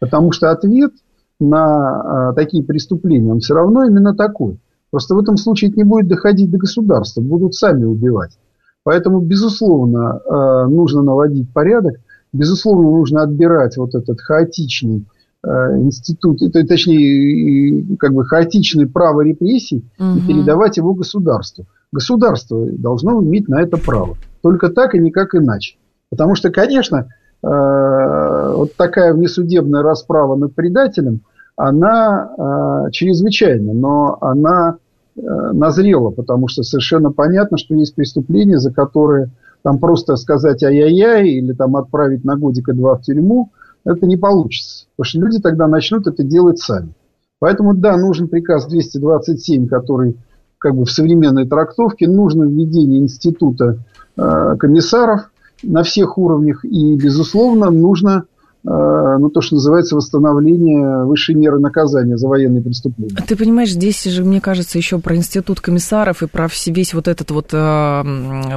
Потому 0.00 0.32
что 0.32 0.50
ответ 0.50 0.92
на 1.38 2.32
такие 2.34 2.64
преступления, 2.64 3.32
он 3.32 3.38
все 3.38 3.54
равно 3.54 3.84
именно 3.84 4.14
такой. 4.14 4.58
Просто 4.90 5.14
в 5.14 5.18
этом 5.18 5.36
случае 5.36 5.70
это 5.70 5.78
не 5.78 5.84
будет 5.84 6.08
доходить 6.08 6.50
до 6.50 6.58
государства, 6.58 7.20
будут 7.20 7.54
сами 7.54 7.84
убивать. 7.84 8.36
Поэтому, 8.84 9.20
безусловно, 9.20 10.20
э, 10.24 10.66
нужно 10.68 11.02
наводить 11.02 11.52
порядок, 11.52 11.96
безусловно, 12.32 12.90
нужно 12.90 13.22
отбирать 13.22 13.78
вот 13.78 13.94
этот 13.94 14.20
хаотичный 14.20 15.06
э, 15.42 15.48
институт, 15.78 16.40
точнее, 16.52 17.96
как 17.96 18.12
бы 18.12 18.24
хаотичное 18.26 18.86
право 18.86 19.22
репрессий 19.22 19.84
угу. 19.98 20.18
и 20.18 20.20
передавать 20.28 20.76
его 20.76 20.92
государству. 20.94 21.64
Государство 21.92 22.66
должно 22.72 23.22
иметь 23.22 23.48
на 23.48 23.62
это 23.62 23.78
право. 23.78 24.16
Только 24.42 24.68
так 24.68 24.94
и 24.94 24.98
никак 24.98 25.34
иначе. 25.34 25.76
Потому 26.10 26.34
что, 26.34 26.50
конечно, 26.50 27.08
э, 27.42 28.52
вот 28.54 28.74
такая 28.76 29.14
внесудебная 29.14 29.82
расправа 29.82 30.36
над 30.36 30.54
предателем, 30.54 31.22
она 31.56 32.88
чрезвычайна, 32.90 33.72
но 33.72 34.18
она 34.20 34.78
Э, 34.83 34.83
назрело, 35.16 36.10
потому 36.10 36.48
что 36.48 36.62
совершенно 36.62 37.12
понятно, 37.12 37.56
что 37.56 37.74
есть 37.74 37.94
преступления, 37.94 38.58
за 38.58 38.72
которые 38.72 39.30
там 39.62 39.78
просто 39.78 40.16
сказать 40.16 40.62
ай-яй-яй 40.62 41.28
или 41.28 41.52
там 41.52 41.76
отправить 41.76 42.24
на 42.24 42.36
годика 42.36 42.72
два 42.72 42.96
в 42.96 43.02
тюрьму, 43.02 43.50
это 43.84 44.06
не 44.06 44.16
получится. 44.16 44.86
Потому 44.96 45.04
что 45.04 45.20
люди 45.20 45.40
тогда 45.40 45.66
начнут 45.68 46.06
это 46.06 46.22
делать 46.22 46.58
сами. 46.58 46.94
Поэтому, 47.38 47.74
да, 47.74 47.96
нужен 47.96 48.28
приказ 48.28 48.66
227, 48.66 49.68
который 49.68 50.16
как 50.58 50.74
бы 50.74 50.84
в 50.84 50.90
современной 50.90 51.46
трактовке, 51.46 52.08
нужно 52.08 52.44
введение 52.44 53.00
института 53.00 53.78
э, 54.16 54.56
комиссаров 54.58 55.30
на 55.62 55.82
всех 55.82 56.16
уровнях 56.18 56.64
и, 56.64 56.96
безусловно, 56.96 57.70
нужно 57.70 58.24
Э, 58.24 58.33
ну, 58.64 59.28
то, 59.28 59.42
что 59.42 59.56
называется 59.56 59.94
восстановление 59.94 61.04
высшей 61.04 61.34
меры 61.34 61.58
наказания 61.60 62.16
за 62.16 62.28
военные 62.28 62.62
преступления. 62.62 63.16
Ты 63.26 63.36
понимаешь, 63.36 63.72
здесь 63.72 64.04
же, 64.04 64.24
мне 64.24 64.40
кажется, 64.40 64.78
еще 64.78 64.98
про 64.98 65.16
институт 65.16 65.60
комиссаров 65.60 66.22
и 66.22 66.26
про 66.26 66.48
весь 66.66 66.94
вот 66.94 67.06
этот 67.06 67.30
вот 67.30 67.50
э, 67.52 68.02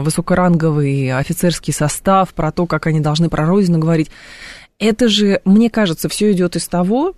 высокоранговый 0.01 1.11
офицерский 1.11 1.73
состав, 1.73 2.33
про 2.33 2.51
то, 2.51 2.65
как 2.65 2.87
они 2.87 3.01
должны 3.01 3.29
про 3.29 3.45
Родину 3.45 3.79
говорить. 3.79 4.09
Это 4.79 5.09
же, 5.09 5.41
мне 5.43 5.69
кажется, 5.69 6.07
все 6.07 6.31
идет 6.31 6.55
из 6.55 6.67
того, 6.67 7.13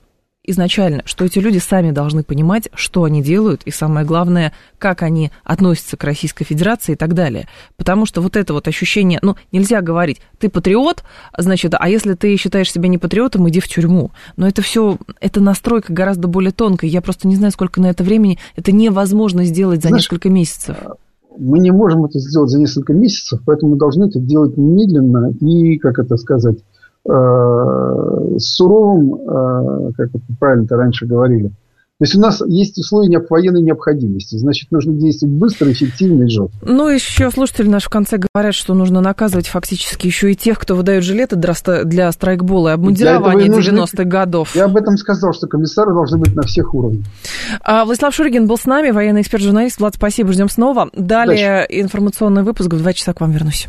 изначально, 0.51 1.01
что 1.05 1.25
эти 1.25 1.39
люди 1.39 1.57
сами 1.57 1.91
должны 1.91 2.23
понимать, 2.23 2.69
что 2.73 3.03
они 3.03 3.21
делают, 3.21 3.61
и 3.65 3.71
самое 3.71 4.05
главное, 4.05 4.53
как 4.77 5.03
они 5.03 5.31
относятся 5.43 5.97
к 5.97 6.03
Российской 6.03 6.45
Федерации 6.45 6.93
и 6.93 6.95
так 6.95 7.13
далее. 7.13 7.47
Потому 7.77 8.05
что 8.05 8.21
вот 8.21 8.35
это 8.35 8.53
вот 8.53 8.67
ощущение, 8.67 9.19
ну, 9.21 9.35
нельзя 9.51 9.81
говорить, 9.81 10.21
ты 10.39 10.49
патриот, 10.49 11.03
значит, 11.37 11.73
а 11.77 11.89
если 11.89 12.13
ты 12.13 12.35
считаешь 12.37 12.71
себя 12.71 12.87
не 12.87 12.97
патриотом, 12.97 13.47
иди 13.49 13.59
в 13.59 13.67
тюрьму. 13.67 14.11
Но 14.37 14.47
это 14.47 14.61
все, 14.61 14.97
это 15.19 15.41
настройка 15.41 15.93
гораздо 15.93 16.27
более 16.27 16.51
тонкая. 16.51 16.89
Я 16.89 17.01
просто 17.01 17.27
не 17.27 17.35
знаю, 17.35 17.51
сколько 17.51 17.81
на 17.81 17.87
это 17.87 18.03
времени. 18.03 18.39
Это 18.55 18.71
невозможно 18.71 19.45
сделать 19.45 19.81
за 19.81 19.89
Знаешь, 19.89 20.03
несколько 20.03 20.29
месяцев. 20.29 20.77
Мы 21.37 21.59
не 21.59 21.71
можем 21.71 22.05
это 22.05 22.19
сделать 22.19 22.49
за 22.49 22.59
несколько 22.59 22.93
месяцев, 22.93 23.39
поэтому 23.45 23.73
мы 23.73 23.77
должны 23.77 24.05
это 24.05 24.19
делать 24.19 24.57
немедленно 24.57 25.31
и, 25.39 25.77
как 25.77 25.99
это 25.99 26.17
сказать, 26.17 26.57
Э, 26.57 26.78
с 27.07 28.55
суровым, 28.55 29.15
э, 29.15 29.91
как 29.97 30.09
вы 30.13 30.21
правильно-то 30.39 30.75
раньше 30.75 31.05
говорили. 31.05 31.51
То 31.99 32.05
есть 32.05 32.15
у 32.15 32.21
нас 32.21 32.41
есть 32.47 32.77
условия 32.77 33.21
военной 33.29 33.61
необходимости. 33.61 34.37
Значит, 34.37 34.71
нужно 34.71 34.93
действовать 34.93 35.35
быстро, 35.35 35.69
эффективно 35.69 36.23
и 36.23 36.27
жестко. 36.29 36.57
Ну, 36.61 36.87
еще 36.87 37.29
слушатели 37.29 37.67
наши 37.67 37.87
в 37.87 37.89
конце 37.89 38.17
говорят, 38.17 38.55
что 38.55 38.73
нужно 38.73 39.01
наказывать 39.01 39.49
фактически 39.49 40.07
еще 40.07 40.31
и 40.31 40.35
тех, 40.35 40.57
кто 40.57 40.75
выдает 40.75 41.03
жилеты 41.03 41.35
для 41.35 42.09
страйкбола 42.13 42.69
и 42.69 42.71
обмундирования 42.71 43.49
90-х 43.49 44.05
годов. 44.05 44.55
Я 44.55 44.65
об 44.65 44.77
этом 44.77 44.95
сказал, 44.95 45.33
что 45.33 45.47
комиссары 45.47 45.91
должны 45.91 46.19
быть 46.19 46.33
на 46.33 46.43
всех 46.43 46.73
уровнях. 46.73 47.05
А, 47.63 47.83
Владислав 47.83 48.15
Шуригин 48.15 48.47
был 48.47 48.57
с 48.57 48.65
нами, 48.65 48.91
военный 48.91 49.19
эксперт-журналист. 49.19 49.81
Влад, 49.81 49.95
спасибо, 49.95 50.31
ждем 50.31 50.47
снова. 50.47 50.89
Далее 50.93 51.67
Дальше. 51.67 51.81
информационный 51.81 52.43
выпуск. 52.43 52.71
В 52.71 52.77
два 52.77 52.93
часа 52.93 53.13
к 53.13 53.19
вам 53.19 53.31
вернусь. 53.31 53.67